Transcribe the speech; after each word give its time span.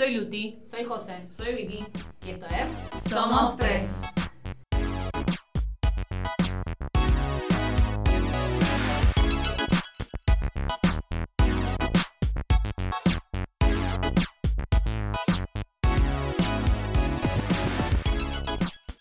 Soy 0.00 0.14
Luti. 0.14 0.58
Soy 0.64 0.84
José. 0.84 1.26
Soy 1.28 1.54
Vicky. 1.56 1.84
Y 2.26 2.30
esto 2.30 2.46
es 2.46 3.02
Somos 3.02 3.54
Tres. 3.58 4.00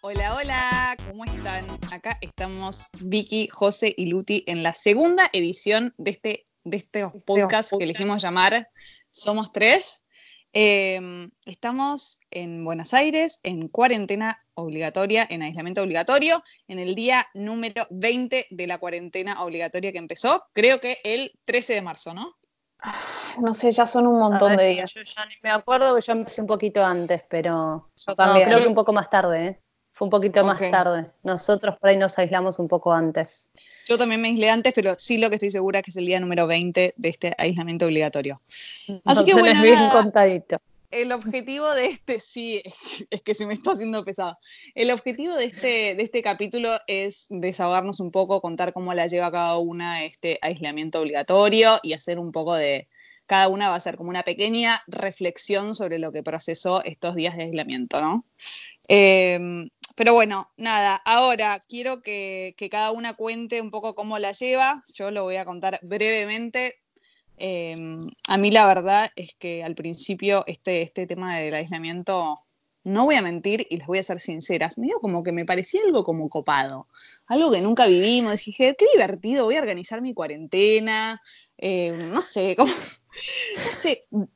Hola, 0.02 0.36
hola, 0.36 0.98
¿cómo 1.08 1.24
están? 1.24 1.66
Acá 1.94 2.18
estamos 2.20 2.90
Vicky, 3.00 3.48
José 3.48 3.94
y 3.96 4.08
Luti 4.08 4.44
en 4.48 4.64
la 4.64 4.74
segunda 4.74 5.30
edición 5.32 5.94
de 5.98 6.12
este, 6.12 6.46
de 6.66 6.76
este 6.76 7.08
podcast 7.26 7.72
que 7.78 7.86
elegimos 7.86 8.22
llamar 8.22 8.70
Somos 9.12 9.54
Tres. 9.54 10.04
Eh, 10.54 11.30
estamos 11.46 12.20
en 12.32 12.66
Buenos 12.66 12.94
Aires 12.94 13.40
en 13.44 13.68
cuarentena 13.68 14.44
obligatoria, 14.56 15.26
en 15.30 15.44
aislamiento 15.44 15.82
obligatorio, 15.82 16.44
en 16.68 16.80
el 16.80 16.96
día 16.96 17.28
número 17.34 17.86
20 17.92 18.48
de 18.50 18.68
la 18.68 18.78
cuarentena 18.78 19.44
obligatoria 19.44 19.92
que 19.92 19.98
empezó, 20.00 20.46
creo 20.54 20.80
que 20.80 20.98
el 21.04 21.32
13 21.46 21.76
de 21.76 21.82
marzo, 21.82 22.14
¿no? 22.14 22.36
No 23.40 23.54
sé, 23.54 23.72
ya 23.72 23.86
son 23.86 24.08
un 24.08 24.20
montón 24.20 24.58
de 24.58 24.68
días. 24.70 24.92
Yo 24.94 25.02
ya 25.02 25.26
ni 25.26 25.36
me 25.44 25.52
acuerdo 25.52 25.96
que 25.96 26.02
yo 26.02 26.14
empecé 26.14 26.42
un 26.42 26.48
poquito 26.48 26.84
antes, 26.84 27.26
pero 27.30 27.90
Yo 27.96 28.16
también. 28.16 28.48
no, 28.48 28.52
creo 28.52 28.64
que 28.64 28.70
un 28.70 28.76
poco 28.76 28.94
más 28.94 29.10
tarde, 29.10 29.46
¿eh? 29.46 29.62
Fue 30.00 30.06
un 30.06 30.12
poquito 30.12 30.46
más 30.46 30.58
tarde. 30.72 31.08
Nosotros 31.24 31.78
por 31.78 31.90
ahí 31.90 31.98
nos 31.98 32.18
aislamos 32.18 32.58
un 32.58 32.70
poco 32.70 32.94
antes. 32.94 33.50
Yo 33.86 33.98
también 33.98 34.22
me 34.22 34.30
aislé 34.30 34.50
antes, 34.50 34.72
pero 34.74 34.96
sí 34.98 35.18
lo 35.18 35.28
que 35.28 35.36
estoy 35.36 35.52
segura 35.52 35.80
es 35.80 35.84
que 35.84 35.92
es 35.92 35.98
el 35.98 36.06
día 36.06 36.22
número 36.22 36.48
20 36.48 36.94
de 36.96 37.10
este 37.10 37.36
aislamiento 37.38 37.86
obligatorio. 37.86 38.40
Así 39.04 39.26
que 39.26 39.34
bueno, 39.34 39.48
tenés 39.48 39.62
bien 39.62 39.76
nada. 39.76 39.92
contadito. 39.92 40.62
El 40.90 41.12
objetivo 41.12 41.70
de 41.72 41.88
este, 41.88 42.22
sí, 42.22 42.64
es 43.10 43.22
que 43.22 43.34
se 43.36 43.46
me 43.46 43.54
está 43.54 43.74
haciendo 43.74 44.06
pesado. 44.06 44.38
El 44.74 44.92
objetivo 44.92 45.36
de 45.36 45.44
este, 45.44 45.96
de 45.96 46.04
este 46.04 46.22
capítulo 46.22 46.78
es 46.88 47.28
desahogarnos 47.30 48.00
un 48.00 48.12
poco, 48.12 48.40
contar 48.40 48.72
cómo 48.72 48.94
la 48.94 49.08
lleva 49.08 49.34
cada 49.34 49.58
una 49.58 50.06
este 50.06 50.40
aislamiento 50.42 51.02
obligatorio 51.02 51.82
y 51.84 51.92
hacer 51.92 52.20
un 52.20 52.32
poco 52.32 52.56
de. 52.56 52.88
Cada 53.26 53.50
una 53.50 53.70
va 53.70 53.76
a 53.76 53.80
ser 53.82 53.98
como 53.98 54.10
una 54.10 54.24
pequeña 54.24 54.82
reflexión 54.88 55.76
sobre 55.76 56.00
lo 56.00 56.14
que 56.14 56.24
procesó 56.24 56.82
estos 56.86 57.16
días 57.16 57.36
de 57.36 57.44
aislamiento, 57.44 58.02
¿no? 58.02 58.26
Eh, 58.88 59.70
pero 60.00 60.14
bueno, 60.14 60.50
nada, 60.56 60.96
ahora 61.04 61.62
quiero 61.68 62.02
que, 62.02 62.56
cada 62.72 62.92
una 62.92 63.16
cuente 63.16 63.60
un 63.60 63.70
poco 63.70 63.96
cómo 63.96 64.18
la 64.18 64.32
lleva. 64.32 64.86
Yo 64.94 65.12
lo 65.12 65.24
voy 65.24 65.36
a 65.36 65.44
contar 65.44 65.78
brevemente. 65.82 66.80
Eh, 67.38 67.76
a 68.30 68.38
mí 68.38 68.50
la 68.50 68.66
verdad 68.66 69.12
es 69.18 69.36
que 69.38 69.62
al 69.62 69.76
principio 69.76 70.46
este, 70.48 70.84
este 70.84 71.06
tema 71.06 71.38
del 71.38 71.54
aislamiento, 71.54 72.38
no 72.86 73.04
voy 73.04 73.16
a 73.16 73.22
mentir 73.22 73.68
y 73.70 73.76
les 73.76 73.88
voy 73.88 73.98
a 73.98 74.04
ser 74.04 74.22
sinceras, 74.22 74.78
medio 74.78 75.02
como 75.02 75.22
que 75.22 75.34
me 75.34 75.44
parecía 75.44 75.82
algo 75.86 76.06
como 76.06 76.30
copado, 76.30 76.88
algo 77.28 77.52
que 77.52 77.60
nunca 77.60 77.86
vivimos. 77.86 78.46
Dije, 78.46 78.78
qué 78.80 78.86
divertido, 78.94 79.44
voy 79.44 79.58
a 79.58 79.62
organizar 79.62 80.02
mi 80.02 80.14
cuarentena, 80.14 81.22
eh, 81.58 81.92
no 81.92 82.22
sé, 82.22 82.56
como, 82.58 82.72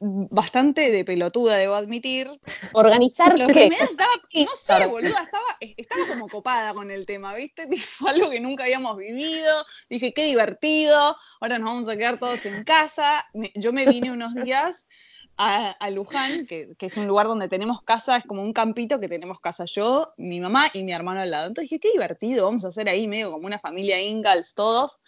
bastante 0.02 0.92
de 0.92 1.06
pelotuda, 1.06 1.56
debo 1.58 1.76
admitir. 1.76 2.30
Organizar 2.74 3.38
Los 3.38 3.48
qué? 3.48 3.54
primeros 3.68 3.92
estaba, 3.92 4.12
no 4.34 4.56
sé, 4.56 4.86
boluda, 4.88 5.22
estaba, 5.24 5.44
estaba 5.60 6.08
como 6.08 6.28
copada 6.28 6.74
con 6.74 6.92
el 6.92 7.06
tema, 7.06 7.34
¿viste? 7.34 7.68
Tipo, 7.68 8.08
algo 8.08 8.30
que 8.30 8.40
nunca 8.40 8.64
habíamos 8.64 8.98
vivido. 8.98 9.66
Dije, 9.90 10.14
qué 10.14 10.26
divertido, 10.26 11.16
ahora 11.40 11.60
nos 11.60 11.72
vamos 11.72 11.90
a 11.90 11.96
quedar 11.98 12.20
todos 12.20 12.46
en 12.46 12.64
casa. 12.64 13.26
Me- 13.34 13.52
yo 13.56 13.74
me 13.74 13.86
vine 13.86 14.12
unos 14.12 14.34
días 14.36 14.88
a, 15.38 15.72
a 15.72 15.90
Luján, 15.90 16.46
que, 16.46 16.76
que 16.78 16.86
es 16.86 16.98
un 16.98 17.08
lugar 17.08 17.28
donde 17.28 17.48
tenemos 17.50 17.82
casa, 17.82 18.18
es 18.18 18.24
como 18.24 18.44
un 18.44 18.54
campito 18.54 19.00
que 19.00 19.08
tenemos 19.10 19.40
casa 19.40 19.66
yo, 19.66 20.14
mi 20.18 20.40
mamá 20.40 20.68
y 20.74 20.84
mi 20.84 20.94
hermano 20.94 21.22
al 21.22 21.32
lado. 21.32 21.48
Entonces 21.48 21.70
dije, 21.70 21.80
qué 21.80 21.92
divertido, 21.92 22.46
vamos 22.46 22.66
a 22.66 22.68
hacer 22.70 22.88
ahí 22.90 23.08
medio 23.08 23.32
como 23.32 23.48
una 23.48 23.60
familia 23.60 24.00
Ingalls 24.02 24.54
todos. 24.54 25.00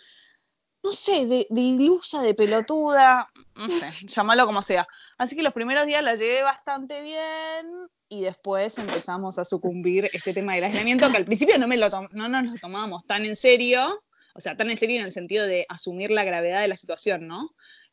No 0.86 0.94
sé, 0.94 1.26
de, 1.26 1.48
de 1.50 1.62
ilusa, 1.62 2.22
de 2.22 2.36
pelotuda, 2.36 3.28
no 3.56 3.70
sé, 3.70 3.90
llámalo 4.08 4.46
como 4.46 4.62
sea. 4.62 4.88
Así 5.18 5.36
que 5.36 5.42
los 5.42 5.54
primeros 5.54 5.88
días 5.88 6.04
la 6.04 6.16
llevé 6.16 6.44
bastante 6.44 7.02
bien 7.02 7.90
y 8.08 8.22
después 8.22 8.78
empezamos 8.78 9.40
a 9.40 9.46
sucumbir 9.46 10.10
este 10.14 10.32
tema 10.32 10.54
del 10.54 10.66
aislamiento, 10.66 11.10
que 11.10 11.18
al 11.18 11.26
principio 11.26 11.58
no, 11.58 11.68
me 11.68 11.78
lo 11.78 11.90
no 12.12 12.30
nos 12.30 12.46
lo 12.46 12.56
tomábamos 12.62 13.04
tan 13.06 13.26
en 13.26 13.36
serio, 13.36 14.04
o 14.36 14.40
sea, 14.40 14.56
tan 14.56 14.70
en 14.70 14.78
serio 14.78 15.00
en 15.00 15.06
el 15.06 15.12
sentido 15.12 15.48
de 15.48 15.66
asumir 15.70 16.12
la 16.12 16.24
gravedad 16.24 16.62
de 16.62 16.68
la 16.68 16.76
situación, 16.76 17.28
¿no? 17.28 17.50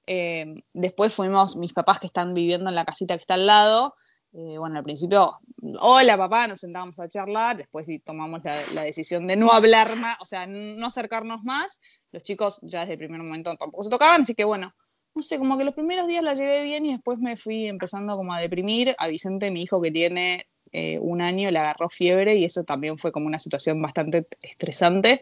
Eh, 0.06 0.54
después 0.74 1.14
fuimos 1.14 1.56
mis 1.56 1.72
papás 1.72 1.98
que 1.98 2.08
están 2.08 2.34
viviendo 2.34 2.68
en 2.68 2.74
la 2.74 2.84
casita 2.84 3.16
que 3.16 3.22
está 3.22 3.34
al 3.34 3.46
lado. 3.46 3.94
Eh, 4.32 4.56
bueno, 4.58 4.78
al 4.78 4.84
principio, 4.84 5.38
hola 5.80 6.16
papá, 6.16 6.46
nos 6.48 6.60
sentábamos 6.60 6.98
a 6.98 7.08
charlar, 7.08 7.56
después 7.58 7.86
tomamos 8.04 8.42
la, 8.44 8.56
la 8.74 8.82
decisión 8.82 9.26
de 9.26 9.36
no 9.36 9.52
hablar 9.52 9.96
más, 9.96 10.16
o 10.20 10.24
sea, 10.24 10.46
no 10.46 10.86
acercarnos 10.86 11.42
más. 11.44 11.80
Los 12.12 12.22
chicos 12.22 12.60
ya 12.62 12.80
desde 12.80 12.94
el 12.94 12.98
primer 12.98 13.22
momento 13.22 13.54
tampoco 13.56 13.84
se 13.84 13.90
tocaban, 13.90 14.22
así 14.22 14.34
que 14.34 14.44
bueno, 14.44 14.74
no 15.14 15.22
sé, 15.22 15.38
como 15.38 15.58
que 15.58 15.64
los 15.64 15.74
primeros 15.74 16.06
días 16.06 16.22
la 16.22 16.34
llevé 16.34 16.62
bien 16.62 16.86
y 16.86 16.92
después 16.92 17.18
me 17.18 17.36
fui 17.36 17.66
empezando 17.66 18.16
como 18.16 18.32
a 18.32 18.40
deprimir. 18.40 18.94
A 18.98 19.08
Vicente, 19.08 19.50
mi 19.50 19.62
hijo 19.62 19.80
que 19.82 19.90
tiene 19.90 20.46
eh, 20.72 20.98
un 21.00 21.20
año, 21.20 21.50
le 21.50 21.58
agarró 21.58 21.90
fiebre 21.90 22.36
y 22.36 22.44
eso 22.44 22.64
también 22.64 22.96
fue 22.96 23.12
como 23.12 23.26
una 23.26 23.38
situación 23.38 23.82
bastante 23.82 24.26
estresante, 24.40 25.20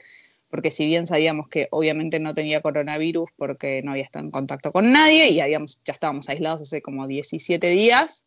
porque 0.48 0.70
si 0.70 0.86
bien 0.86 1.06
sabíamos 1.06 1.48
que 1.48 1.66
obviamente 1.72 2.20
no 2.20 2.34
tenía 2.34 2.60
coronavirus 2.60 3.30
porque 3.36 3.82
no 3.82 3.92
había 3.92 4.04
estado 4.04 4.24
en 4.24 4.30
contacto 4.30 4.70
con 4.72 4.92
nadie 4.92 5.28
y 5.30 5.40
habíamos, 5.40 5.82
ya 5.84 5.92
estábamos 5.92 6.28
aislados 6.28 6.62
hace 6.62 6.82
como 6.82 7.08
17 7.08 7.66
días, 7.68 8.26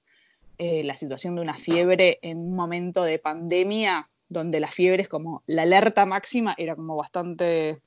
eh, 0.57 0.83
la 0.83 0.95
situación 0.95 1.35
de 1.35 1.41
una 1.41 1.55
fiebre 1.55 2.19
en 2.21 2.37
un 2.37 2.55
momento 2.55 3.03
de 3.03 3.19
pandemia 3.19 4.09
donde 4.29 4.59
la 4.59 4.67
fiebre 4.67 5.03
es 5.03 5.09
como 5.09 5.43
la 5.47 5.63
alerta 5.63 6.05
máxima 6.05 6.53
era 6.57 6.75
como 6.75 6.95
bastante 6.95 7.79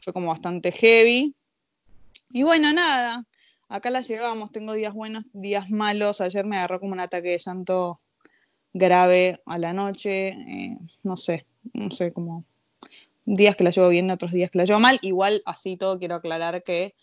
fue 0.00 0.12
como 0.12 0.28
bastante 0.28 0.72
heavy. 0.72 1.34
Y 2.32 2.42
bueno 2.42 2.72
nada 2.72 3.24
acá 3.68 3.90
la 3.90 4.02
llevamos 4.02 4.52
tengo 4.52 4.74
días 4.74 4.92
buenos 4.92 5.24
días 5.32 5.70
malos. 5.70 6.20
Ayer 6.20 6.44
me 6.44 6.58
agarró 6.58 6.80
como 6.80 6.92
un 6.92 7.00
ataque 7.00 7.30
de 7.30 7.38
llanto 7.38 8.00
grave 8.72 9.40
a 9.46 9.58
la 9.58 9.72
noche 9.72 10.28
eh, 10.28 10.78
no 11.02 11.16
sé 11.16 11.46
no 11.72 11.90
sé 11.90 12.12
como 12.12 12.44
días 13.24 13.56
que 13.56 13.64
la 13.64 13.70
llevo 13.70 13.88
bien 13.88 14.10
otros 14.10 14.32
días 14.32 14.50
que 14.50 14.58
la 14.58 14.64
llevo 14.64 14.80
mal. 14.80 14.98
Igual 15.02 15.42
así 15.46 15.76
todo 15.76 15.98
quiero 15.98 16.16
aclarar 16.16 16.62
que 16.62 16.94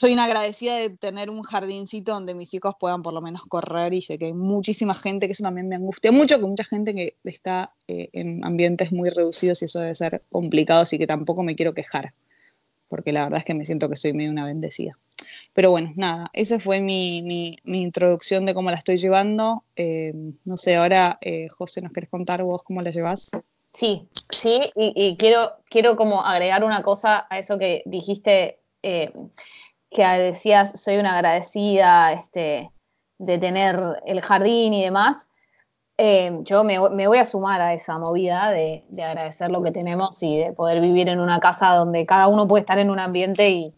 soy 0.00 0.14
una 0.14 0.24
agradecida 0.24 0.76
de 0.76 0.88
tener 0.88 1.28
un 1.28 1.42
jardincito 1.42 2.12
donde 2.12 2.34
mis 2.34 2.54
hijos 2.54 2.74
puedan 2.80 3.02
por 3.02 3.12
lo 3.12 3.20
menos 3.20 3.42
correr 3.44 3.92
y 3.92 4.00
sé 4.00 4.18
que 4.18 4.26
hay 4.26 4.32
muchísima 4.32 4.94
gente, 4.94 5.26
que 5.26 5.32
eso 5.32 5.44
también 5.44 5.68
me 5.68 5.76
angustia 5.76 6.10
mucho, 6.10 6.38
que 6.38 6.46
mucha 6.46 6.64
gente 6.64 6.94
que 6.94 7.16
está 7.24 7.74
eh, 7.86 8.08
en 8.14 8.42
ambientes 8.44 8.92
muy 8.92 9.10
reducidos 9.10 9.60
y 9.60 9.66
eso 9.66 9.80
debe 9.80 9.94
ser 9.94 10.22
complicado, 10.30 10.80
así 10.82 10.96
que 10.96 11.06
tampoco 11.06 11.42
me 11.42 11.54
quiero 11.54 11.74
quejar, 11.74 12.14
porque 12.88 13.12
la 13.12 13.24
verdad 13.24 13.40
es 13.40 13.44
que 13.44 13.54
me 13.54 13.66
siento 13.66 13.90
que 13.90 13.96
soy 13.96 14.14
medio 14.14 14.30
una 14.30 14.46
bendecida. 14.46 14.98
Pero 15.52 15.70
bueno, 15.70 15.92
nada, 15.96 16.30
esa 16.32 16.58
fue 16.58 16.80
mi, 16.80 17.22
mi- 17.22 17.58
introducción 17.82 18.46
de 18.46 18.54
cómo 18.54 18.70
la 18.70 18.76
estoy 18.76 18.98
llevando. 18.98 19.64
Eh, 19.76 20.12
no 20.44 20.56
sé, 20.56 20.76
ahora, 20.76 21.18
eh, 21.20 21.48
José, 21.50 21.82
¿nos 21.82 21.92
querés 21.92 22.10
contar 22.10 22.42
vos 22.42 22.62
cómo 22.62 22.82
la 22.82 22.90
llevas? 22.90 23.30
Sí, 23.72 24.08
sí, 24.30 24.60
y, 24.76 24.92
y 24.96 25.16
quiero, 25.16 25.52
quiero 25.68 25.96
como 25.96 26.24
agregar 26.24 26.64
una 26.64 26.82
cosa 26.82 27.26
a 27.30 27.38
eso 27.38 27.58
que 27.58 27.82
dijiste, 27.86 28.60
que 29.90 30.04
decías, 30.04 30.80
soy 30.80 30.96
una 30.98 31.14
agradecida 31.14 32.12
este, 32.12 32.70
de 33.18 33.38
tener 33.38 34.00
el 34.06 34.20
jardín 34.20 34.72
y 34.74 34.84
demás. 34.84 35.28
Eh, 35.98 36.38
yo 36.42 36.64
me, 36.64 36.78
me 36.90 37.06
voy 37.08 37.18
a 37.18 37.24
sumar 37.26 37.60
a 37.60 37.74
esa 37.74 37.98
movida 37.98 38.50
de, 38.52 38.84
de 38.88 39.02
agradecer 39.04 39.50
lo 39.50 39.62
que 39.62 39.70
tenemos 39.72 40.22
y 40.22 40.38
de 40.38 40.52
poder 40.52 40.80
vivir 40.80 41.08
en 41.08 41.20
una 41.20 41.40
casa 41.40 41.74
donde 41.74 42.06
cada 42.06 42.28
uno 42.28 42.48
puede 42.48 42.62
estar 42.62 42.78
en 42.78 42.88
un 42.90 42.98
ambiente 42.98 43.50
y, 43.50 43.74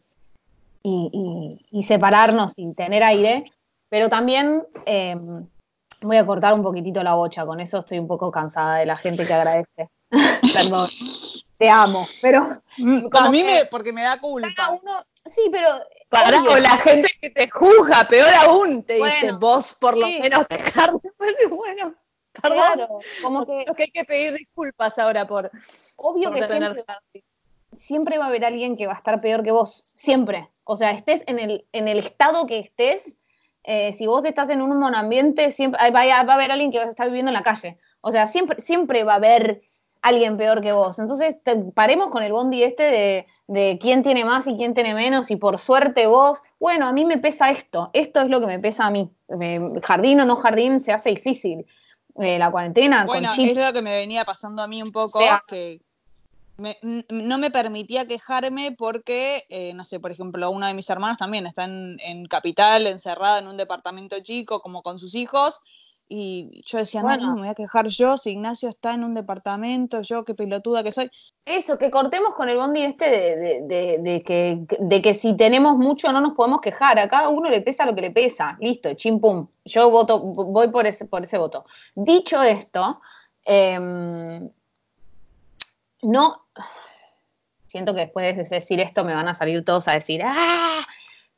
y, 0.84 1.10
y- 1.12 1.78
y 1.78 1.82
separarnos 1.82 2.52
y 2.56 2.72
tener 2.74 3.02
aire, 3.02 3.50
pero 3.88 4.08
también 4.08 4.64
eh, 4.86 5.16
voy 6.00 6.16
a 6.16 6.26
cortar 6.26 6.54
un 6.54 6.62
poquitito 6.62 7.02
la 7.02 7.14
bocha, 7.14 7.44
con 7.46 7.58
eso 7.60 7.78
estoy 7.78 7.98
un 7.98 8.06
poco 8.06 8.30
cansada 8.30 8.76
de 8.76 8.86
la 8.86 8.96
gente 8.96 9.26
que 9.26 9.32
agradece. 9.34 9.88
Perdón, 10.54 10.88
te 11.58 11.70
amo, 11.70 12.04
pero 12.20 12.42
a 12.44 12.60
como 13.10 13.30
mí 13.32 13.42
me, 13.42 13.64
porque 13.66 13.92
me 13.92 14.02
da 14.02 14.10
cada 14.10 14.20
culpa. 14.20 14.70
uno, 14.80 14.92
sí, 15.28 15.42
pero 15.50 15.68
Obvio. 16.12 16.52
o 16.52 16.56
la 16.58 16.76
gente 16.76 17.08
que 17.20 17.30
te 17.30 17.48
juzga, 17.50 18.04
peor 18.08 18.32
aún, 18.34 18.82
te 18.84 18.94
dice, 18.94 19.32
vos 19.32 19.74
por 19.80 19.96
lo 19.96 20.06
sí. 20.06 20.18
menos 20.20 20.46
dejarte. 20.48 21.10
Pues 21.16 21.36
y 21.42 21.46
bueno, 21.46 21.94
perdón. 22.40 22.58
claro, 22.58 22.98
como 23.22 23.46
que 23.46 23.64
que 23.76 23.82
hay 23.84 23.90
que 23.90 24.04
pedir 24.04 24.34
disculpas 24.34 24.98
ahora 24.98 25.26
por, 25.26 25.50
obvio 25.96 26.30
por 26.30 26.38
que 26.40 26.46
siempre, 26.48 26.84
siempre 27.76 28.18
va 28.18 28.24
a 28.24 28.28
haber 28.28 28.44
alguien 28.44 28.76
que 28.76 28.86
va 28.86 28.92
a 28.94 28.96
estar 28.96 29.20
peor 29.20 29.42
que 29.42 29.50
vos, 29.52 29.82
siempre. 29.86 30.48
O 30.64 30.76
sea, 30.76 30.90
estés 30.92 31.24
en 31.26 31.38
el, 31.38 31.66
en 31.72 31.88
el 31.88 31.98
estado 31.98 32.46
que 32.46 32.58
estés, 32.58 33.16
eh, 33.64 33.92
si 33.92 34.06
vos 34.06 34.24
estás 34.24 34.50
en 34.50 34.60
un 34.62 34.78
monoambiente, 34.78 35.50
siempre 35.50 35.78
va, 35.90 36.00
a- 36.02 36.24
va 36.24 36.32
a 36.32 36.36
haber 36.36 36.50
alguien 36.52 36.70
que 36.72 36.78
va 36.78 36.84
a 36.84 36.90
estar 36.90 37.06
viviendo 37.06 37.30
en 37.30 37.34
la 37.34 37.42
calle. 37.42 37.78
O 38.00 38.10
sea, 38.12 38.26
siempre, 38.26 38.60
siempre 38.60 39.04
va 39.04 39.12
a 39.14 39.16
haber 39.16 39.62
alguien 40.02 40.36
peor 40.36 40.60
que 40.60 40.72
vos. 40.72 40.98
Entonces, 40.98 41.42
te- 41.42 41.56
paremos 41.56 42.08
con 42.10 42.22
el 42.22 42.32
bondi 42.32 42.62
este 42.64 42.82
de 42.84 43.26
de 43.46 43.78
quién 43.80 44.02
tiene 44.02 44.24
más 44.24 44.46
y 44.46 44.56
quién 44.56 44.74
tiene 44.74 44.94
menos, 44.94 45.30
y 45.30 45.36
por 45.36 45.58
suerte 45.58 46.06
vos, 46.06 46.42
bueno, 46.58 46.86
a 46.86 46.92
mí 46.92 47.04
me 47.04 47.18
pesa 47.18 47.50
esto, 47.50 47.90
esto 47.92 48.20
es 48.20 48.28
lo 48.28 48.40
que 48.40 48.46
me 48.46 48.58
pesa 48.58 48.86
a 48.86 48.90
mí. 48.90 49.10
jardín 49.82 50.20
o 50.20 50.24
no 50.24 50.36
jardín 50.36 50.80
se 50.80 50.92
hace 50.92 51.10
difícil. 51.10 51.66
Eh, 52.16 52.38
la 52.38 52.50
cuarentena 52.50 53.06
bueno, 53.06 53.30
con 53.34 53.40
es 53.40 53.56
lo 53.56 53.72
que 53.72 53.80
me 53.80 53.96
venía 53.96 54.24
pasando 54.26 54.62
a 54.62 54.66
mí 54.66 54.82
un 54.82 54.92
poco, 54.92 55.18
que 55.46 55.80
no 57.08 57.38
me 57.38 57.50
permitía 57.50 58.06
quejarme 58.06 58.72
porque, 58.72 59.44
eh, 59.48 59.72
no 59.74 59.84
sé, 59.84 59.98
por 59.98 60.12
ejemplo, 60.12 60.50
una 60.50 60.68
de 60.68 60.74
mis 60.74 60.88
hermanas 60.90 61.18
también 61.18 61.46
está 61.46 61.64
en, 61.64 61.96
en, 62.00 62.26
Capital, 62.26 62.86
encerrada 62.86 63.38
en 63.38 63.48
un 63.48 63.56
departamento 63.56 64.20
chico, 64.20 64.60
como 64.60 64.82
con 64.82 64.98
sus 64.98 65.14
hijos, 65.14 65.62
y 66.14 66.62
yo 66.66 66.76
decía, 66.76 67.00
bueno, 67.00 67.28
no, 67.28 67.34
me 67.36 67.40
voy 67.40 67.48
a 67.48 67.54
quejar 67.54 67.86
yo 67.86 68.18
si 68.18 68.32
Ignacio 68.32 68.68
está 68.68 68.92
en 68.92 69.02
un 69.02 69.14
departamento, 69.14 70.02
yo 70.02 70.26
qué 70.26 70.34
pelotuda 70.34 70.82
que 70.82 70.92
soy. 70.92 71.10
Eso, 71.46 71.78
que 71.78 71.90
cortemos 71.90 72.34
con 72.34 72.50
el 72.50 72.58
bondi 72.58 72.82
este 72.82 73.06
de, 73.62 74.22
que, 74.26 74.66
de 74.78 75.00
que 75.00 75.14
si 75.14 75.34
tenemos 75.38 75.78
mucho 75.78 76.12
no 76.12 76.20
nos 76.20 76.34
podemos 76.34 76.60
quejar, 76.60 76.98
a 76.98 77.08
cada 77.08 77.30
uno 77.30 77.48
le 77.48 77.62
pesa 77.62 77.86
lo 77.86 77.94
que 77.94 78.02
le 78.02 78.10
pesa, 78.10 78.58
listo, 78.60 78.92
chim 78.92 79.20
pum, 79.20 79.46
yo 79.64 79.88
voto, 79.88 80.18
voy 80.18 80.68
por 80.68 80.86
ese, 80.86 81.06
por 81.06 81.24
ese 81.24 81.38
voto. 81.38 81.64
Dicho 81.94 82.42
esto, 82.42 83.00
em, 83.46 84.50
no, 86.02 86.44
siento 87.68 87.94
que 87.94 88.00
después 88.00 88.36
de 88.36 88.56
decir 88.56 88.80
esto 88.80 89.02
me 89.02 89.14
van 89.14 89.28
a 89.28 89.34
salir 89.34 89.64
todos 89.64 89.88
a 89.88 89.92
decir, 89.92 90.20
¡ah! 90.22 90.86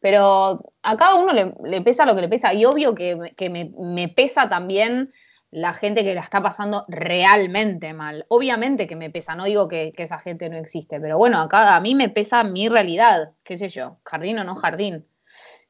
Pero 0.04 0.70
a 0.82 0.96
cada 0.98 1.14
uno 1.14 1.32
le, 1.32 1.80
pesa 1.80 2.04
lo 2.04 2.14
que 2.14 2.20
le 2.20 2.28
pesa. 2.28 2.52
Y 2.52 2.66
obvio 2.66 2.94
que, 2.94 3.16
me, 3.48 4.08
pesa 4.08 4.50
también 4.50 5.14
la 5.50 5.72
gente 5.72 6.04
que 6.04 6.14
la 6.14 6.20
está 6.20 6.42
pasando 6.42 6.84
realmente 6.88 7.94
mal. 7.94 8.26
Obviamente 8.28 8.86
que 8.86 8.96
me 8.96 9.08
pesa, 9.08 9.34
no 9.34 9.44
digo 9.44 9.66
que, 9.66 9.94
esa 9.96 10.18
gente 10.18 10.50
no 10.50 10.58
existe, 10.58 11.00
pero 11.00 11.16
bueno, 11.16 11.40
acá 11.40 11.74
a 11.74 11.80
mí 11.80 11.94
me 11.94 12.10
pesa 12.10 12.44
mi 12.44 12.68
realidad, 12.68 13.32
qué 13.44 13.56
sé 13.56 13.70
yo, 13.70 13.96
jardín 14.04 14.38
o 14.40 14.44
no 14.44 14.56
jardín. 14.56 15.06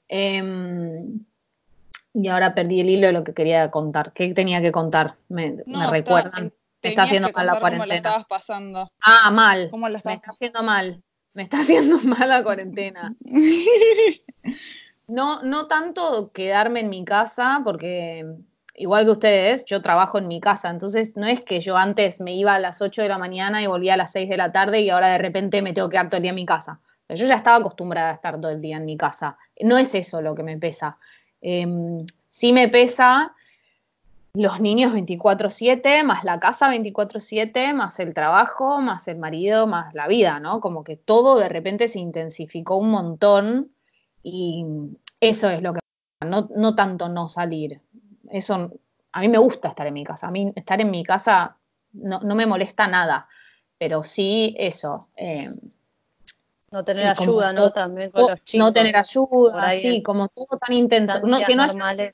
Em, 0.08 1.24
y 2.12 2.26
ahora 2.26 2.56
perdí 2.56 2.80
el 2.80 2.90
hilo 2.90 3.06
de 3.06 3.12
lo 3.12 3.22
que 3.22 3.34
quería 3.34 3.70
contar. 3.70 4.12
¿Qué 4.12 4.34
tenía 4.34 4.60
que 4.60 4.72
contar? 4.72 5.14
Me, 5.28 5.62
recuerdan. 5.92 6.52
me 6.82 6.88
está 6.90 7.04
haciendo 7.04 7.30
mal 7.30 7.46
la 7.46 7.60
cuarentena. 7.60 7.86
¿Cómo 7.86 7.94
estabas 7.94 8.24
pasando? 8.24 8.90
Ah, 9.00 9.30
mal. 9.30 9.68
¿Cómo 9.70 9.88
lo 9.88 9.98
Me 10.04 10.14
está 10.14 10.32
haciendo 10.32 10.64
mal 10.64 11.04
me 11.34 11.42
está 11.42 11.58
haciendo 11.60 11.98
mal 11.98 12.28
la 12.28 12.42
cuarentena. 12.42 13.14
No, 15.06 15.42
no 15.42 15.66
tanto 15.66 16.32
quedarme 16.32 16.80
en 16.80 16.88
mi 16.88 17.04
casa, 17.04 17.60
porque 17.62 18.24
igual 18.74 19.04
que 19.04 19.10
ustedes, 19.10 19.66
yo 19.66 19.82
trabajo 19.82 20.16
en 20.16 20.28
mi 20.28 20.40
casa, 20.40 20.70
entonces 20.70 21.14
no 21.14 21.26
es 21.26 21.42
que 21.42 21.60
yo 21.60 21.76
antes 21.76 22.22
me 22.22 22.34
iba 22.34 22.54
a 22.54 22.58
las 22.58 22.80
8 22.80 23.02
de 23.02 23.08
la 23.08 23.18
mañana 23.18 23.62
y 23.62 23.66
volvía 23.66 23.94
a 23.94 23.96
las 23.98 24.12
6 24.12 24.30
de 24.30 24.38
la 24.38 24.50
tarde 24.50 24.80
y 24.80 24.88
ahora 24.88 25.08
de 25.08 25.18
repente 25.18 25.60
me 25.60 25.74
tengo 25.74 25.90
que 25.90 25.96
quedar 25.96 26.08
todo 26.08 26.16
el 26.16 26.22
día 26.22 26.30
en 26.30 26.36
mi 26.36 26.46
casa. 26.46 26.80
Yo 27.10 27.26
ya 27.26 27.36
estaba 27.36 27.58
acostumbrada 27.58 28.12
a 28.12 28.14
estar 28.14 28.40
todo 28.40 28.50
el 28.50 28.62
día 28.62 28.78
en 28.78 28.86
mi 28.86 28.96
casa. 28.96 29.36
No 29.60 29.76
es 29.76 29.94
eso 29.94 30.22
lo 30.22 30.34
que 30.34 30.42
me 30.42 30.56
pesa. 30.56 30.96
Em, 31.42 32.06
sí 32.30 32.54
me 32.54 32.68
pesa 32.68 33.34
los 34.34 34.60
niños 34.60 34.92
24/7, 34.92 36.02
más 36.02 36.24
la 36.24 36.40
casa 36.40 36.68
24/7, 36.68 37.72
más 37.72 38.00
el 38.00 38.14
trabajo, 38.14 38.80
más 38.80 39.06
el 39.06 39.16
marido, 39.16 39.68
más 39.68 39.94
la 39.94 40.08
vida, 40.08 40.40
¿no? 40.40 40.60
Como 40.60 40.82
que 40.82 40.96
todo 40.96 41.38
de 41.38 41.48
repente 41.48 41.86
se 41.86 42.00
intensificó 42.00 42.76
un 42.76 42.90
montón 42.90 43.72
y 44.22 44.98
eso 45.20 45.48
es 45.50 45.62
lo 45.62 45.74
que... 45.74 45.80
No, 46.20 46.48
no 46.56 46.74
tanto 46.74 47.08
no 47.08 47.28
salir. 47.28 47.80
Eso, 48.30 48.72
a 49.12 49.20
mí 49.20 49.28
me 49.28 49.38
gusta 49.38 49.68
estar 49.68 49.86
en 49.86 49.94
mi 49.94 50.04
casa. 50.04 50.26
A 50.26 50.30
mí 50.32 50.52
estar 50.56 50.80
en 50.80 50.90
mi 50.90 51.04
casa 51.04 51.56
no, 51.92 52.20
me 52.34 52.46
molesta 52.46 52.88
nada, 52.88 53.28
pero 53.78 54.02
sí 54.02 54.54
eso. 54.58 55.08
Eh, 55.16 55.48
no 56.72 56.84
tener 56.84 57.06
ayuda, 57.06 57.52
¿no? 57.52 57.70
También 57.70 58.10
con 58.10 58.22
los 58.22 58.42
chicos. 58.42 58.66
No 58.66 58.72
tener 58.72 58.96
ayuda, 58.96 59.72
sí, 59.80 60.02
como 60.02 60.28
todo 60.28 60.58
tan 60.58 60.74
intenso. 60.74 61.20
No, 61.20 61.38
que 61.46 61.54
no 61.54 61.62
haya, 61.62 62.12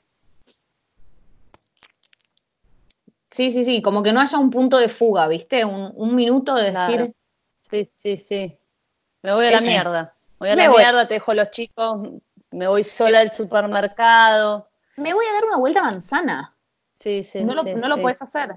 Sí, 3.31 3.49
sí, 3.49 3.63
sí, 3.63 3.81
como 3.81 4.03
que 4.03 4.11
no 4.11 4.19
haya 4.19 4.37
un 4.37 4.49
punto 4.49 4.77
de 4.77 4.89
fuga, 4.89 5.27
¿viste? 5.27 5.63
Un, 5.63 6.15
minuto 6.15 6.53
de 6.55 6.71
decir. 6.71 7.15
Sí, 7.69 7.85
sí, 7.85 8.17
sí. 8.17 8.57
Me 9.21 9.33
voy 9.33 9.45
a 9.45 9.51
la 9.51 9.61
mierda. 9.61 10.15
Voy 10.37 10.49
a 10.49 10.55
la 10.55 10.69
mierda, 10.69 11.07
te 11.07 11.15
dejo 11.15 11.33
los 11.33 11.49
chicos, 11.51 12.09
me 12.51 12.67
voy 12.67 12.83
sola 12.83 13.19
al 13.19 13.31
supermercado. 13.31 14.69
Me 14.97 15.13
voy 15.13 15.25
a 15.25 15.33
dar 15.33 15.45
una 15.45 15.57
vuelta 15.57 15.79
a 15.79 15.83
manzana. 15.83 16.55
Sí, 16.99 17.23
sí, 17.23 17.43
no 17.43 17.55
lo, 17.55 17.63
no 17.63 17.87
lo 17.87 18.01
puedes 18.01 18.21
hacer. 18.21 18.55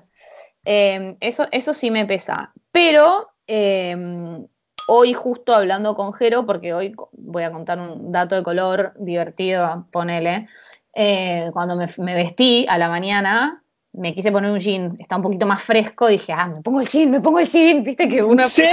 Em, 0.65 1.17
eso, 1.21 1.47
eso 1.53 1.73
sí 1.73 1.91
me 1.91 2.05
pesa. 2.07 2.53
Pero 2.73 3.31
em, 3.47 4.47
hoy 4.89 5.13
justo 5.13 5.55
hablando 5.55 5.95
con 5.95 6.13
Jero, 6.13 6.45
porque 6.47 6.75
hoy 6.75 6.95
voy 7.13 7.45
a 7.45 7.53
contar 7.53 7.79
un 7.79 8.11
dato 8.11 8.35
de 8.35 8.43
color 8.43 8.95
divertido, 8.99 9.87
ponele. 9.93 10.49
Eh, 10.93 11.51
cuando 11.53 11.77
me, 11.77 11.87
me, 11.99 12.15
vestí 12.15 12.67
a 12.69 12.79
la 12.79 12.89
mañana, 12.89 13.64
me 13.95 14.15
quise 14.15 14.33
poner 14.33 14.51
un 14.51 14.59
jean, 14.59 14.97
está 14.99 15.17
un 15.17 15.23
poquito 15.23 15.47
más 15.47 15.63
fresco, 15.63 16.09
dije, 16.09 16.33
ah, 16.33 16.49
me 16.49 16.61
pongo 16.63 16.81
el 16.81 16.87
jean, 16.87 17.11
me 17.11 17.21
pongo 17.21 17.39
el 17.39 17.47
jean, 17.47 17.83
viste 17.83 18.09
que 18.09 18.23
uno... 18.23 18.43
Sí. 18.43 18.65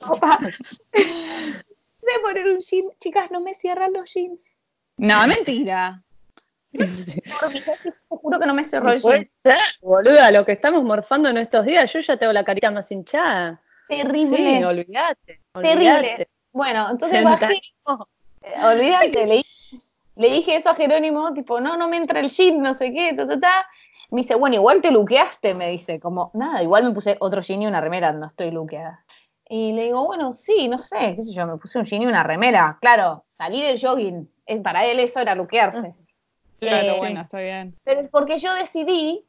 Opa. 0.00 0.38
Quise 0.92 2.20
poner 2.22 2.46
un 2.48 2.60
jean, 2.60 2.84
chicas, 2.98 3.30
no 3.30 3.40
me 3.40 3.54
cierran 3.54 3.92
los 3.92 4.12
jeans. 4.12 4.54
No, 4.96 5.26
mentira. 5.26 6.02
Por 6.72 7.52
mi 7.52 7.60
te 7.60 7.92
juro 8.08 8.40
que 8.40 8.46
no 8.46 8.54
me 8.54 8.64
cerró 8.64 8.90
el 8.90 9.00
jean. 9.00 9.26
boluda, 9.80 10.32
lo 10.32 10.44
que 10.44 10.52
estamos 10.52 10.82
morfando 10.82 11.28
en 11.28 11.38
estos 11.38 11.64
días, 11.64 11.92
yo 11.92 12.00
ya 12.00 12.16
tengo 12.16 12.32
la 12.32 12.44
carita 12.44 12.70
más 12.72 12.90
hinchada. 12.90 13.60
Terrible. 13.88 14.58
Sí, 14.58 14.64
olvídate. 14.64 15.40
Terrible. 15.62 16.28
Bueno, 16.52 16.88
entonces 16.90 17.22
bajé. 17.22 17.60
Eh, 18.42 18.64
olvídate, 18.64 19.26
le, 19.26 19.44
le, 20.16 20.30
dije 20.30 20.56
eso 20.56 20.70
a 20.70 20.74
Jerónimo, 20.74 21.32
tipo, 21.32 21.60
no, 21.60 21.76
no 21.76 21.88
me 21.88 21.96
entra 21.96 22.20
el 22.20 22.28
jean, 22.28 22.60
no 22.60 22.74
sé 22.74 22.92
qué, 22.92 23.14
ta, 23.14 23.26
ta, 23.26 23.40
ta. 23.40 23.66
Me 24.10 24.20
dice, 24.20 24.34
bueno, 24.34 24.56
igual 24.56 24.82
te 24.82 24.90
luqueaste, 24.90 25.54
me 25.54 25.70
dice, 25.70 25.98
como, 26.00 26.30
nada, 26.34 26.62
igual 26.62 26.84
me 26.84 26.90
puse 26.90 27.16
otro 27.20 27.40
jean 27.40 27.62
y 27.62 27.66
una 27.66 27.80
remera, 27.80 28.12
no 28.12 28.26
estoy 28.26 28.50
luqueada. 28.50 29.04
Y 29.48 29.72
le 29.72 29.84
digo, 29.84 30.06
bueno, 30.06 30.32
sí, 30.32 30.68
no 30.68 30.78
sé, 30.78 31.14
qué 31.16 31.22
sé 31.22 31.32
yo, 31.32 31.46
me 31.46 31.56
puse 31.56 31.78
un 31.78 31.84
jean 31.84 32.02
y 32.02 32.06
una 32.06 32.22
remera. 32.22 32.78
Claro, 32.80 33.24
salí 33.28 33.62
del 33.62 33.80
jogging, 33.80 34.28
para 34.62 34.84
él 34.86 35.00
eso 35.00 35.20
era 35.20 35.34
luquearse. 35.34 35.94
Claro, 36.60 36.94
eh, 36.94 36.98
bueno, 36.98 37.20
está 37.20 37.40
bien. 37.40 37.74
Pero 37.84 38.00
es 38.00 38.08
porque 38.08 38.38
yo 38.38 38.54
decidí, 38.54 39.24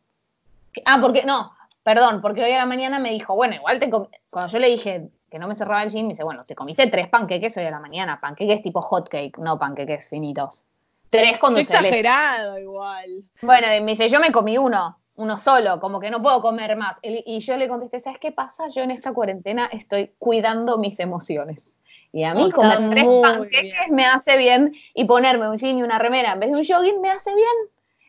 ah, 0.86 1.00
porque, 1.01 1.25
no, 1.25 1.51
perdón, 1.83 2.21
porque 2.21 2.44
hoy 2.44 2.51
a 2.51 2.57
la 2.57 2.66
mañana 2.66 3.00
me 3.00 3.12
dijo, 3.12 3.36
bueno, 3.36 3.56
igual 3.56 3.80
te 3.80 3.89
cuando 3.89 4.50
yo 4.50 4.60
le 4.60 4.68
dije 4.68 5.10
que 5.30 5.39
no 5.39 5.48
me 5.48 5.56
cerraba 5.56 5.83
el 5.83 5.89
jean, 5.89 6.06
me 6.06 6.13
dice, 6.13 6.24
bueno, 6.24 6.44
te 6.44 6.56
comiste 6.56 6.88
tres 6.88 7.10
panqueques 7.10 7.57
hoy 7.57 7.66
a 7.66 7.71
la 7.71 7.80
mañana, 7.80 8.18
panqueques 8.18 8.62
tipo 8.62 8.81
hot 8.81 9.10
cake, 9.10 9.38
no 9.39 9.60
panqueques 9.60 10.07
finitos. 10.07 10.66
Tres 11.10 11.38
con 11.38 11.57
exagerado 11.57 12.60
igual. 12.60 13.24
Bueno, 13.42 13.68
y 13.74 13.81
me 13.81 13.92
dice, 13.92 14.10
yo 14.10 14.19
me 14.19 14.31
comí 14.31 14.57
uno, 14.57 14.97
uno 15.16 15.38
solo, 15.38 15.80
como 15.80 16.00
que 16.00 16.09
no 16.09 16.21
puedo 16.21 16.42
comer 16.42 16.76
más. 16.76 17.00
Y 17.02 17.40
yo 17.40 17.57
le 17.57 17.68
contesté, 17.68 18.00
¿sabes 18.00 18.19
qué 18.19 18.31
pasa? 18.31 18.68
Yo 18.68 18.81
en 18.81 18.92
esta 18.92 19.14
cuarentena 19.14 19.68
estoy 19.71 20.09
cuidando 20.19 20.78
mis 20.78 21.00
emociones. 21.00 21.78
Y 22.12 22.24
a 22.24 22.33
mí 22.33 22.50
comer 22.50 22.78
tres 22.90 23.06
panqueques 23.21 23.90
me 23.90 24.06
hace 24.06 24.38
bien 24.38 24.74
y 24.94 25.04
ponerme 25.04 25.50
un 25.50 25.57
jean 25.57 25.78
y 25.78 25.83
una 25.83 26.00
remera 26.00 26.31
en 26.31 26.40
vez 26.40 26.52
de 26.52 26.59
un 26.59 26.66
jogging 26.66 27.02
me 27.02 27.12
hace 27.12 27.35
bien. 27.35 27.47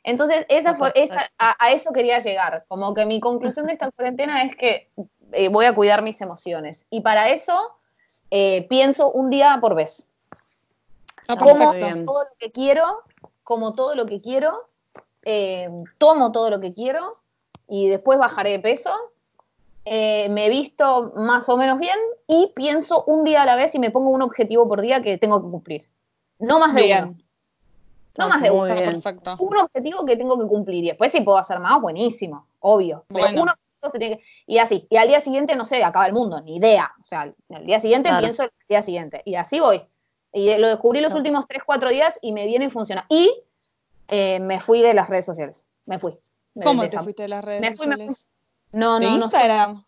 Entonces, 0.05 0.47
esa 0.49 0.75
fue, 0.75 0.93
esa, 0.95 1.29
a, 1.37 1.73
eso 1.73 1.93
quería 1.93 2.21
llegar. 2.21 2.65
Como 2.69 2.95
que 2.95 3.05
mi 3.05 3.19
conclusión 3.19 3.67
de 3.67 3.73
esta 3.73 3.91
cuarentena 3.91 4.45
es 4.45 4.55
que 4.55 4.89
eh, 5.33 5.49
voy 5.49 5.65
a 5.65 5.75
cuidar 5.75 6.03
mis 6.03 6.21
emociones. 6.21 6.87
Y 6.91 7.01
para 7.01 7.31
eso 7.31 7.77
eh, 8.31 8.67
pienso 8.69 9.11
un 9.11 9.31
día 9.31 9.59
por 9.61 9.75
vez. 9.75 10.07
Ah, 11.29 11.37
como 11.37 11.73
todo 11.73 11.91
lo 11.95 12.37
que 12.39 12.53
quiero, 12.53 12.85
como 13.43 13.75
todo 13.75 13.95
lo 13.95 14.07
que 14.07 14.21
quiero, 14.21 14.69
eh, 15.25 15.69
tomo 15.99 16.33
todo 16.33 16.51
lo 16.51 16.61
que 16.61 16.73
quiero 16.73 17.11
y 17.69 17.89
después 17.89 18.19
bajaré 18.19 18.51
de 18.51 18.61
peso. 18.61 18.93
Eh, 19.85 20.29
me 20.31 20.49
visto 20.49 21.13
más 21.17 21.49
o 21.49 21.57
menos 21.57 21.79
bien 21.79 21.97
y 22.27 22.53
pienso 22.57 23.05
un 23.05 23.23
día 23.23 23.43
a 23.43 23.47
la 23.47 23.55
vez 23.55 23.75
y 23.75 23.79
me 23.79 23.91
pongo 23.91 24.11
un 24.11 24.23
objetivo 24.23 24.67
por 24.67 24.81
día 24.81 25.03
que 25.03 25.17
tengo 25.19 25.43
que 25.45 25.51
cumplir. 25.51 25.89
No 26.39 26.59
más 26.59 26.75
de 26.75 26.93
uno. 27.03 27.17
No 28.19 28.29
más 28.29 28.43
de 28.43 28.51
uno. 28.51 28.75
Perfecto. 28.75 29.37
Un 29.39 29.57
objetivo 29.57 30.05
que 30.05 30.17
tengo 30.17 30.39
que 30.39 30.47
cumplir. 30.47 30.85
Y 30.85 30.89
después 30.89 31.13
si 31.13 31.21
puedo 31.21 31.39
hacer 31.39 31.61
más, 31.61 31.81
buenísimo, 31.81 32.47
obvio. 32.61 33.05
y 34.47 34.59
así. 34.59 34.87
Y 34.91 34.97
al 34.97 35.09
día 35.09 35.21
siguiente, 35.21 35.55
no 35.55 35.65
sé, 35.65 35.85
acaba 35.85 36.07
el 36.07 36.13
mundo, 36.13 36.41
ni 36.41 36.57
idea. 36.57 36.93
O 37.01 37.05
sea, 37.05 37.33
al 37.51 37.67
día 37.67 37.79
siguiente 37.79 38.11
pienso 38.19 38.45
el 38.45 38.51
día 38.69 38.83
siguiente. 38.83 39.23
Y 39.25 39.37
así 39.37 39.61
voy. 39.61 39.83
Y 40.37 40.55
lo 40.59 40.69
descubrí 40.69 41.01
los 41.01 41.15
últimos 41.15 41.47
3, 41.49 41.63
4 41.65 41.89
días 41.89 42.19
y 42.21 42.35
me 42.35 42.45
viene 42.45 42.67
y 42.67 42.71
funciona. 42.71 43.07
Y 43.09 43.33
eh, 44.09 44.39
me 44.41 44.61
fui 44.61 44.83
de 44.83 44.93
las 44.93 45.09
redes 45.09 45.25
sociales. 45.25 45.65
Me 45.87 45.99
fui. 45.99 46.13
¿Cómo 46.63 46.87
te 46.87 47.01
fuiste 47.01 47.23
de 47.23 47.29
las 47.29 47.43
redes 47.43 47.79
sociales? 47.79 48.29
No, 48.71 49.01
no, 49.01 49.07
¿De 49.07 49.15
Instagram? 49.15 49.87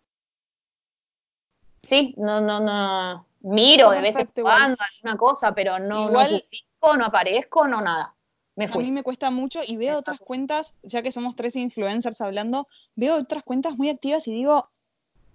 Sí, 1.83 2.14
no, 2.17 2.40
no, 2.40 2.61
no. 2.61 3.26
Miro 3.40 3.90
de 3.90 4.00
vez 4.00 4.17
en 4.17 4.31
cuando 4.40 4.78
alguna 4.81 5.19
cosa, 5.19 5.55
pero 5.55 5.78
no, 5.78 6.09
no 6.09 6.21
publico, 6.25 6.97
no 6.97 7.05
aparezco, 7.05 7.69
no 7.69 7.83
nada. 7.83 8.14
Me 8.57 8.69
fui. 8.69 8.85
A 8.85 8.87
mí 8.87 8.90
me 8.90 9.02
cuesta 9.02 9.31
mucho 9.31 9.61
y 9.67 9.76
veo 9.76 9.99
otras 9.99 10.19
cuentas, 10.19 10.78
ya 10.83 11.02
que 11.02 11.12
somos 11.12 11.37
tres 11.37 11.57
influencers 11.57 12.23
hablando, 12.23 12.69
veo 12.97 13.17
otras 13.17 13.43
cuentas 13.43 13.76
muy 13.76 13.90
activas 13.90 14.26
y 14.26 14.33
digo, 14.33 14.71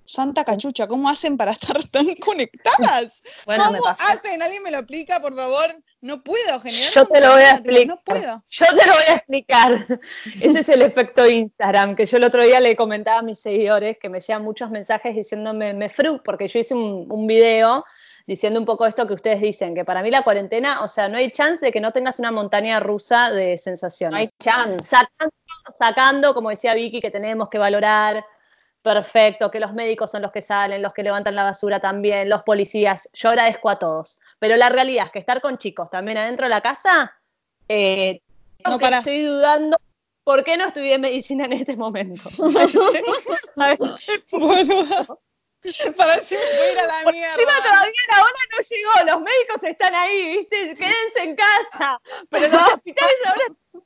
Santa 0.06 0.44
cachucha, 0.44 0.88
¿cómo 0.88 1.10
hacen 1.10 1.38
para 1.38 1.52
estar 1.60 1.84
tan 1.88 2.14
conectadas? 2.16 3.24
Bueno, 3.46 3.66
¿Cómo 3.66 3.88
hacen? 3.88 4.42
¿Alguien 4.42 4.64
me 4.64 4.72
lo 4.72 4.80
explica, 4.80 5.20
por 5.20 5.36
favor? 5.36 5.76
No 6.02 6.24
puedo 6.24 6.60
generar. 6.60 6.92
Yo 6.92 7.06
te 7.06 7.22
lo 7.22 7.34
voy 7.34 7.42
a 7.44 7.52
explicar. 7.52 7.88
No 7.88 8.02
puedo. 8.04 8.44
Yo 8.50 8.66
te 8.66 8.86
lo 8.86 8.94
voy 8.94 9.04
a 9.08 9.14
explicar. 9.14 10.00
Ese 10.42 10.60
es 10.60 10.70
el 10.70 10.82
efecto 10.82 11.28
Instagram, 11.28 11.96
que 11.96 12.06
yo 12.06 12.18
el 12.18 12.24
otro 12.24 12.44
día 12.44 12.60
le 12.60 12.76
comentaba 12.76 13.20
a 13.20 13.22
mis 13.22 13.40
seguidores 13.40 13.98
que 13.98 14.10
me 14.10 14.20
llegan 14.20 14.44
muchos 14.44 14.70
mensajes 14.70 15.16
diciéndome 15.16 15.74
me 15.74 15.90
fru, 15.90 16.22
porque 16.24 16.48
yo 16.48 16.60
hice 16.60 16.74
un, 16.74 17.08
un 17.10 17.28
video 17.28 17.84
diciendo 18.26 18.60
un 18.60 18.66
poco 18.66 18.86
esto 18.86 19.08
que 19.08 19.14
ustedes 19.14 19.42
dicen, 19.42 19.76
que 19.76 19.84
para 19.84 20.02
mí 20.02 20.10
la 20.10 20.24
cuarentena, 20.24 20.82
o 20.82 20.88
sea, 20.88 21.10
no 21.10 21.18
hay 21.18 21.32
chance 21.32 21.66
de 21.66 21.72
que 21.72 21.82
no 21.82 21.92
tengas 21.92 22.20
una 22.20 22.32
montaña 22.32 22.80
rusa 22.80 23.32
de 23.32 23.58
sensaciones. 23.58 24.12
No 24.12 24.18
hay 24.18 24.30
chance. 24.40 24.86
Sacando, 24.86 25.36
sacando, 25.78 26.34
como 26.34 26.50
decía 26.50 26.74
Vicky, 26.74 27.02
que 27.02 27.12
tenemos 27.12 27.50
que 27.50 27.58
valorar, 27.58 28.26
perfecto, 28.84 29.50
que 29.50 29.60
los 29.60 29.74
médicos 29.74 30.12
son 30.12 30.22
los 30.22 30.32
que 30.32 30.42
salen, 30.42 30.82
los 30.82 30.94
que 30.94 31.02
levantan 31.02 31.36
la 31.36 31.44
basura 31.44 31.80
también, 31.80 32.30
los 32.30 32.44
policías, 32.44 33.10
yo 33.14 33.30
agradezco 33.30 33.70
a 33.70 33.80
todos. 33.80 34.20
Pero 34.38 34.58
la 34.58 34.70
realidad 34.70 35.08
es 35.08 35.12
que 35.12 35.20
estar 35.20 35.42
con 35.42 35.58
chicos 35.58 35.90
también 35.90 36.20
adentro 36.20 36.46
de 36.46 36.52
la 36.52 36.62
casa, 36.62 37.16
eh, 37.68 38.22
no 38.66 38.78
para. 38.78 39.00
estoy 39.00 39.24
dudando 39.24 39.78
¿Por 40.24 40.44
qué 40.44 40.56
no 40.56 40.66
estudié 40.66 40.98
medicina 40.98 41.46
en 41.46 41.54
este 41.54 41.76
momento? 41.76 42.30
Para 45.98 46.20
si 46.20 46.36
me 46.36 46.42
voy 46.42 46.78
a 46.78 46.86
la 46.88 47.12
mierda. 47.12 47.38
todavía 47.38 48.02
la 48.10 48.22
hora 48.22 48.42
no 48.52 48.58
llegó, 48.70 48.92
los 49.14 49.22
médicos 49.22 49.64
están 49.64 49.96
ahí, 49.96 50.38
¿viste? 50.38 50.76
Quédense 50.76 51.20
en 51.20 51.38
casa. 51.38 52.02
Pero 52.30 52.50
los 52.50 52.74
hospitales 52.74 53.16
ahora 53.26 53.46
sí. 53.74 53.80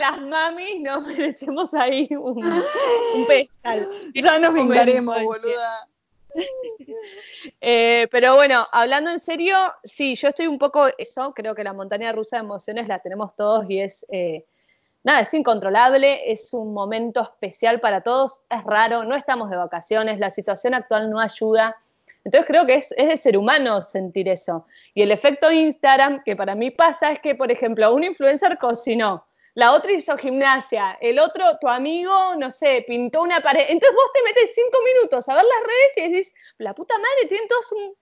Las 0.00 0.18
mamis 0.18 0.80
nos 0.80 1.06
merecemos 1.06 1.74
ahí 1.74 2.08
un, 2.10 2.42
un 2.42 3.26
pedestal. 3.28 3.86
Ya 4.14 4.38
nos 4.38 4.54
vengaremos, 4.54 5.22
boluda. 5.22 5.86
Eh, 7.60 8.06
pero 8.12 8.36
bueno, 8.36 8.66
hablando 8.70 9.10
en 9.10 9.18
serio, 9.18 9.56
sí, 9.82 10.14
yo 10.14 10.28
estoy 10.28 10.46
un 10.46 10.58
poco 10.58 10.86
eso, 10.96 11.32
creo 11.34 11.54
que 11.54 11.64
la 11.64 11.72
montaña 11.72 12.12
rusa 12.12 12.36
de 12.36 12.44
emociones 12.44 12.86
la 12.86 13.00
tenemos 13.00 13.34
todos 13.34 13.68
y 13.68 13.80
es 13.80 14.06
eh, 14.10 14.44
nada, 15.02 15.20
es 15.20 15.34
incontrolable, 15.34 16.30
es 16.30 16.52
un 16.54 16.72
momento 16.72 17.22
especial 17.22 17.80
para 17.80 18.02
todos, 18.02 18.40
es 18.48 18.62
raro, 18.64 19.04
no 19.04 19.16
estamos 19.16 19.50
de 19.50 19.56
vacaciones, 19.56 20.18
la 20.18 20.30
situación 20.30 20.74
actual 20.74 21.10
no 21.10 21.20
ayuda. 21.20 21.76
Entonces 22.24 22.46
creo 22.46 22.66
que 22.66 22.76
es, 22.76 22.90
de 22.90 23.16
ser 23.16 23.36
humano 23.36 23.80
sentir 23.80 24.28
eso. 24.28 24.66
Y 24.94 25.02
el 25.02 25.10
efecto 25.10 25.50
Instagram 25.50 26.22
que 26.22 26.36
para 26.36 26.54
mí 26.54 26.70
pasa 26.70 27.10
es 27.12 27.20
que, 27.20 27.34
por 27.34 27.50
ejemplo, 27.50 27.92
un 27.92 28.04
influencer 28.04 28.58
cocinó, 28.58 29.24
la 29.54 29.72
otra 29.72 29.92
hizo 29.92 30.16
gimnasia, 30.16 30.96
el 31.00 31.18
otro, 31.18 31.44
tu 31.60 31.68
amigo, 31.68 32.36
no 32.36 32.50
sé, 32.50 32.84
pintó 32.86 33.22
una 33.22 33.40
pared. 33.40 33.64
Entonces 33.68 33.94
vos 33.94 34.12
te 34.12 34.22
metes 34.22 34.54
cinco 34.54 34.78
minutos 34.84 35.28
a 35.28 35.34
ver 35.34 35.44
las 35.44 35.60
redes 35.60 35.96
y 35.96 36.12
decís, 36.12 36.34
la 36.58 36.74
puta 36.74 36.94
madre, 36.98 37.26
tienen 37.28 37.48
todos 37.48 37.72
un 37.72 37.96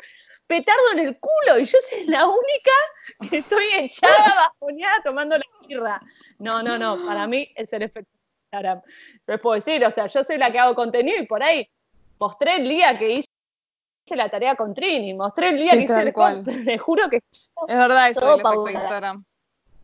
petardo 0.47 0.93
en 0.93 0.99
el 1.01 1.19
culo 1.19 1.59
y 1.59 1.65
yo 1.65 1.79
soy 1.89 2.05
la 2.07 2.27
única 2.27 3.31
que 3.31 3.39
estoy 3.39 3.65
echada, 3.77 4.53
bajoneada, 4.61 5.03
tomando 5.05 5.39
la 5.39 5.45
birra. 5.67 6.01
No, 6.39 6.63
no, 6.63 6.79
no, 6.79 6.97
para 7.07 7.27
mí 7.27 7.47
es 7.55 7.73
el 7.73 7.83
efecto 7.83 8.11
Instagram. 8.47 8.83
Les 9.27 9.41
puedo 9.41 9.55
decir, 9.55 9.85
o 9.85 9.91
sea, 9.91 10.07
yo 10.07 10.25
soy 10.25 10.39
la 10.39 10.51
que 10.51 10.59
hago 10.59 10.75
contenido 10.75 11.19
y 11.23 11.27
por 11.27 11.43
ahí 11.43 11.69
mostré 12.19 12.57
el 12.57 12.69
día 12.69 12.99
que 12.99 13.11
hice 13.11 13.29
la 14.17 14.29
tarea 14.29 14.55
con 14.55 14.75
Trini, 14.75 15.15
mostré 15.15 15.51
el 15.51 15.59
día 15.59 15.73
que 15.73 15.85
hice 15.85 16.01
el 16.01 16.13
cual. 16.13 16.43
Le 16.65 16.79
juro 16.79 17.09
que 17.09 17.17
es 17.31 17.51
verdad 17.69 18.11
eso 18.11 18.35
el 18.35 18.41
efecto 18.41 18.71
Instagram. 18.71 19.25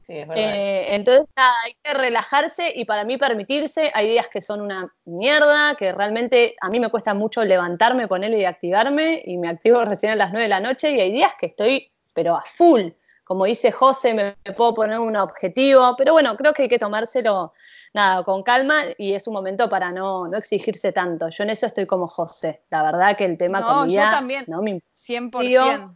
Sí, 0.06 0.18
es 0.18 0.28
verdad. 0.28 0.44
Eh, 0.44 0.94
entonces 0.94 1.26
nada, 1.36 1.54
hay 1.64 1.76
que 1.82 1.94
relajarse 1.94 2.72
y 2.74 2.84
para 2.84 3.04
mí 3.04 3.16
permitirse, 3.16 3.90
hay 3.94 4.10
días 4.10 4.28
que 4.28 4.42
son 4.42 4.60
una 4.60 4.92
mierda, 5.04 5.76
que 5.76 5.92
realmente 5.92 6.56
a 6.60 6.68
mí 6.68 6.80
me 6.80 6.90
cuesta 6.90 7.14
mucho 7.14 7.44
levantarme, 7.44 8.08
ponerle 8.08 8.40
y 8.40 8.44
activarme, 8.44 9.22
y 9.24 9.38
me 9.38 9.48
activo 9.48 9.84
recién 9.84 10.12
a 10.12 10.16
las 10.16 10.30
9 10.30 10.44
de 10.44 10.48
la 10.48 10.60
noche, 10.60 10.90
y 10.92 11.00
hay 11.00 11.12
días 11.12 11.32
que 11.38 11.46
estoy, 11.46 11.90
pero 12.12 12.36
a 12.36 12.42
full 12.42 12.90
como 13.24 13.46
dice 13.46 13.72
José, 13.72 14.14
me, 14.14 14.36
puedo 14.52 14.74
poner 14.74 14.98
un 14.98 15.16
objetivo, 15.16 15.96
pero 15.96 16.12
bueno, 16.12 16.36
creo 16.36 16.52
que 16.52 16.62
hay 16.62 16.68
que 16.68 16.78
tomárselo 16.78 17.54
nada, 17.94 18.22
con 18.22 18.42
calma 18.42 18.82
y 18.98 19.14
es 19.14 19.26
un 19.26 19.34
momento 19.34 19.68
para 19.68 19.90
no, 19.90 20.32
exigirse 20.34 20.92
tanto. 20.92 21.30
Yo 21.30 21.44
en 21.44 21.50
eso 21.50 21.66
estoy 21.66 21.86
como 21.86 22.06
José, 22.06 22.62
la 22.70 22.82
verdad 22.82 23.16
que 23.16 23.24
el 23.24 23.38
tema 23.38 23.60
no, 23.60 23.86
yo 23.86 24.02
también, 24.02 24.44
¿no? 24.46 24.60
100%. 24.60 25.94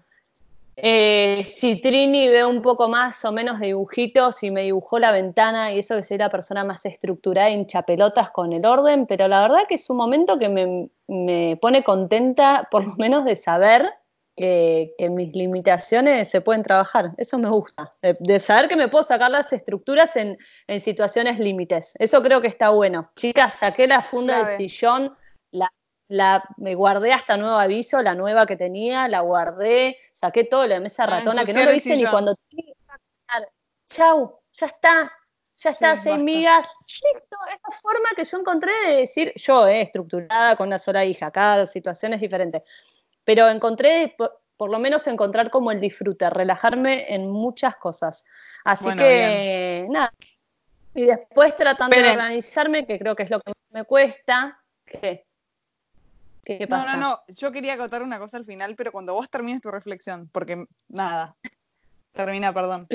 Eh, 0.80 1.42
si 1.44 1.80
Trini 1.80 2.28
ve 2.28 2.44
un 2.44 2.62
poco 2.62 2.88
más 2.88 3.24
o 3.24 3.32
menos 3.32 3.58
de 3.58 3.66
dibujitos 3.66 4.44
y 4.44 4.52
me 4.52 4.62
dibujó 4.62 5.00
la 5.00 5.10
ventana 5.10 5.72
y 5.72 5.80
eso 5.80 5.96
que 5.96 6.04
soy 6.04 6.18
la 6.18 6.30
persona 6.30 6.62
más 6.62 6.86
estructurada, 6.86 7.50
hincha 7.50 7.82
pelotas 7.82 8.30
con 8.30 8.52
el 8.52 8.64
orden, 8.64 9.06
pero 9.06 9.26
la 9.26 9.42
verdad 9.42 9.66
que 9.68 9.74
es 9.74 9.90
un 9.90 9.96
momento 9.96 10.38
que 10.38 10.48
me, 10.48 10.88
me 11.08 11.58
pone 11.60 11.82
contenta 11.82 12.68
por 12.70 12.86
lo 12.86 12.94
menos 12.94 13.24
de 13.24 13.34
saber 13.34 13.92
que, 14.38 15.08
mis 15.10 15.34
limitaciones 15.34 16.30
se 16.30 16.40
pueden 16.40 16.62
trabajar. 16.62 17.12
Eso 17.16 17.38
me 17.38 17.48
gusta. 17.50 17.90
De, 18.00 18.40
saber 18.40 18.68
que 18.68 18.76
me 18.76 18.88
puedo 18.88 19.02
sacar 19.02 19.30
las 19.30 19.52
estructuras 19.52 20.16
en, 20.16 20.38
situaciones 20.78 21.38
límites. 21.38 21.94
Eso 21.98 22.22
creo 22.22 22.40
que 22.40 22.48
está 22.48 22.70
bueno. 22.70 23.10
Chicas, 23.16 23.54
saqué 23.54 23.86
la 23.86 24.00
funda 24.00 24.44
del 24.44 24.56
sillón, 24.56 25.16
la, 26.08 26.44
me 26.56 26.74
guardé 26.74 27.12
hasta 27.12 27.36
nuevo 27.36 27.56
aviso, 27.56 28.02
la 28.02 28.14
nueva 28.14 28.46
que 28.46 28.56
tenía, 28.56 29.08
la 29.08 29.20
guardé, 29.20 29.96
saqué 30.12 30.44
todo 30.44 30.62
de 30.62 30.68
la 30.68 30.80
mesa 30.80 31.04
ah, 31.04 31.06
ratona, 31.06 31.44
que 31.44 31.52
no 31.52 31.64
lo 31.64 31.72
hice 31.72 31.96
ni 31.96 32.06
cuando 32.06 32.34
Chau, 33.88 34.40
ya 34.52 34.66
está, 34.66 35.12
ya 35.56 35.70
está, 35.70 35.96
seis 35.96 36.18
migas. 36.18 36.68
Listo, 36.86 37.36
es 37.54 37.60
la 37.66 37.76
forma 37.78 38.10
que 38.14 38.24
yo 38.24 38.38
encontré 38.38 38.72
de 38.86 38.96
decir, 38.98 39.32
yo, 39.36 39.66
eh, 39.66 39.80
estructurada 39.80 40.56
con 40.56 40.66
una 40.66 40.78
sola 40.78 41.04
hija, 41.06 41.30
cada 41.30 41.66
situación 41.66 42.12
es 42.12 42.20
diferente 42.20 42.64
pero 43.28 43.46
encontré, 43.50 44.16
por, 44.16 44.70
lo 44.70 44.78
menos 44.78 45.06
encontrar 45.06 45.50
como 45.50 45.70
el 45.70 45.82
disfrute, 45.82 46.30
relajarme 46.30 47.14
en 47.14 47.30
muchas 47.30 47.76
cosas. 47.76 48.24
Así 48.64 48.90
que, 48.94 49.86
nada. 49.90 50.14
Y 50.94 51.04
después 51.04 51.54
tratando 51.54 51.94
de 51.94 52.08
organizarme, 52.08 52.86
que 52.86 52.98
creo 52.98 53.14
que 53.14 53.24
es 53.24 53.30
lo 53.30 53.40
que 53.40 53.52
me 53.68 53.84
cuesta. 53.84 54.64
¿Qué? 54.86 55.26
¿Qué 56.56 56.66
pasa? 56.66 56.96
No, 56.96 57.00
no, 57.00 57.08
no. 57.08 57.34
Yo 57.34 57.52
quería 57.52 57.76
contar 57.76 58.02
una 58.02 58.18
cosa 58.18 58.38
al 58.38 58.46
final, 58.46 58.74
pero 58.74 58.90
cuando 58.90 59.12
vos 59.12 59.28
termines 59.28 59.60
tu 59.60 59.70
reflexión, 59.70 60.30
porque 60.32 60.66
nada. 60.88 61.36
Termina, 62.12 62.54
perdón. 62.54 62.86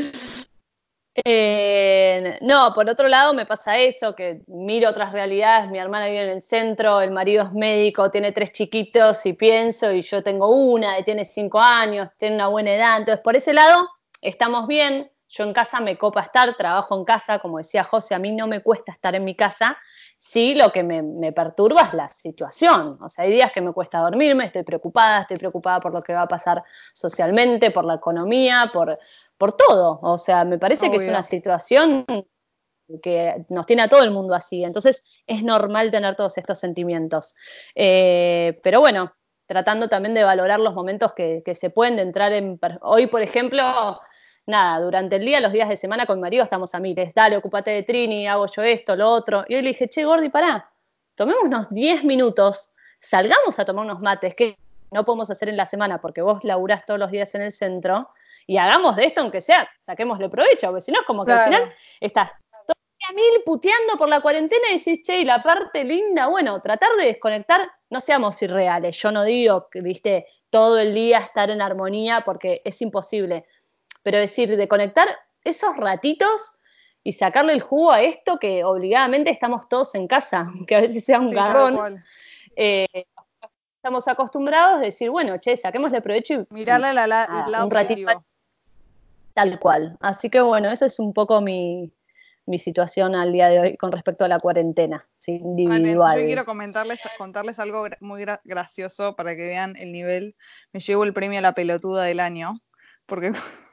Eh, 1.24 2.39
no, 2.41 2.74
por 2.74 2.89
otro 2.89 3.07
lado 3.07 3.36
me 3.36 3.45
pasa 3.45 3.77
eso, 3.77 4.15
que 4.15 4.41
miro 4.48 4.89
otras 4.89 5.12
realidades, 5.12 5.69
mi 5.69 5.77
hermana 5.77 6.07
vive 6.07 6.24
en 6.24 6.29
el 6.31 6.41
centro, 6.41 7.01
el 7.01 7.12
marido 7.12 7.43
es 7.43 7.53
médico, 7.53 8.10
tiene 8.10 8.31
tres 8.31 8.51
chiquitos 8.51 9.24
y 9.27 9.33
pienso, 9.33 9.91
y 9.91 10.01
yo 10.01 10.24
tengo 10.24 10.50
una, 10.50 10.98
y 10.98 11.03
tiene 11.03 11.24
cinco 11.24 11.62
años, 11.62 12.10
tiene 12.17 12.33
una 12.36 12.48
buena 12.48 12.74
edad, 12.74 12.98
entonces 12.98 13.22
por 13.24 13.36
ese 13.36 13.53
lado 13.53 13.88
estamos 14.22 14.65
bien, 14.65 15.12
yo 15.33 15.43
en 15.43 15.53
casa 15.53 15.79
me 15.79 15.97
copa 15.97 16.21
estar, 16.21 16.55
trabajo 16.55 16.95
en 16.95 17.05
casa, 17.05 17.39
como 17.39 17.57
decía 17.57 17.83
José, 17.83 18.13
a 18.13 18.19
mí 18.19 18.31
no 18.31 18.47
me 18.47 18.61
cuesta 18.61 18.91
estar 18.91 19.15
en 19.15 19.25
mi 19.25 19.35
casa, 19.35 19.77
sí 20.17 20.53
lo 20.53 20.71
que 20.71 20.83
me, 20.83 21.01
me 21.01 21.31
perturba 21.31 21.81
es 21.81 21.93
la 21.93 22.07
situación, 22.07 22.97
o 23.01 23.09
sea, 23.09 23.25
hay 23.25 23.31
días 23.31 23.51
que 23.51 23.61
me 23.61 23.73
cuesta 23.73 23.99
dormirme, 23.99 24.45
estoy 24.45 24.63
preocupada, 24.63 25.21
estoy 25.21 25.37
preocupada 25.37 25.79
por 25.79 25.93
lo 25.93 26.03
que 26.03 26.13
va 26.13 26.21
a 26.21 26.27
pasar 26.27 26.63
socialmente, 26.93 27.71
por 27.71 27.83
la 27.83 27.95
economía, 27.95 28.69
por 28.71 28.99
por 29.43 29.53
todo. 29.53 29.99
O 30.01 30.17
sea, 30.17 30.45
me 30.45 30.57
parece 30.57 30.89
que 30.89 30.95
es 30.95 31.05
una 31.05 31.21
situación 31.21 32.05
que 33.01 33.45
nos 33.49 33.65
tiene 33.65 33.81
a 33.81 33.89
todo 33.89 34.01
el 34.01 34.11
mundo 34.11 34.33
así. 34.35 34.63
Entonces 34.63 35.03
es 35.27 35.43
normal 35.43 35.91
tener 35.91 36.15
todos 36.15 36.37
estos 36.37 36.59
sentimientos. 36.59 37.35
Eh, 37.75 38.59
pero 38.63 38.79
bueno, 38.79 39.13
tratando 39.45 39.89
también 39.89 40.13
de 40.13 40.23
valorar 40.23 40.61
los 40.61 40.73
momentos 40.73 41.13
que, 41.13 41.43
se 41.55 41.69
pueden 41.69 41.99
entrar 41.99 42.31
en... 42.31 42.57
Hoy, 42.81 43.07
por 43.07 43.21
ejemplo, 43.21 43.99
nada, 44.45 44.79
durante 44.79 45.15
el 45.17 45.25
día, 45.25 45.39
los 45.39 45.51
días 45.51 45.69
de 45.69 45.77
semana 45.77 46.05
con 46.05 46.17
mi 46.17 46.21
marido 46.21 46.43
estamos 46.43 46.73
a 46.75 46.79
miles. 46.79 47.13
Dale, 47.13 47.38
ocúpate 47.38 47.71
de 47.71 47.83
Trini, 47.83 48.27
hago 48.27 48.45
yo 48.47 48.63
esto, 48.63 48.95
lo 48.95 49.09
otro. 49.09 49.45
Y 49.47 49.55
hoy 49.55 49.62
le 49.62 49.69
dije, 49.69 49.88
che, 49.88 50.03
Gordi, 50.05 50.29
pará, 50.29 50.71
tomémonos 51.15 51.67
10 51.69 52.03
minutos, 52.03 52.73
salgamos 53.00 53.59
a 53.59 53.65
tomar 53.65 53.85
unos 53.85 54.00
mates, 54.00 54.35
que 54.35 54.57
no 54.91 55.03
podemos 55.03 55.29
hacer 55.29 55.50
en 55.50 55.57
la 55.57 55.65
semana 55.65 56.00
porque 56.00 56.21
vos 56.21 56.43
laburás 56.43 56.85
todos 56.85 57.00
los 57.00 57.12
días 57.12 57.33
en 57.35 57.41
el 57.41 57.51
centro 57.51 58.09
y 58.45 58.57
hagamos 58.57 58.95
de 58.95 59.05
esto, 59.05 59.21
aunque 59.21 59.41
sea, 59.41 59.67
saquémosle 59.85 60.29
provecho, 60.29 60.67
porque 60.67 60.81
si 60.81 60.91
no 60.91 61.00
es 61.00 61.05
como 61.05 61.25
que 61.25 61.31
al 61.31 61.45
final 61.45 61.73
estás 62.00 62.31
todo 62.67 62.75
el 62.77 63.15
día 63.15 63.23
mil 63.23 63.43
puteando 63.45 63.97
por 63.97 64.09
la 64.09 64.21
cuarentena 64.21 64.69
y 64.69 64.77
decís, 64.77 65.01
che, 65.01 65.17
y 65.17 65.25
la 65.25 65.41
parte 65.41 65.83
linda, 65.83 66.27
bueno, 66.27 66.62
tratar 66.62 66.89
de 67.00 67.05
desconectar, 67.05 67.69
no 67.89 68.01
seamos 68.01 68.41
irreales. 68.41 68.97
Yo 68.97 69.12
no 69.12 69.23
digo 69.23 69.69
que, 69.69 69.81
viste, 69.81 70.27
todo 70.50 70.77
el 70.77 70.93
día 70.93 71.19
estar 71.19 71.50
en 71.50 71.62
armonía 71.62 72.21
porque 72.21 72.62
es 72.63 72.81
imposible, 72.81 73.45
pero 74.03 74.19
decir, 74.19 74.55
de 74.55 74.67
conectar 74.67 75.07
esos 75.43 75.75
ratitos 75.77 76.57
y 77.03 77.13
sacarle 77.13 77.53
el 77.53 77.62
jugo 77.62 77.91
a 77.91 78.01
esto 78.01 78.38
que 78.39 78.63
obligadamente 78.63 79.29
estamos 79.29 79.67
todos 79.67 79.95
en 79.95 80.07
casa, 80.07 80.51
que 80.67 80.75
a 80.75 80.81
veces 80.81 81.03
sea 81.03 81.19
un 81.19 81.29
garrón. 81.29 82.03
Eh, 82.55 82.88
estamos 83.77 84.07
acostumbrados 84.07 84.79
a 84.79 84.81
decir, 84.81 85.10
bueno, 85.10 85.38
che, 85.39 85.57
saquémosle 85.57 86.01
provecho 86.01 86.33
y 86.33 86.45
mirarle 86.50 86.93
la, 86.93 87.07
la, 87.07 87.65
un 87.65 87.72
ratito 87.72 88.24
Tal 89.33 89.60
cual. 89.60 89.98
Así 90.00 90.29
que 90.29 90.41
bueno, 90.41 90.72
esa 90.72 90.86
es 90.86 91.00
un 91.00 91.12
poco 91.12 91.41
mi, 91.41 91.91
mi 92.45 92.60
situación 92.60 93.15
al 93.15 93.31
día 93.31 93.50
de 93.50 93.60
hoy 93.60 93.77
con 93.77 93.91
respecto 93.91 94.25
a 94.25 94.27
la 94.27 94.39
cuarentena 94.39 95.07
individual. 95.25 96.19
yo 96.19 96.25
quiero 96.25 96.45
comentarles, 96.45 97.01
contarles 97.17 97.60
algo 97.60 97.88
muy 98.00 98.25
gracioso 98.43 99.15
para 99.15 99.36
que 99.36 99.41
vean 99.43 99.75
el 99.77 99.91
nivel. 99.91 100.36
Me 100.72 100.79
llevo 100.79 101.03
el 101.03 101.13
premio 101.13 101.39
a 101.39 101.41
la 101.41 101.53
pelotuda 101.53 102.03
del 102.03 102.19
año, 102.19 102.60
porque 103.05 103.31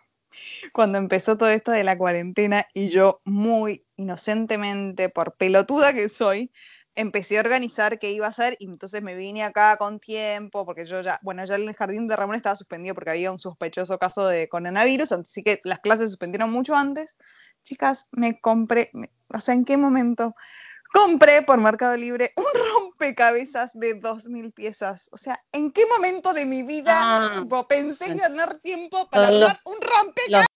cuando 0.73 0.99
empezó 0.99 1.37
todo 1.37 1.51
esto 1.51 1.73
de 1.73 1.85
la 1.85 1.99
cuarentena 1.99 2.67
y 2.75 2.89
yo 2.89 3.21
muy 3.25 3.85
inocentemente, 3.97 5.09
por 5.09 5.37
pelotuda 5.37 5.93
que 5.93 6.09
soy, 6.09 6.51
empecé 6.95 7.39
a 7.39 7.41
organizar 7.41 7.99
qué 7.99 8.11
iba 8.13 8.27
a 8.27 8.31
hacer 8.31 8.57
y 8.59 8.67
entonces 8.67 9.03
me 9.03 9.15
vine 9.15 9.43
acá 9.43 9.77
con 9.77 10.01
tiempo, 10.01 10.65
porque 10.65 10.87
yo 10.87 11.01
ya, 11.01 11.19
bueno, 11.23 11.45
ya 11.45 11.55
el 11.55 11.73
jardín 11.75 12.09
de 12.09 12.17
Ramón 12.17 12.37
estaba 12.37 12.57
suspendido 12.57 12.95
porque 12.95 13.11
había 13.11 13.33
un 13.33 13.39
sospechoso 13.39 13.99
caso 13.99 14.27
de 14.27 14.49
coronavirus, 14.49 15.13
así 15.13 15.43
que 15.43 15.61
las 15.65 15.81
clases 15.81 16.07
se 16.07 16.09
suspendieron 16.09 16.51
mucho 16.51 16.75
antes. 16.75 17.17
Chicas, 17.63 18.09
me 18.13 18.41
compré, 18.41 18.91
o 19.33 19.41
sea, 19.41 19.55
¿en 19.55 19.65
qué 19.65 19.77
momento? 19.77 20.35
Compré 20.93 21.43
por 21.43 21.61
Mercado 21.61 21.97
Libre 21.97 22.33
un 22.37 22.45
rompecabezas 22.75 23.73
de 23.75 24.01
2.000 24.01 24.53
piezas. 24.53 25.09
O 25.13 25.17
sea, 25.17 25.43
¿en 25.53 25.71
qué 25.73 25.85
momento 25.87 26.33
de 26.33 26.45
mi 26.45 26.63
vida 26.63 27.01
ah. 27.03 27.67
pensé 27.69 28.07
que 28.07 28.17
iba 28.17 28.27
a 28.27 28.31
tener 28.31 28.61
tiempo 28.61 29.09
para 29.11 29.29
armar 29.29 29.61
un 29.65 29.77
rompecabezas? 29.81 30.47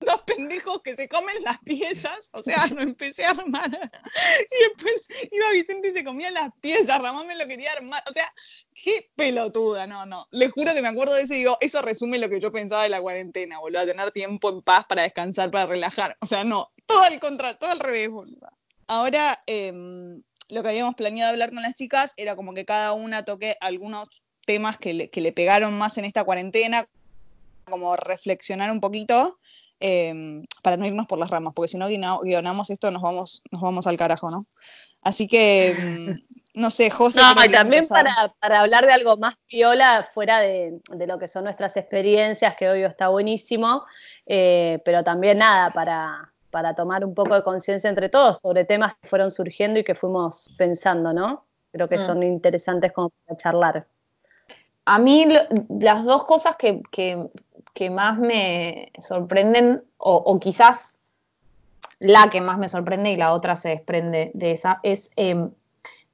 dos 0.00 0.22
pendejos 0.22 0.80
que 0.82 0.96
se 0.96 1.08
comen 1.08 1.34
las 1.44 1.58
piezas, 1.60 2.30
o 2.32 2.42
sea, 2.42 2.66
no 2.68 2.80
empecé 2.80 3.24
a 3.24 3.30
armar. 3.30 3.70
Y 4.50 4.64
después 4.64 5.06
iba 5.30 5.50
Vicente 5.50 5.88
y 5.88 5.92
se 5.92 6.04
comía 6.04 6.30
las 6.30 6.50
piezas, 6.60 7.00
Ramón 7.00 7.26
me 7.26 7.36
lo 7.36 7.46
quería 7.46 7.72
armar. 7.72 8.02
O 8.08 8.12
sea, 8.12 8.32
qué 8.74 9.10
pelotuda, 9.14 9.86
no, 9.86 10.06
no. 10.06 10.26
Le 10.30 10.48
juro 10.48 10.72
que 10.72 10.82
me 10.82 10.88
acuerdo 10.88 11.14
de 11.14 11.22
eso 11.22 11.34
y 11.34 11.38
digo, 11.38 11.58
eso 11.60 11.82
resume 11.82 12.18
lo 12.18 12.28
que 12.28 12.40
yo 12.40 12.50
pensaba 12.50 12.84
de 12.84 12.88
la 12.88 13.00
cuarentena, 13.00 13.58
boludo, 13.58 13.82
a 13.82 13.86
tener 13.86 14.10
tiempo 14.10 14.48
en 14.48 14.62
paz 14.62 14.86
para 14.86 15.02
descansar, 15.02 15.50
para 15.50 15.66
relajar. 15.66 16.16
O 16.20 16.26
sea, 16.26 16.44
no, 16.44 16.72
todo 16.86 17.02
al 17.02 17.20
contrario, 17.20 17.58
todo 17.58 17.70
al 17.70 17.80
revés, 17.80 18.08
boludo. 18.08 18.48
Ahora, 18.90 19.40
em, 19.46 20.20
lo 20.48 20.62
que 20.62 20.68
habíamos 20.68 20.96
planeado 20.96 21.30
hablar 21.30 21.50
con 21.50 21.62
las 21.62 21.74
chicas 21.74 22.12
era 22.16 22.34
como 22.34 22.54
que 22.54 22.64
cada 22.64 22.92
una 22.92 23.24
toque 23.24 23.56
algunos 23.60 24.08
temas 24.44 24.78
que 24.78 24.94
le, 24.94 25.10
que 25.10 25.20
le 25.20 25.32
pegaron 25.32 25.78
más 25.78 25.96
en 25.96 26.04
esta 26.04 26.24
cuarentena, 26.24 26.88
como 27.64 27.94
reflexionar 27.94 28.70
un 28.72 28.80
poquito 28.80 29.38
Em, 29.82 30.44
para 30.62 30.76
no 30.76 30.84
irnos 30.84 31.06
por 31.06 31.18
las 31.18 31.30
ramas, 31.30 31.54
porque 31.56 31.68
si 31.68 31.78
no 31.78 31.88
guionamos 31.88 32.68
esto 32.68 32.90
nos 32.90 33.00
vamos, 33.00 33.42
nos 33.50 33.62
vamos 33.62 33.86
al 33.86 33.96
carajo, 33.96 34.30
¿no? 34.30 34.46
Así 35.00 35.26
que, 35.26 35.68
em, 35.68 36.20
no 36.52 36.68
sé, 36.68 36.90
José. 36.90 37.18
No, 37.18 37.42
y 37.42 37.48
también 37.48 37.88
para, 37.88 38.34
para, 38.38 38.60
hablar 38.60 38.84
de 38.84 38.92
algo 38.92 39.16
más 39.16 39.36
piola, 39.46 40.06
fuera 40.12 40.40
de, 40.40 40.80
de, 40.90 41.06
lo 41.06 41.18
que 41.18 41.28
son 41.28 41.44
nuestras 41.44 41.78
experiencias, 41.78 42.56
que 42.56 42.68
hoy 42.68 42.82
está 42.82 43.08
buenísimo, 43.08 43.86
eh, 44.26 44.82
pero 44.84 45.02
también 45.02 45.38
nada, 45.38 45.70
para, 45.70 46.29
para 46.50 46.74
tomar 46.74 47.04
un 47.04 47.14
poco 47.14 47.34
de 47.34 47.42
conciencia 47.42 47.88
entre 47.88 48.08
todos 48.08 48.40
sobre 48.40 48.64
temas 48.64 48.94
que 49.00 49.08
fueron 49.08 49.30
surgiendo 49.30 49.80
y 49.80 49.84
que 49.84 49.94
fuimos 49.94 50.54
pensando, 50.58 51.12
¿no? 51.12 51.44
Creo 51.72 51.88
que 51.88 51.98
mm. 51.98 52.06
son 52.06 52.22
interesantes 52.22 52.92
como 52.92 53.10
para 53.10 53.38
charlar. 53.38 53.86
A 54.84 54.98
mí 54.98 55.26
las 55.68 56.04
dos 56.04 56.24
cosas 56.24 56.56
que, 56.56 56.82
que, 56.90 57.28
que 57.74 57.90
más 57.90 58.18
me 58.18 58.90
sorprenden, 59.00 59.84
o, 59.98 60.38
quizás 60.40 60.98
la 61.98 62.28
que 62.30 62.40
más 62.40 62.58
me 62.58 62.68
sorprende 62.68 63.10
y 63.12 63.16
la 63.16 63.32
otra 63.32 63.56
se 63.56 63.68
desprende 63.68 64.30
de 64.34 64.52
esa, 64.52 64.80
es 64.82 65.10
em, 65.16 65.50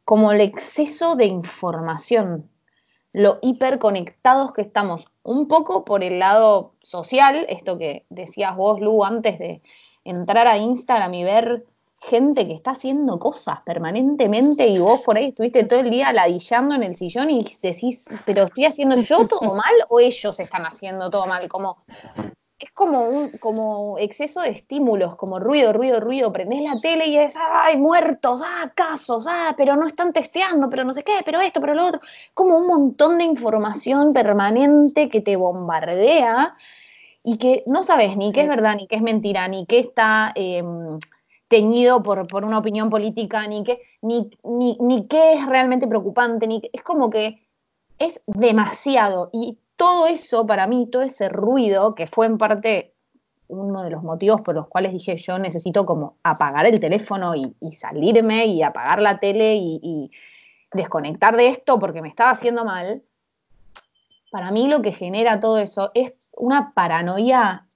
como 0.04 0.32
el 0.32 0.40
exceso 0.40 1.16
de 1.16 1.26
información, 1.26 2.50
lo 3.12 3.38
hiperconectados 3.40 4.52
que 4.52 4.62
estamos, 4.62 5.06
un 5.22 5.48
poco 5.48 5.84
por 5.84 6.04
el 6.04 6.18
lado 6.18 6.74
social, 6.82 7.46
esto 7.48 7.78
que 7.78 8.04
decías 8.10 8.56
vos, 8.56 8.80
Lu, 8.80 9.04
antes 9.04 9.38
de 9.38 9.62
entrar 10.06 10.46
a 10.46 10.56
Instagram 10.56 11.12
y 11.14 11.24
ver 11.24 11.64
gente 12.00 12.46
que 12.46 12.54
está 12.54 12.72
haciendo 12.72 13.18
cosas 13.18 13.60
permanentemente 13.62 14.66
y 14.68 14.78
vos 14.78 15.00
por 15.02 15.16
ahí 15.16 15.26
estuviste 15.26 15.64
todo 15.64 15.80
el 15.80 15.90
día 15.90 16.12
ladillando 16.12 16.74
en 16.74 16.82
el 16.82 16.96
sillón 16.96 17.30
y 17.30 17.44
decís, 17.60 18.06
pero 18.24 18.44
estoy 18.44 18.66
haciendo 18.66 18.96
yo 18.96 19.26
todo 19.26 19.54
mal 19.54 19.74
o 19.88 19.98
ellos 20.00 20.38
están 20.38 20.64
haciendo 20.66 21.10
todo 21.10 21.26
mal, 21.26 21.48
como 21.48 21.78
es 22.58 22.70
como 22.72 23.06
un 23.08 23.30
como 23.38 23.98
exceso 23.98 24.40
de 24.40 24.50
estímulos, 24.50 25.16
como 25.16 25.38
ruido, 25.38 25.74
ruido, 25.74 26.00
ruido, 26.00 26.32
prendés 26.32 26.62
la 26.62 26.80
tele 26.80 27.06
y 27.06 27.18
es, 27.18 27.34
ay, 27.36 27.76
muertos, 27.76 28.40
ah, 28.42 28.72
casos, 28.74 29.26
ah, 29.28 29.54
pero 29.58 29.76
no 29.76 29.86
están 29.86 30.12
testeando, 30.12 30.70
pero 30.70 30.84
no 30.84 30.94
sé 30.94 31.02
qué, 31.02 31.20
pero 31.24 31.40
esto, 31.40 31.60
pero 31.60 31.74
lo 31.74 31.86
otro, 31.86 32.00
como 32.32 32.56
un 32.56 32.66
montón 32.66 33.18
de 33.18 33.24
información 33.24 34.14
permanente 34.14 35.10
que 35.10 35.20
te 35.20 35.36
bombardea 35.36 36.56
y 37.28 37.38
que 37.38 37.64
no 37.66 37.82
sabes 37.82 38.16
ni 38.16 38.32
qué 38.32 38.42
es 38.42 38.48
verdad, 38.48 38.76
ni 38.76 38.86
qué 38.86 38.94
es 38.94 39.02
mentira, 39.02 39.48
ni 39.48 39.66
qué 39.66 39.80
está 39.80 40.30
em, 40.36 40.96
teñido 41.48 42.00
por, 42.04 42.28
por 42.28 42.44
una 42.44 42.58
opinión 42.58 42.88
política, 42.88 43.44
ni 43.48 43.64
qué, 43.64 43.80
ni, 44.00 44.30
ni, 44.44 45.08
qué 45.08 45.32
es 45.32 45.44
realmente 45.44 45.88
preocupante, 45.88 46.46
ni 46.46 46.62
es 46.72 46.82
como 46.82 47.10
que 47.10 47.44
es 47.98 48.20
demasiado. 48.26 49.30
Y 49.32 49.58
todo 49.74 50.06
eso, 50.06 50.46
para 50.46 50.68
mí, 50.68 50.88
todo 50.88 51.02
ese 51.02 51.28
ruido, 51.28 51.96
que 51.96 52.06
fue 52.06 52.26
en 52.26 52.38
parte 52.38 52.94
uno 53.48 53.82
de 53.82 53.90
los 53.90 54.04
motivos 54.04 54.42
por 54.42 54.54
los 54.54 54.68
cuales 54.68 54.92
dije 54.92 55.16
yo 55.16 55.38
necesito 55.40 55.84
como 55.84 56.18
apagar 56.22 56.66
el 56.66 56.78
teléfono 56.78 57.34
y, 57.34 57.56
salirme 57.72 58.46
y 58.46 58.62
apagar 58.62 59.02
la 59.02 59.18
tele 59.18 59.56
y, 59.56 59.80
y, 59.82 60.10
desconectar 60.72 61.36
de 61.36 61.48
esto 61.48 61.78
porque 61.80 62.02
me 62.02 62.08
estaba 62.08 62.30
haciendo 62.30 62.64
mal, 62.64 63.02
para 64.36 64.50
mí 64.50 64.68
lo 64.68 64.82
que 64.82 64.92
genera 64.92 65.40
todo 65.40 65.56
eso 65.56 65.90
es 65.94 66.12
una 66.36 66.74
paranoia 66.74 67.66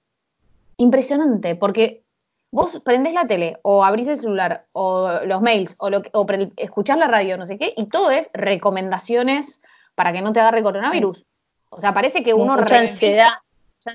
impresionante, 0.77 1.55
porque 1.55 2.05
vos 2.51 2.81
prendés 2.81 3.15
la 3.15 3.27
tele 3.27 3.59
o 3.63 3.83
abrís 3.83 4.09
el 4.09 4.19
celular 4.19 4.65
o 4.75 5.11
los 5.25 5.41
mails 5.41 5.77
o, 5.79 5.89
lo, 5.89 6.03
o 6.13 6.27
escuchás 6.59 6.99
la 6.99 7.07
radio, 7.07 7.39
no 7.39 7.47
sé 7.47 7.57
qué, 7.57 7.73
y 7.75 7.87
todo 7.89 8.11
es 8.11 8.29
recomendaciones 8.35 9.63
para 9.95 10.13
que 10.13 10.21
no 10.21 10.35
te 10.35 10.41
agarre 10.41 10.63
coronavirus. 10.63 11.25
O 11.71 11.81
sea, 11.81 11.95
parece 11.95 12.23
que 12.23 12.35
uno... 12.35 12.59
Mucha 12.59 12.81
ansiedad. 12.81 13.31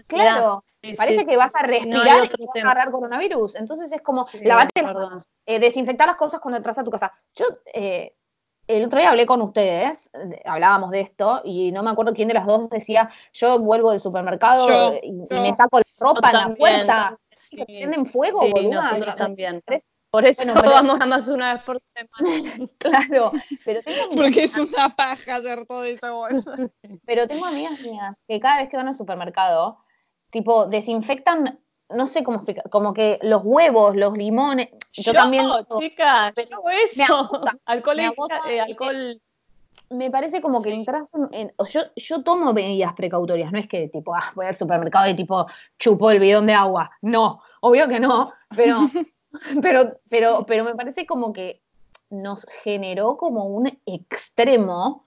Claro, 0.08 0.64
parece 0.98 1.24
que 1.28 1.38
vas 1.38 1.54
a 1.54 1.62
respirar 1.68 2.26
y 2.26 2.46
vas 2.48 2.56
a 2.56 2.60
agarrar 2.62 2.90
coronavirus. 2.90 3.58
Entonces 3.58 3.92
es 3.92 4.02
como, 4.02 4.26
lavate 4.42 4.84
eh, 5.46 5.60
desinfectar 5.60 6.08
las 6.08 6.16
cosas 6.16 6.40
cuando 6.40 6.58
entras 6.58 6.80
a 6.80 6.84
tu 6.84 6.90
casa. 6.90 7.14
Yo 7.36 7.46
eh, 7.72 8.16
el 8.68 8.86
otro 8.86 9.00
día 9.00 9.10
hablé 9.10 9.26
con 9.26 9.42
ustedes, 9.42 10.10
hablábamos 10.46 10.92
de 10.92 11.02
esto, 11.02 11.42
y 11.44 11.72
no 11.72 11.84
me 11.84 11.92
acuerdo 11.92 12.14
quién 12.14 12.28
de 12.28 12.34
las 12.34 12.48
dos 12.48 12.70
decía, 12.70 13.10
yo 13.34 13.60
vuelvo 13.60 13.92
del 13.92 14.00
supermercado 14.00 14.94
y, 15.02 15.14
me 15.30 15.54
saco 15.54 15.80
la 15.80 15.86
ropa 16.00 16.30
en 16.30 16.36
la 16.36 16.56
puerta 16.56 17.20
sí. 17.32 17.64
prenden 17.66 18.06
fuego, 18.06 18.42
sí, 18.42 18.68
nosotros 18.68 19.16
también. 19.16 19.64
Por 20.16 20.26
eso 20.26 20.44
vamos 20.54 20.98
a 21.02 21.06
más 21.06 21.28
una 21.28 21.56
vez 21.56 21.64
por 21.66 21.78
semana. 21.82 22.70
claro, 22.78 23.32
pero 23.66 23.82
Porque 24.16 24.46
es 24.46 24.58
una 24.58 24.88
paja 24.96 25.36
hacer 25.36 25.66
todo 25.66 25.84
eso. 25.84 26.26
pero 27.06 27.28
tengo 27.28 27.46
amigas 27.46 27.82
mías 27.82 28.22
que 28.26 28.40
cada 28.40 28.62
vez 28.62 28.70
que 28.70 28.78
van 28.78 28.88
al 28.88 28.94
supermercado, 28.94 29.78
tipo, 30.32 30.68
desinfectan 30.68 31.60
no 31.90 32.08
sé 32.08 32.24
cómo 32.24 32.38
explicar, 32.38 32.70
como 32.70 32.94
que 32.94 33.20
los 33.22 33.42
huevos, 33.44 33.96
los 33.96 34.18
limones, 34.18 34.70
yo, 34.94 35.14
también. 35.14 35.46
Chicas, 35.80 36.32
pero 36.36 36.62
eso. 36.70 37.04
alcohol, 37.66 38.00
eh, 38.00 38.60
alcohol 38.60 39.22
me 39.90 40.10
parece 40.10 40.42
como 40.42 40.62
que 40.62 40.72
entras 40.72 41.12
en, 41.32 41.52
yo, 41.70 41.82
yo 41.96 42.24
tomo 42.24 42.54
medidas 42.54 42.94
precautorias, 42.94 43.52
no 43.52 43.60
es 43.60 43.68
que 43.68 43.88
tipo, 43.90 44.16
ah, 44.16 44.32
voy 44.36 44.48
al 44.48 44.56
supermercado 44.56 45.10
y 45.10 45.16
tipo 45.16 45.46
chupo 45.78 46.12
el 46.12 46.20
bidón 46.20 46.48
de 46.48 46.54
agua. 46.54 46.92
No, 47.02 47.42
obvio 47.62 47.88
que 47.88 48.00
no, 48.00 48.32
pero, 48.56 48.78
pero, 49.62 50.00
pero, 50.10 50.46
pero 50.46 50.64
me 50.64 50.76
parece 50.76 51.06
como 51.06 51.34
que 51.34 51.62
nos 52.10 52.46
generó 52.64 53.18
como 53.18 53.46
un 53.46 53.80
extremo 53.86 55.05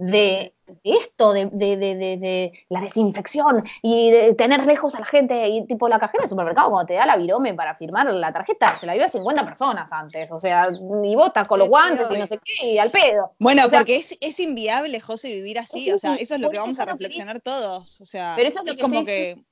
de 0.00 0.54
esto, 0.82 1.32
de, 1.32 1.46
de, 1.46 1.76
de, 1.76 2.52
la 2.68 2.80
desinfección 2.80 3.64
y 3.82 4.10
de 4.10 4.34
tener 4.34 4.64
lejos 4.66 4.94
a 4.94 5.00
la 5.00 5.06
gente. 5.06 5.48
Y 5.48 5.66
tipo, 5.66 5.88
la 5.88 5.98
cajera 5.98 6.22
del 6.22 6.30
supermercado, 6.30 6.70
cuando 6.70 6.86
te 6.86 6.94
da 6.94 7.06
la 7.06 7.16
virome 7.16 7.54
para 7.54 7.74
firmar 7.74 8.12
la 8.12 8.32
tarjeta, 8.32 8.74
se 8.76 8.86
la 8.86 8.94
dio 8.94 9.04
a 9.04 9.08
50 9.08 9.44
personas 9.44 9.92
antes. 9.92 10.30
O 10.32 10.38
sea, 10.38 10.68
y 11.04 11.14
vos 11.14 11.28
estás 11.28 11.46
con 11.46 11.58
los 11.58 11.68
guantes 11.68 12.06
y 12.10 12.18
no 12.18 12.26
sé 12.26 12.38
qué, 12.38 12.66
y 12.66 12.78
al 12.78 12.90
pedo. 12.90 13.32
Bueno, 13.38 13.64
porque 13.70 13.96
es, 13.96 14.16
es, 14.20 14.40
inviable, 14.40 15.00
José, 15.00 15.28
vivir 15.28 15.58
así. 15.58 15.92
o 15.92 15.98
sea, 15.98 16.14
eso 16.14 16.34
es 16.34 16.40
lo 16.40 16.50
que 16.50 16.58
vamos 16.58 16.80
a 16.80 16.86
reflexionar 16.86 17.40
todos. 17.40 18.00
O 18.00 18.04
sea, 18.04 18.34
pero 18.36 18.48
eso 18.48 18.60
es, 18.60 18.66
lo 18.66 18.74
que 18.74 18.82
como 18.82 19.04
que. 19.04 19.44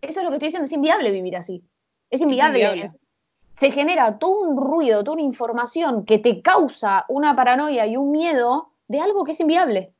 Eso 0.00 0.20
es 0.20 0.24
lo 0.24 0.30
que 0.30 0.36
estoy 0.36 0.48
diciendo, 0.48 0.66
es 0.66 0.72
inviable 0.72 1.10
vivir 1.10 1.36
así. 1.36 1.62
Es 2.10 2.20
inviable. 2.20 2.92
Se 3.56 3.70
genera 3.70 4.18
todo 4.18 4.40
un 4.40 4.56
ruido, 4.56 5.04
toda 5.04 5.14
una 5.14 5.22
información 5.22 6.04
que 6.04 6.18
te 6.18 6.42
causa 6.42 7.04
una 7.08 7.36
paranoia 7.36 7.86
y 7.86 7.96
un 7.96 8.10
miedo 8.10 8.73
de 8.88 9.00
algo 9.00 9.24
que 9.24 9.32
es 9.32 9.40
inviable. 9.40 9.92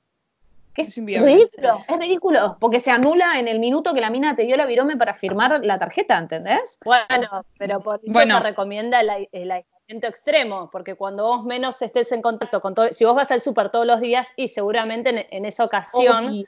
Que 0.74 0.82
es, 0.82 0.96
ridículo, 0.96 1.76
es 1.88 1.98
ridículo, 1.98 2.56
porque 2.58 2.80
se 2.80 2.90
anula 2.90 3.38
en 3.38 3.46
el 3.46 3.60
minuto 3.60 3.94
que 3.94 4.00
la 4.00 4.10
mina 4.10 4.34
te 4.34 4.42
dio 4.42 4.56
la 4.56 4.66
virome 4.66 4.96
para 4.96 5.14
firmar 5.14 5.64
la 5.64 5.78
tarjeta, 5.78 6.18
¿entendés? 6.18 6.80
Bueno, 6.84 7.44
pero 7.58 7.80
por 7.80 8.00
eso 8.02 8.18
se 8.18 8.40
recomienda 8.40 9.00
el, 9.00 9.08
aislamiento 9.10 10.08
extremo, 10.08 10.70
porque 10.72 10.96
cuando 10.96 11.28
vos 11.28 11.44
menos 11.44 11.80
estés 11.80 12.10
en 12.10 12.22
contacto 12.22 12.60
con 12.60 12.74
todo, 12.74 12.92
si 12.92 13.04
vos 13.04 13.14
vas 13.14 13.30
al 13.30 13.40
súper 13.40 13.68
todos 13.68 13.86
los 13.86 14.00
días 14.00 14.26
y 14.34 14.48
seguramente 14.48 15.28
en, 15.30 15.44
esa 15.44 15.64
ocasión 15.64 16.26
Obvio. 16.26 16.46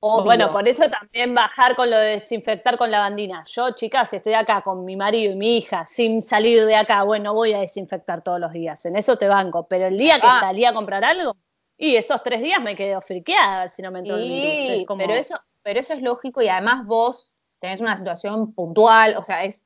Bueno, 0.00 0.52
por 0.52 0.66
eso 0.68 0.88
también 0.88 1.34
bajar 1.34 1.76
con 1.76 1.90
lo 1.90 1.96
de 1.98 2.12
desinfectar 2.12 2.78
con 2.78 2.90
lavandina. 2.90 3.44
Yo, 3.46 3.70
chicas, 3.72 4.12
estoy 4.12 4.34
acá 4.34 4.62
con 4.62 4.84
mi 4.84 4.96
marido 4.96 5.32
y 5.32 5.36
mi 5.36 5.56
hija, 5.58 5.86
sin 5.86 6.22
salir 6.22 6.64
de 6.66 6.76
acá, 6.76 7.02
bueno, 7.02 7.34
voy 7.34 7.52
a 7.52 7.58
desinfectar 7.60 8.22
todos 8.22 8.40
los 8.40 8.52
días. 8.52 8.84
En 8.86 8.96
eso 8.96 9.16
te 9.16 9.28
banco. 9.28 9.66
Pero 9.68 9.86
el 9.86 9.98
día 9.98 10.20
que 10.20 10.26
Ah. 10.26 10.38
salí 10.40 10.64
a 10.64 10.72
comprar 10.72 11.04
algo, 11.04 11.36
y 11.76 11.96
esos 11.96 12.22
tres 12.22 12.42
días 12.42 12.60
me 12.60 12.74
quedé 12.76 13.00
friqueada 13.00 13.58
a 13.58 13.60
ver 13.62 13.70
si 13.70 13.82
no 13.82 13.90
me 13.90 14.00
entró 14.00 14.16
el 14.16 14.28
virus. 14.28 14.80
Es 14.80 14.86
como- 14.86 14.98
pero 14.98 15.14
eso, 15.14 15.38
pero 15.62 15.80
eso 15.80 15.92
es 15.94 16.02
lógico 16.02 16.42
y 16.42 16.48
además 16.48 16.86
vos 16.86 17.30
tenés 17.60 17.80
una 17.80 17.94
situación 17.96 18.54
puntual, 18.54 19.16
o 19.18 19.22
sea, 19.24 19.44
es 19.44 19.64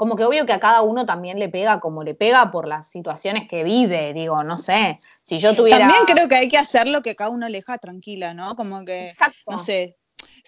como 0.00 0.16
que 0.16 0.24
obvio 0.24 0.46
que 0.46 0.54
a 0.54 0.60
cada 0.60 0.80
uno 0.80 1.04
también 1.04 1.38
le 1.38 1.50
pega 1.50 1.78
como 1.78 2.02
le 2.02 2.14
pega 2.14 2.50
por 2.50 2.66
las 2.66 2.88
situaciones 2.88 3.46
que 3.46 3.62
vive, 3.62 4.14
digo, 4.14 4.42
no 4.42 4.56
sé, 4.56 4.96
si 5.22 5.36
yo 5.36 5.54
tuviera... 5.54 5.80
También 5.80 6.06
creo 6.06 6.26
que 6.26 6.36
hay 6.36 6.48
que 6.48 6.56
hacer 6.56 6.88
lo 6.88 7.02
que 7.02 7.14
cada 7.14 7.28
uno 7.28 7.46
le 7.50 7.58
deja 7.58 7.76
tranquila, 7.76 8.32
¿no? 8.32 8.56
Como 8.56 8.82
que, 8.86 9.08
Exacto. 9.08 9.36
no 9.46 9.58
sé, 9.58 9.98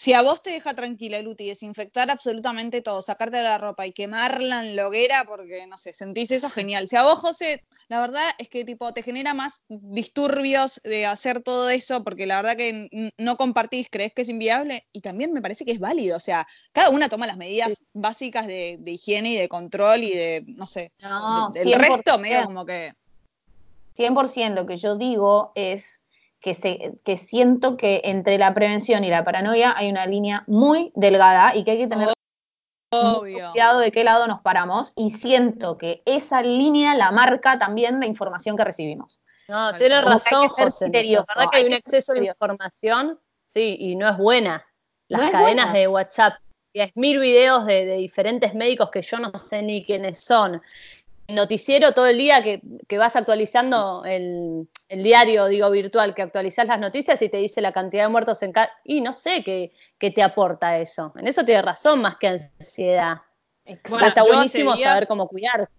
si 0.02 0.14
a 0.14 0.22
vos 0.22 0.42
te 0.42 0.50
deja 0.50 0.74
tranquila, 0.74 1.22
Luti, 1.22 1.46
desinfectar 1.46 2.10
absolutamente 2.10 2.82
todo, 2.82 3.02
sacarte 3.02 3.40
la 3.40 3.56
ropa 3.56 3.86
y 3.86 3.92
quemarla 3.92 4.66
en 4.66 4.74
la 4.74 4.88
hoguera 4.88 5.24
porque, 5.24 5.64
no 5.68 5.78
sé, 5.78 5.94
sentís 5.94 6.32
eso 6.32 6.50
genial. 6.50 6.88
Si 6.88 6.96
a 6.96 7.04
vos, 7.04 7.20
José, 7.20 7.62
la 7.86 8.00
verdad 8.00 8.24
es 8.38 8.48
que 8.48 8.64
tipo 8.64 8.92
te 8.92 9.04
genera 9.04 9.32
más 9.32 9.62
disturbios 9.68 10.80
de 10.82 11.06
hacer 11.06 11.40
todo 11.40 11.70
eso 11.70 12.02
porque 12.02 12.26
la 12.26 12.42
verdad 12.42 12.56
que 12.56 13.12
no 13.16 13.36
compartís, 13.36 13.86
crees 13.92 14.12
que 14.12 14.22
es 14.22 14.28
inviable 14.28 14.88
y 14.92 15.02
también 15.02 15.32
me 15.32 15.40
parece 15.40 15.64
que 15.64 15.70
es 15.70 15.78
válido. 15.78 16.16
O 16.16 16.20
sea, 16.20 16.48
cada 16.72 16.90
una 16.90 17.08
toma 17.08 17.28
las 17.28 17.36
medidas 17.36 17.74
básicas 17.92 18.48
de, 18.48 18.78
de 18.80 18.90
higiene 18.90 19.30
y 19.34 19.36
de 19.36 19.48
control 19.48 20.02
y 20.02 20.10
de, 20.10 20.42
no 20.48 20.66
sé, 20.66 20.90
No, 20.98 21.50
de- 21.50 21.60
del 21.60 21.78
100%. 21.78 21.78
resto 21.78 22.18
medio 22.18 22.44
como 22.46 22.66
que... 22.66 22.92
100% 23.96 24.54
lo 24.54 24.66
que 24.66 24.76
yo 24.78 24.96
digo 24.96 25.52
es 25.54 26.01
que, 26.42 26.54
se, 26.54 26.98
que 27.04 27.16
siento 27.16 27.76
que 27.76 28.02
entre 28.04 28.36
la 28.36 28.52
prevención 28.52 29.04
y 29.04 29.10
la 29.10 29.24
paranoia 29.24 29.72
hay 29.76 29.88
una 29.88 30.06
línea 30.06 30.44
muy 30.48 30.92
delgada 30.94 31.54
y 31.56 31.64
que 31.64 31.70
hay 31.70 31.78
que 31.78 31.86
tener 31.86 32.08
Obvio. 32.90 33.52
cuidado 33.52 33.78
de 33.78 33.90
qué 33.92 34.04
lado 34.04 34.26
nos 34.26 34.40
paramos 34.42 34.92
y 34.96 35.10
siento 35.10 35.78
que 35.78 36.02
esa 36.04 36.42
línea 36.42 36.94
la 36.94 37.10
marca 37.12 37.58
también 37.58 38.00
la 38.00 38.06
información 38.06 38.56
que 38.56 38.64
recibimos. 38.64 39.22
No, 39.48 39.74
tienes 39.76 40.04
razón, 40.04 40.42
que 40.56 40.64
José. 40.64 40.90
La 40.90 41.00
verdad 41.00 41.50
que 41.50 41.56
hay 41.56 41.62
hay 41.62 41.68
un 41.68 41.74
exceso 41.74 42.12
de 42.12 42.26
información, 42.26 43.18
sí, 43.48 43.76
y 43.78 43.96
no 43.96 44.08
es 44.08 44.16
buena. 44.18 44.66
Las 45.08 45.22
No 45.24 45.30
cadenas 45.30 45.66
buena. 45.66 45.78
de 45.78 45.88
WhatsApp, 45.88 46.34
10.000 46.74 47.20
videos 47.20 47.66
de, 47.66 47.84
de 47.84 47.96
diferentes 47.96 48.54
médicos 48.54 48.90
que 48.90 49.02
yo 49.02 49.18
no 49.18 49.38
sé 49.38 49.62
ni 49.62 49.84
quiénes 49.84 50.24
son. 50.24 50.60
El 51.28 51.36
noticiero 51.36 51.92
todo 51.92 52.06
el 52.06 52.18
día 52.18 52.42
que, 52.42 52.60
que 52.88 52.98
vas 52.98 53.16
actualizando 53.16 54.04
el, 54.04 54.68
el 54.88 55.02
diario, 55.02 55.46
digo, 55.46 55.70
virtual, 55.70 56.14
que 56.14 56.22
actualizás 56.22 56.66
las 56.66 56.78
noticias 56.80 57.22
y 57.22 57.28
te 57.28 57.36
dice 57.38 57.60
la 57.60 57.72
cantidad 57.72 58.04
de 58.04 58.08
muertos 58.08 58.42
en 58.42 58.52
cada... 58.52 58.70
Y 58.84 59.00
no 59.00 59.12
sé 59.14 59.42
qué, 59.44 59.72
qué 59.98 60.10
te 60.10 60.22
aporta 60.22 60.78
eso. 60.78 61.12
En 61.16 61.28
eso 61.28 61.44
tienes 61.44 61.64
razón 61.64 62.00
más 62.02 62.16
que 62.16 62.28
ansiedad. 62.28 63.22
Bueno, 63.88 64.08
está 64.08 64.22
buenísimo 64.24 64.74
días- 64.74 64.90
saber 64.90 65.06
cómo 65.06 65.28
cuidar. 65.28 65.70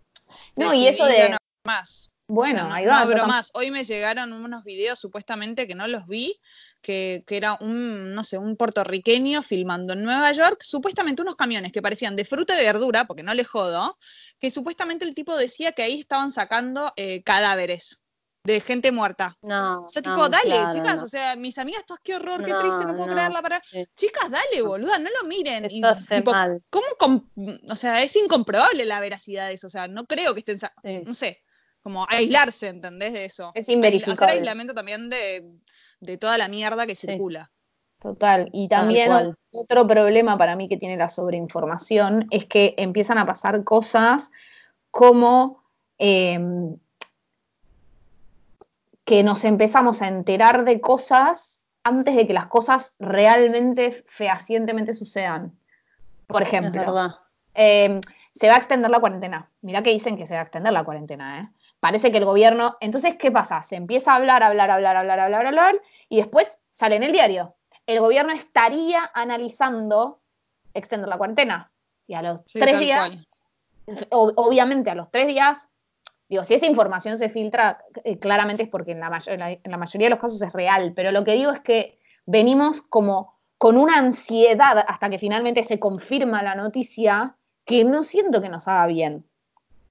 No, 0.55 0.73
y 0.73 0.87
eso 0.87 1.05
de... 1.05 1.29
no 1.29 1.37
más. 1.65 2.09
Bueno, 2.27 2.53
O 2.53 2.59
sea, 2.61 2.69
no, 2.69 2.73
ahí 2.75 2.85
no 2.85 2.91
va. 2.91 3.01
abro 3.01 3.25
más. 3.27 3.51
Hoy 3.53 3.69
me 3.69 3.83
llegaron 3.83 4.31
unos 4.31 4.63
videos 4.63 4.97
supuestamente 4.97 5.67
que 5.67 5.75
no 5.75 5.87
los 5.87 6.07
vi, 6.07 6.39
que, 6.83 7.23
que 7.25 7.37
era 7.37 7.57
un, 7.61 8.13
no 8.13 8.23
sé, 8.23 8.37
un 8.37 8.55
puertorriqueño 8.57 9.41
filmando 9.41 9.93
en 9.93 10.03
Nueva 10.03 10.31
York, 10.33 10.61
supuestamente 10.61 11.23
unos 11.23 11.35
camiones 11.35 11.71
que 11.71 11.81
parecían 11.81 12.15
de 12.15 12.25
fruta 12.25 12.53
y 12.61 12.63
verdura, 12.63 13.05
porque 13.05 13.23
no 13.23 13.33
le 13.33 13.43
jodo, 13.43 13.97
que 14.39 14.51
supuestamente 14.51 15.05
el 15.05 15.15
tipo 15.15 15.35
decía 15.35 15.71
que 15.71 15.81
ahí 15.83 15.99
estaban 16.01 16.31
sacando 16.31 16.93
eh, 16.97 17.23
cadáveres 17.23 18.01
de 18.45 18.59
gente 18.59 18.91
muerta. 18.91 19.37
No, 19.41 19.85
O 19.85 19.89
sea, 19.89 20.01
no, 20.01 20.13
tipo, 20.13 20.27
dale, 20.27 20.43
claro, 20.49 20.73
chicas, 20.73 20.99
no. 20.99 21.05
o 21.05 21.07
sea, 21.07 21.35
mis 21.37 21.57
amigas, 21.57 21.85
todas, 21.87 22.01
qué 22.03 22.15
horror, 22.17 22.43
qué 22.43 22.53
triste, 22.53 22.83
no 22.85 22.93
puedo 22.97 23.07
creerla 23.13 23.41
para. 23.41 23.61
Sí. 23.65 23.85
Chicas, 23.95 24.29
dale, 24.29 24.61
boluda, 24.61 24.99
no 24.99 25.09
lo 25.21 25.27
miren. 25.29 25.63
Eso 25.63 25.75
Y, 25.77 25.83
hace 25.85 26.15
tipo, 26.15 26.31
mal. 26.31 26.61
¿cómo 26.69 26.85
com- 26.99 27.29
o 27.69 27.75
sea, 27.77 28.03
es 28.03 28.13
incomprobable 28.17 28.83
la 28.83 28.99
veracidad 28.99 29.47
de 29.47 29.53
eso, 29.53 29.67
o 29.67 29.69
sea, 29.69 29.87
no 29.87 30.03
creo 30.05 30.33
que 30.33 30.41
estén, 30.41 30.59
sa- 30.59 30.73
Sí. 30.83 30.99
no 31.05 31.13
sé, 31.13 31.41
como 31.81 32.05
aislarse, 32.09 32.67
¿entendés? 32.67 33.13
De 33.13 33.23
eso. 33.23 33.51
Es 33.55 33.69
inverificable. 33.69 34.13
Hacer 34.15 34.29
aislamiento 34.29 34.73
también 34.73 35.09
de, 35.09 35.45
de 36.03 36.17
toda 36.17 36.37
la 36.37 36.47
mierda 36.47 36.85
que 36.85 36.95
Sí. 36.95 37.07
circula. 37.07 37.51
Total. 37.99 38.49
Y 38.51 38.67
también 38.67 39.11
otro 39.51 39.87
problema 39.87 40.37
para 40.37 40.55
mí 40.57 40.67
que 40.67 40.77
tiene 40.77 40.97
la 40.97 41.07
sobreinformación 41.07 42.27
es 42.31 42.45
que 42.45 42.75
empiezan 42.77 43.17
a 43.17 43.25
pasar 43.25 43.63
cosas 43.63 44.31
como 44.91 45.63
eh, 45.99 46.37
que 49.05 49.23
nos 49.23 49.43
empezamos 49.43 50.01
a 50.01 50.07
enterar 50.07 50.65
de 50.65 50.81
cosas 50.81 51.65
antes 51.83 52.15
de 52.15 52.27
que 52.27 52.33
las 52.33 52.47
cosas 52.47 52.95
realmente 52.99 53.91
fehacientemente 54.05 54.93
sucedan. 54.93 55.57
Por 56.27 56.41
ejemplo, 56.41 57.15
eh, 57.53 57.99
se 58.33 58.47
va 58.47 58.55
a 58.55 58.57
extender 58.57 58.89
la 58.89 58.99
cuarentena. 58.99 59.49
Mirá 59.61 59.83
que 59.83 59.91
dicen 59.91 60.17
que 60.17 60.25
se 60.25 60.33
va 60.33 60.41
a 60.41 60.43
extender 60.43 60.73
la 60.73 60.83
cuarentena, 60.83 61.39
¿eh? 61.39 61.49
Parece 61.83 62.13
que 62.13 62.17
el 62.19 62.23
gobierno. 62.25 62.77
Entonces, 62.79 63.17
¿qué 63.17 63.29
pasa? 63.29 63.61
Se 63.61 63.75
empieza 63.75 64.13
a 64.13 64.15
hablar, 64.15 64.41
hablar, 64.41 64.71
hablar, 64.71 64.95
hablar, 64.95 65.19
hablar, 65.19 65.45
hablar, 65.47 65.81
y 66.07 66.15
después 66.15 66.57
sale 66.71 66.95
en 66.95 67.03
el 67.03 67.11
diario. 67.11 67.55
El 67.85 67.99
gobierno 67.99 68.31
estaría 68.31 69.11
analizando 69.13 70.21
extender 70.73 71.09
la 71.09 71.17
cuarentena. 71.17 71.73
Y 72.07 72.13
a 72.13 72.21
los 72.21 72.39
Sí, 72.45 72.59
tres 72.59 72.79
días, 72.79 73.25
cual. 73.85 74.07
obviamente 74.11 74.91
a 74.91 74.95
los 74.95 75.11
tres 75.11 75.27
días, 75.27 75.67
digo, 76.29 76.45
si 76.45 76.53
esa 76.53 76.67
información 76.67 77.17
se 77.17 77.27
filtra, 77.27 77.83
eh, 78.05 78.17
claramente 78.17 78.63
es 78.63 78.69
porque 78.69 78.91
en 78.93 79.01
la, 79.01 79.09
mayo- 79.09 79.33
en 79.33 79.39
la- 79.39 79.51
en 79.51 79.61
la 79.71 79.77
mayoría 79.77 80.05
de 80.07 80.11
los 80.11 80.19
casos 80.19 80.41
es 80.41 80.53
real, 80.53 80.93
pero 80.95 81.11
lo 81.11 81.25
que 81.25 81.33
digo 81.33 81.51
es 81.51 81.59
que 81.59 81.99
venimos 82.25 82.81
como 82.81 83.37
con 83.57 83.77
una 83.77 83.97
ansiedad 83.97 84.85
hasta 84.87 85.09
que 85.09 85.19
finalmente 85.19 85.63
se 85.63 85.79
confirma 85.79 86.43
la 86.43 86.55
noticia 86.55 87.35
que 87.65 87.83
no 87.83 88.03
siento 88.03 88.41
que 88.41 88.49
nos 88.49 88.67
haga 88.69 88.87
bien. 88.87 89.25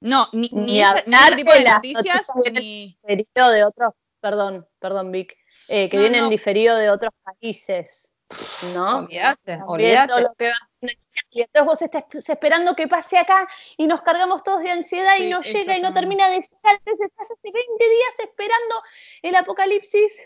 No, 0.03 0.27
ni, 0.33 0.49
ni, 0.53 0.65
Ni 0.65 0.81
ese 0.83 1.03
tipo 1.37 1.53
de 1.53 1.65
noticias, 1.65 2.29
noticias 2.35 2.53
ni. 2.53 2.99
Diferido 3.03 3.51
de 3.51 3.65
otros, 3.65 3.95
perdón, 4.21 4.67
perdón, 4.81 5.13
Vic, 5.13 5.37
eh, 5.69 5.89
que 5.89 5.97
No, 5.97 6.03
vienen 6.03 6.23
no. 6.25 6.29
diferido 6.29 6.77
de 6.77 6.91
otros 6.91 7.13
países, 7.23 8.13
¿no? 8.75 8.99
Olvídate, 8.99 9.61
olvídate. 9.65 10.09
todo 10.09 10.21
lo 10.21 10.35
que 10.35 10.49
va- 10.49 10.89
y 11.31 11.43
entonces 11.43 11.67
vos 11.67 11.83
estás 11.83 12.05
esperando 12.29 12.75
que 12.75 12.89
pase 12.89 13.17
acá 13.17 13.47
y 13.77 13.87
nos 13.87 14.03
cargamos 14.03 14.43
todos 14.43 14.63
de 14.63 14.71
ansiedad 14.73 15.15
Sí, 15.17 15.25
y 15.27 15.31
no 15.31 15.41
llega 15.41 15.77
y 15.77 15.81
no 15.81 15.93
termina 15.93 16.29
de 16.29 16.37
llegar. 16.41 16.81
Entonces 16.85 17.07
estás 17.09 17.31
hace 17.31 17.51
20 17.53 17.85
días 17.85 18.19
esperando 18.29 18.83
el 19.23 19.35
apocalipsis 19.37 20.21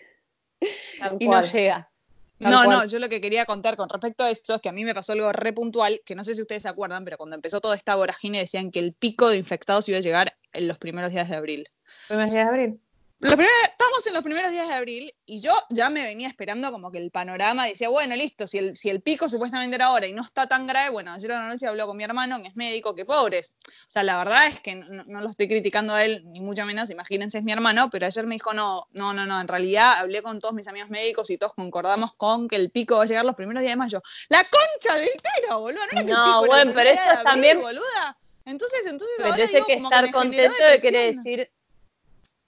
Tal 0.99 1.17
y 1.21 1.29
no 1.29 1.43
llega. 1.43 1.91
No, 2.39 2.65
cual. 2.65 2.71
no, 2.71 2.85
yo 2.85 2.99
lo 2.99 3.09
que 3.09 3.21
quería 3.21 3.47
contar 3.47 3.77
con 3.77 3.89
respecto 3.89 4.25
a 4.25 4.31
esto 4.31 4.55
es 4.57 4.61
que 4.61 4.69
a 4.69 4.73
mí 4.73 4.85
me 4.85 4.95
pasó 4.95 5.13
algo 5.13 5.33
re 5.33 5.53
puntual, 5.53 6.01
que 6.05 6.15
no 6.15 6.25
sé 6.25 6.35
si 6.35 6.43
ustedes 6.43 6.63
se 6.63 6.69
acuerdan, 6.69 7.05
pero 7.05 7.17
cuando 7.17 7.35
empezó 7.35 7.61
toda 7.61 7.75
esta 7.75 7.95
vorágine 7.95 8.39
decían 8.39 8.71
que 8.71 8.79
el 8.79 8.93
pico 8.93 9.29
de 9.29 9.39
infectados 9.39 9.89
iba 9.89 9.99
a 9.99 10.03
llegar 10.03 10.37
en 10.53 10.69
los 10.69 10.79
primeros 10.79 11.13
días 11.13 11.29
de 11.29 11.37
abril. 11.37 11.69
Primeros 12.09 12.33
días 12.33 12.45
de 12.45 12.51
abril. 12.51 12.81
Los 13.19 13.33
primeros- 13.35 13.57
estamos 13.63 14.07
en 14.07 14.13
los 14.13 14.23
primeros 14.23 14.51
días 14.51 14.69
de 14.69 14.75
abril 14.75 15.15
y 15.25 15.41
yo 15.41 15.53
ya 15.71 15.89
me 15.89 16.03
venía 16.03 16.29
esperando 16.29 16.71
como 16.71 16.93
que 16.93 16.99
el 16.99 17.11
panorama 17.11 17.65
decía, 17.65 17.89
bueno, 17.89 18.15
listo, 18.15 18.47
si 18.47 18.59
el, 18.59 18.77
si 18.77 18.91
el 18.91 19.01
pico 19.01 19.27
supuestamente 19.31 19.75
era 19.75 19.87
ahora 19.87 20.07
y 20.07 20.13
no 20.13 20.21
está 20.21 20.47
tan 20.47 20.67
grave, 20.67 20.91
bueno, 20.91 21.13
ayer 21.13 21.33
a 21.33 21.41
la 21.41 21.49
noche 21.49 21.67
habló 21.67 21.87
con 21.87 21.97
mi 21.97 22.05
hermano, 22.05 22.43
que 22.43 22.49
es 22.49 22.57
médico, 22.57 22.95
que 22.95 23.07
pobres. 23.07 23.55
O 23.67 23.71
sea, 23.89 24.03
la 24.03 24.19
verdad 24.19 24.49
es 24.49 24.61
que 24.61 24.75
no, 24.75 25.05
no 25.07 25.21
lo 25.23 25.29
estoy 25.31 25.49
criticando 25.49 25.95
a 25.95 26.05
él, 26.05 26.25
ni 26.27 26.41
mucho 26.43 26.67
menos, 26.67 26.91
imagínense, 26.91 27.39
es 27.39 27.45
mi 27.45 27.53
hermano, 27.53 27.89
pero 27.91 28.05
ayer 28.05 28.27
me 28.27 28.35
dijo, 28.35 28.53
no, 28.53 28.87
no, 28.93 29.15
no, 29.15 29.25
no, 29.25 29.41
en 29.41 29.49
realidad 29.49 29.95
hablé 29.97 30.21
con 30.23 30.39
todos 30.39 30.53
mis 30.53 30.69
amigos 30.69 30.91
médicos 30.91 31.31
y 31.31 31.39
todos 31.39 31.55
concordamos 31.55 32.13
con 32.15 32.49
que 32.49 32.57
el 32.57 32.71
pico 32.71 32.97
va 32.99 33.05
a 33.05 33.07
llegar 33.07 33.25
los 33.25 33.35
primeros 33.35 33.63
días 33.63 33.73
de 33.73 33.77
mayo. 33.77 34.03
¡La 34.29 34.45
concha 34.45 34.95
del 34.99 35.09
tero, 35.41 35.61
boludo! 35.61 35.81
No, 35.81 35.85
era 35.85 35.93
que 35.93 36.01
el 36.01 36.07
No, 36.07 36.25
pico 36.25 36.43
el 36.45 36.49
bueno, 36.49 36.73
primer 36.75 36.87
pero 36.99 37.13
eso 37.15 37.23
también- 37.23 37.61
boluda. 37.63 38.19
Entonces, 38.45 38.81
entonces 38.87 39.17
Pero 39.17 39.31
ahora 39.31 39.43
ese 39.43 39.55
digo, 39.57 39.67
que 39.67 39.73
estar 39.73 40.07
generó 40.07 40.19
contento 40.19 40.65
de 40.65 40.79
quiere 40.79 41.07
decir, 41.07 41.51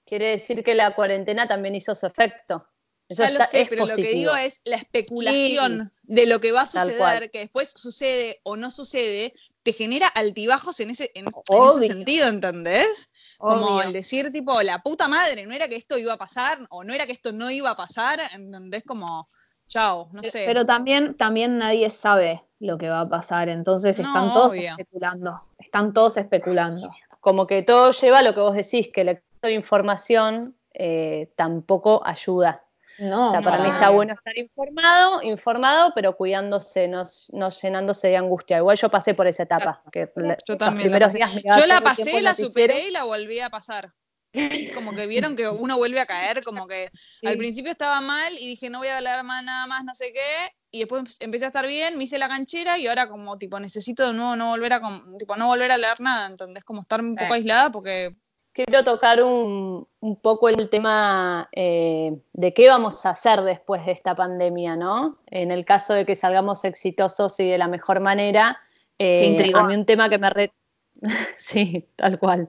quiere 0.09 0.31
decir 0.31 0.65
que 0.65 0.75
la 0.75 0.95
cuarentena 0.95 1.47
también 1.47 1.75
hizo 1.75 1.95
su 1.95 2.07
efecto. 2.07 2.67
Eso 3.09 3.23
Ya 3.23 3.31
lo 3.31 3.39
está- 3.41 3.51
sé, 3.51 3.61
es 3.63 3.69
pero 3.71 3.87
lo 3.87 3.95
que 3.97 4.03
digo 4.03 4.37
es 4.37 4.61
la 4.65 4.77
especulación 4.77 5.93
de 6.03 6.27
lo 6.27 6.41
que 6.41 6.53
va 6.53 6.63
a 6.63 6.67
suceder, 6.67 7.31
que 7.31 7.39
después 7.41 7.73
sucede 7.75 8.41
o 8.43 8.57
no 8.57 8.71
sucede, 8.71 9.33
te 9.63 9.73
genera 9.73 10.09
altibajos 10.09 10.79
en 10.81 10.91
ese, 10.91 11.11
en, 11.15 11.25
en 11.27 11.33
Obvio. 11.49 11.79
ese 11.85 11.87
sentido, 11.95 12.29
¿entendés? 12.29 13.11
Como 13.39 13.81
el 13.83 13.93
decir, 13.93 14.31
tipo, 14.33 14.61
la 14.63 14.83
puta 14.83 15.09
madre, 15.09 15.47
no 15.47 15.55
era 15.55 15.69
que 15.69 15.77
esto 15.77 15.97
iba 15.97 16.13
a 16.15 16.19
pasar, 16.19 16.59
o 16.71 16.85
no 16.85 16.93
era 16.93 17.07
que 17.07 17.13
esto 17.13 17.33
no 17.33 17.51
iba 17.51 17.71
a 17.71 17.77
pasar, 17.77 18.21
¿entendés? 18.35 18.85
Como, 18.85 19.29
chao, 19.69 20.11
no 20.13 20.23
sé. 20.23 20.45
Pero 20.47 20.67
también, 20.67 21.15
también 21.17 21.59
nadie 21.59 21.89
sabe 21.91 22.43
lo 22.59 22.77
que 22.77 22.89
va 22.91 23.01
a 23.01 23.09
pasar, 23.09 23.49
entonces 23.49 23.99
No, 24.01 24.09
están 24.09 24.33
todos 24.35 24.53
obvio. 24.53 24.71
especulando. 24.71 25.43
Están 25.59 25.93
todos 25.95 26.17
especulando. 26.17 26.89
como 27.21 27.47
que 27.49 27.63
todo 27.63 27.91
lleva 27.93 28.21
a 28.21 28.23
lo 28.23 28.33
que 28.35 28.41
vos 28.41 28.55
decís, 28.55 28.89
que 28.93 29.01
exceso 29.03 29.23
de 29.47 29.53
información 29.53 30.57
eh, 30.75 31.33
tampoco 31.37 32.03
ayuda. 32.05 32.65
No, 32.99 33.29
o 33.29 33.31
sea, 33.31 33.41
para 33.41 33.59
no, 33.59 33.65
mí 33.65 33.71
está 33.71 33.91
bueno 33.91 34.15
estar 34.15 34.37
informado, 34.37 35.23
informado, 35.23 35.93
pero 35.95 36.17
cuidándose, 36.17 36.89
no, 36.89 37.03
no 37.33 37.49
llenándose 37.49 38.09
de 38.09 38.17
angustia. 38.17 38.57
Igual 38.57 38.77
yo 38.77 38.91
pasé 38.91 39.15
por 39.15 39.29
esa 39.29 39.45
etapa. 39.45 39.83
Que 39.93 40.11
Yo 40.47 40.59
también 40.59 40.91
la 40.91 40.99
pasé. 40.99 41.21
Yo 41.45 41.67
la 41.67 41.81
pasé, 41.81 42.21
la 42.21 42.35
superé 42.35 42.89
y 42.89 42.91
la 42.91 43.05
volví 43.05 43.39
a 43.39 43.51
pasar. 43.51 43.93
Como 44.75 44.95
que 44.95 45.07
vieron 45.07 45.37
que 45.37 45.49
uno 45.49 45.77
vuelve 45.77 46.01
a 46.01 46.07
caer, 46.07 46.43
como 46.45 46.67
que 46.67 46.91
al 47.25 47.39
principio 47.39 47.71
estaba 47.71 48.01
mal 48.03 48.35
y 48.35 48.47
dije 48.47 48.69
no 48.69 48.79
voy 48.79 48.89
a 48.89 48.99
hablar 48.99 49.25
más 49.25 49.43
nada 49.43 49.67
más, 49.67 49.85
no 49.85 49.95
sé 49.95 50.13
qué, 50.13 50.55
y 50.71 50.81
después 50.81 51.17
empecé 51.21 51.47
a 51.47 51.49
estar 51.49 51.67
bien, 51.67 51.97
me 51.97 52.05
hice 52.05 52.19
la 52.19 52.29
canchera 52.29 52.77
y 52.79 52.87
ahora 52.87 53.09
como 53.09 53.39
tipo 53.39 53.59
necesito 53.59 54.07
de 54.07 54.13
nuevo 54.13 54.37
no 54.37 54.51
volver 54.51 54.75
a 54.75 54.83
tipo 55.19 55.37
no 55.37 55.47
volver 55.47 55.73
a 55.73 55.79
leer 55.79 56.01
nada, 56.01 56.27
¿entendés? 56.27 56.63
Como 56.63 56.83
estar 56.83 57.01
un 57.01 57.17
poco 57.17 57.33
aislada 57.33 57.73
porque 57.73 58.17
quiero 58.65 58.83
tocar 58.83 59.23
un, 59.23 59.87
poco 60.21 60.49
el 60.49 60.69
tema 60.69 61.49
eh, 61.53 62.19
de 62.33 62.55
qué 62.55 62.69
vamos 62.69 63.07
a 63.07 63.11
hacer 63.11 63.43
después 63.43 63.87
de 63.87 63.93
esta 63.93 64.17
pandemia, 64.17 64.75
¿no? 64.75 65.19
En 65.27 65.53
el 65.53 65.65
caso 65.65 65.95
de 65.95 66.05
que 66.05 66.17
salgamos 66.17 66.65
exitosos 66.65 67.39
y 67.39 67.49
de 67.49 67.59
la 67.59 67.69
mejor 67.69 68.01
manera, 68.01 68.59
eh, 68.99 69.53
a 69.55 69.63
mí 69.63 69.75
un 69.75 69.85
tema 69.85 70.09
que 70.09 70.19
me... 70.19 70.31
Re... 70.31 70.53
sí, 71.37 71.89
tal 71.95 72.19
cual. 72.19 72.49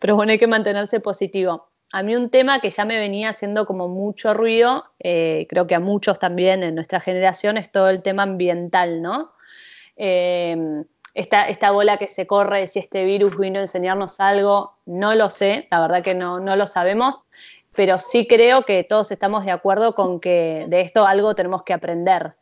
Pero 0.00 0.14
bueno, 0.14 0.30
hay 0.30 0.38
que 0.38 0.46
mantenerse 0.46 1.00
positivo. 1.00 1.68
A 1.92 2.04
mí 2.04 2.14
un 2.14 2.30
tema 2.30 2.60
que 2.60 2.70
ya 2.70 2.84
me 2.84 2.98
venía 2.98 3.30
haciendo 3.30 3.66
como 3.66 3.88
mucho 3.88 4.32
ruido, 4.34 4.84
eh, 5.00 5.46
creo 5.48 5.66
que 5.66 5.74
a 5.74 5.80
muchos 5.80 6.20
también 6.20 6.62
en 6.62 6.76
nuestra 6.76 7.00
generación, 7.00 7.56
es 7.56 7.72
todo 7.72 7.88
el 7.88 8.02
tema 8.02 8.22
ambiental, 8.22 9.02
¿no? 9.02 9.32
Eh, 9.96 10.84
esta, 11.14 11.70
bola 11.70 11.96
que 11.96 12.08
se 12.08 12.26
corre, 12.26 12.66
si 12.66 12.78
este 12.78 13.04
virus 13.04 13.36
vino 13.38 13.58
a 13.58 13.62
enseñarnos 13.62 14.20
algo, 14.20 14.76
no 14.86 15.14
lo 15.14 15.30
sé, 15.30 15.66
la 15.70 15.80
verdad 15.80 16.02
que 16.02 16.14
no, 16.14 16.38
lo 16.38 16.66
sabemos, 16.66 17.24
pero 17.74 17.98
sí 17.98 18.26
creo 18.26 18.64
que 18.64 18.84
todos 18.84 19.10
estamos 19.10 19.44
de 19.44 19.50
acuerdo 19.50 19.94
con 19.94 20.20
que 20.20 20.66
de 20.68 20.80
esto 20.80 21.06
algo 21.06 21.34
tenemos 21.34 21.62
que 21.62 21.72
aprender. 21.72 22.34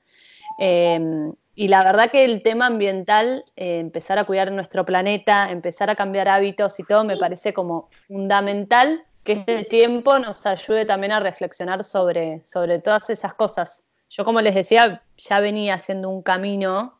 Em, 0.58 1.32
y 1.54 1.68
la 1.68 1.82
verdad 1.82 2.10
que 2.10 2.24
el 2.24 2.42
tema 2.42 2.66
ambiental, 2.66 3.44
eh, 3.56 3.78
empezar 3.80 4.18
a 4.18 4.24
cuidar 4.24 4.52
nuestro 4.52 4.84
planeta, 4.84 5.50
empezar 5.50 5.90
a 5.90 5.94
cambiar 5.94 6.28
hábitos 6.28 6.78
y 6.78 6.84
todo, 6.84 7.04
me 7.04 7.16
parece 7.16 7.52
como 7.52 7.88
fundamental 7.90 9.04
que 9.24 9.32
este 9.32 9.64
tiempo 9.64 10.18
nos 10.18 10.46
ayude 10.46 10.84
también 10.84 11.12
a 11.12 11.20
reflexionar 11.20 11.84
sobre, 11.84 12.44
sobre 12.44 12.78
todas 12.78 13.10
esas 13.10 13.34
cosas. 13.34 13.84
Yo, 14.08 14.24
como 14.24 14.40
les 14.40 14.54
decía, 14.54 15.02
ya 15.16 15.40
venía 15.40 15.74
haciendo 15.74 16.08
un 16.08 16.22
camino 16.22 16.97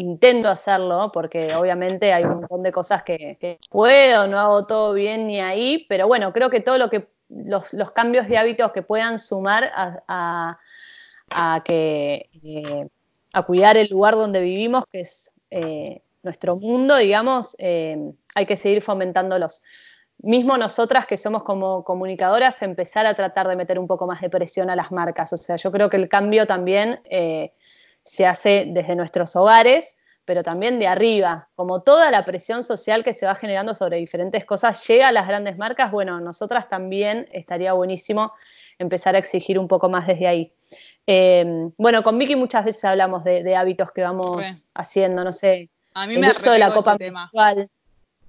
intento 0.00 0.48
hacerlo, 0.48 1.10
porque 1.12 1.48
obviamente 1.54 2.12
hay 2.12 2.24
un 2.24 2.40
montón 2.40 2.62
de 2.62 2.72
cosas 2.72 3.02
que, 3.02 3.58
puedo, 3.70 4.26
no 4.26 4.38
hago 4.40 4.66
todo 4.66 4.94
bien 4.94 5.26
ni 5.26 5.40
ahí, 5.40 5.84
pero 5.88 6.08
bueno, 6.08 6.32
creo 6.32 6.48
que 6.48 6.60
todo 6.60 6.78
lo 6.78 6.88
que 6.88 7.08
los, 7.28 7.90
cambios 7.94 8.26
de 8.28 8.38
hábitos 8.38 8.72
que 8.72 8.82
puedan 8.82 9.18
sumar 9.18 9.70
a, 9.74 10.58
que 11.64 12.30
eh, 12.42 12.88
a 13.32 13.42
cuidar 13.42 13.76
el 13.76 13.88
lugar 13.88 14.14
donde 14.14 14.40
vivimos, 14.40 14.84
que 14.90 15.00
es 15.00 15.32
eh, 15.50 16.00
nuestro 16.22 16.56
mundo, 16.56 16.96
digamos, 16.96 17.54
eh, 17.58 18.12
hay 18.34 18.46
que 18.46 18.56
seguir 18.56 18.82
fomentándolos. 18.82 19.62
Mismo 20.22 20.58
nosotras 20.58 21.06
que 21.06 21.16
somos 21.16 21.44
como 21.44 21.84
comunicadoras, 21.84 22.62
empezar 22.62 23.06
a 23.06 23.14
tratar 23.14 23.48
de 23.48 23.56
meter 23.56 23.78
un 23.78 23.86
poco 23.86 24.06
más 24.06 24.20
de 24.20 24.30
presión 24.30 24.70
a 24.70 24.76
las 24.76 24.92
marcas. 24.92 25.32
O 25.32 25.36
sea, 25.36 25.56
yo 25.56 25.70
creo 25.70 25.88
que 25.88 25.96
el 25.96 26.08
cambio 26.08 26.46
también 26.46 27.00
se 28.04 28.26
hace 28.26 28.64
desde 28.68 28.96
nuestros 28.96 29.36
hogares, 29.36 29.96
pero 30.24 30.42
también 30.42 30.78
de 30.78 30.86
arriba. 30.86 31.48
Como 31.54 31.82
toda 31.82 32.10
la 32.10 32.24
presión 32.24 32.62
social 32.62 33.04
que 33.04 33.14
se 33.14 33.26
va 33.26 33.34
generando 33.34 33.74
sobre 33.74 33.96
diferentes 33.96 34.44
cosas 34.44 34.86
llega 34.86 35.08
a 35.08 35.12
las 35.12 35.26
grandes 35.26 35.58
marcas, 35.58 35.90
bueno, 35.90 36.20
nosotras 36.20 36.68
también 36.68 37.28
estaría 37.32 37.72
buenísimo 37.72 38.32
empezar 38.78 39.14
a 39.14 39.18
exigir 39.18 39.58
un 39.58 39.68
poco 39.68 39.88
más 39.88 40.06
desde 40.06 40.26
ahí. 40.26 40.52
Eh, 41.06 41.70
bueno, 41.76 42.02
con 42.02 42.18
Vicky 42.18 42.36
muchas 42.36 42.64
veces 42.64 42.84
hablamos 42.84 43.24
de, 43.24 43.56
hábitos 43.56 43.90
que 43.90 44.02
vamos 44.02 44.68
haciendo, 44.74 45.24
no 45.24 45.32
sé, 45.32 45.68
a 45.94 46.06
mí 46.06 46.14
el 46.14 46.20
me 46.20 46.30
uso 46.30 46.52
de 46.52 46.58
la 46.58 46.72
copa 46.72 46.96
menstrual. 46.96 47.68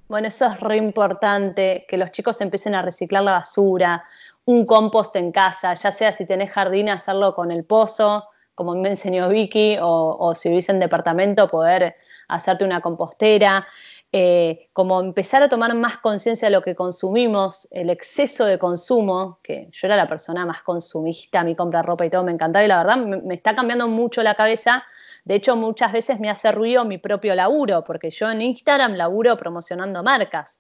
Bueno, 0.08 0.28
eso 0.28 0.46
es 0.46 0.60
re 0.60 0.78
importante, 0.78 1.86
que 1.88 1.96
los 1.98 2.12
chicos 2.12 2.42
empiecen 2.42 2.76
a 2.76 2.82
reciclar 2.82 3.24
la 3.24 3.34
basura, 3.34 4.04
un 4.46 4.66
compost 4.66 5.16
en 5.16 5.32
casa, 5.32 5.74
ya 5.74 5.92
sea 5.92 6.12
si 6.12 6.26
tenés 6.26 6.52
jardín, 6.52 6.90
hacerlo 6.90 7.34
con 7.34 7.52
el 7.52 7.64
pozo, 7.64 8.28
como 8.62 8.76
me 8.76 8.90
enseñó 8.90 9.28
Vicky, 9.28 9.78
o, 9.82 10.34
si 10.36 10.50
vivís 10.50 10.70
en 10.70 10.80
departamento, 10.80 11.50
poder 11.50 11.96
hacerte 12.28 12.64
una 12.64 12.80
compostera, 12.80 13.68
eh, 14.12 14.70
como 14.72 15.02
empezar 15.02 15.42
a 15.42 15.50
tomar 15.50 15.74
más 15.74 15.98
conciencia 15.98 16.48
de 16.48 16.52
lo 16.52 16.62
que 16.62 16.76
consumimos, 16.76 17.68
el 17.72 17.90
exceso 17.90 18.46
de 18.46 18.60
consumo, 18.60 19.40
que 19.42 19.68
yo 19.72 19.88
era 19.88 19.96
la 19.96 20.08
persona 20.08 20.46
más 20.46 20.62
consumista, 20.62 21.44
mi 21.44 21.56
compra 21.56 21.82
ropa 21.82 22.06
y 22.06 22.12
todo 22.12 22.24
me 22.24 22.32
encantaba 22.32 22.64
y 22.64 22.68
la 22.68 22.84
verdad 22.84 22.98
me, 22.98 23.34
está 23.34 23.56
cambiando 23.56 23.88
mucho 23.88 24.22
la 24.22 24.36
cabeza. 24.36 24.84
De 25.26 25.34
hecho, 25.34 25.56
muchas 25.56 25.92
veces 25.92 26.20
me 26.20 26.30
hace 26.30 26.52
ruido 26.52 26.86
mi 26.86 27.00
propio 27.00 27.34
laburo, 27.34 27.84
porque 27.84 28.12
yo 28.12 28.30
en 28.30 28.44
Instagram 28.44 28.94
laburo 28.94 29.38
promocionando 29.38 30.04
marcas. 30.04 30.60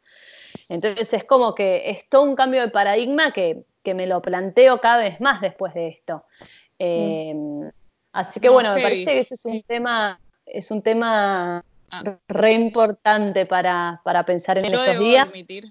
Entonces 0.69 1.13
es 1.13 1.23
como 1.25 1.53
que 1.53 1.91
es 1.91 2.09
todo 2.09 2.23
un 2.23 2.35
cambio 2.35 2.61
de 2.61 2.69
paradigma 2.69 3.31
que, 3.31 3.63
me 3.93 4.07
lo 4.07 4.23
planteo 4.23 4.81
cada 4.81 4.97
vez 4.97 5.21
más 5.21 5.39
después 5.39 5.75
de 5.75 5.89
esto. 5.89 6.25
Mm. 6.79 7.67
Así 8.11 8.39
que 8.39 8.49
bueno, 8.49 8.73
me 8.73 8.81
parece 8.81 9.05
que 9.05 9.19
ese 9.19 9.35
es 9.35 9.45
un 9.45 9.63
tema, 9.63 10.19
es 10.45 10.71
un 10.71 10.81
tema 10.81 11.63
ah. 11.91 12.17
re 12.27 12.53
importante 12.53 13.45
para, 13.45 14.01
pensar 14.25 14.57
en 14.57 14.65
estos 14.65 14.99
días. 14.99 15.29
Admitir, 15.29 15.65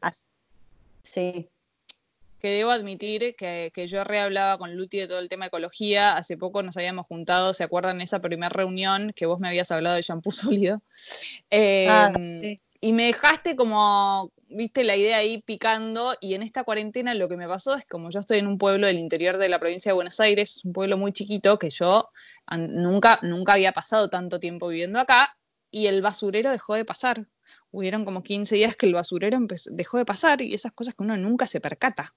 sí. 1.02 1.48
Que 2.40 2.48
debo 2.48 2.70
admitir 2.70 3.34
que, 3.36 3.70
que 3.74 3.86
yo 3.86 4.02
rehablaba 4.02 4.56
con 4.56 4.74
Luti 4.74 4.98
de 4.98 5.06
todo 5.06 5.18
el 5.18 5.28
tema 5.28 5.44
de 5.44 5.48
ecología. 5.48 6.16
Hace 6.16 6.38
poco 6.38 6.62
nos 6.62 6.76
habíamos 6.78 7.06
juntado, 7.06 7.52
¿se 7.52 7.64
acuerdan? 7.64 8.00
esa 8.00 8.20
primera 8.20 8.48
reunión 8.48 9.12
que 9.14 9.26
vos 9.26 9.40
me 9.40 9.48
habías 9.48 9.70
hablado 9.70 9.96
de 9.96 10.02
shampoo 10.02 10.32
sólido. 10.70 10.80
ah, 11.52 12.12
em, 12.14 12.40
sí 12.40 12.56
y 12.80 12.92
me 12.92 13.06
dejaste 13.06 13.56
como, 13.56 14.32
viste, 14.50 14.84
la 14.84 14.96
idea 14.96 15.18
ahí 15.18 15.42
picando 15.42 16.14
y 16.20 16.34
en 16.34 16.42
esta 16.42 16.64
cuarentena 16.64 17.14
lo 17.14 17.28
que 17.28 17.36
me 17.36 17.48
pasó 17.48 17.74
es 17.74 17.84
como 17.86 18.10
yo 18.10 18.20
estoy 18.20 18.38
en 18.38 18.46
un 18.46 18.58
pueblo 18.58 18.86
del 18.86 18.98
interior 18.98 19.38
de 19.38 19.48
la 19.48 19.58
provincia 19.58 19.90
de 19.90 19.94
Buenos 19.94 20.20
Aires, 20.20 20.64
un 20.64 20.72
pueblo 20.72 20.98
muy 20.98 21.12
chiquito 21.12 21.58
que 21.58 21.70
yo 21.70 22.10
nunca, 22.50 23.18
nunca 23.22 23.54
había 23.54 23.72
pasado 23.72 24.10
tanto 24.10 24.40
tiempo 24.40 24.68
viviendo 24.68 24.98
acá 24.98 25.36
y 25.70 25.86
el 25.86 26.02
basurero 26.02 26.50
dejó 26.50 26.74
de 26.74 26.84
pasar. 26.84 27.28
Hubieron 27.70 28.04
como 28.04 28.22
15 28.22 28.56
días 28.56 28.76
que 28.76 28.86
el 28.86 28.94
basurero 28.94 29.38
dejó 29.70 29.98
de 29.98 30.04
pasar 30.04 30.42
y 30.42 30.54
esas 30.54 30.72
cosas 30.72 30.94
que 30.94 31.04
uno 31.04 31.16
nunca 31.16 31.46
se 31.46 31.60
percata. 31.60 32.14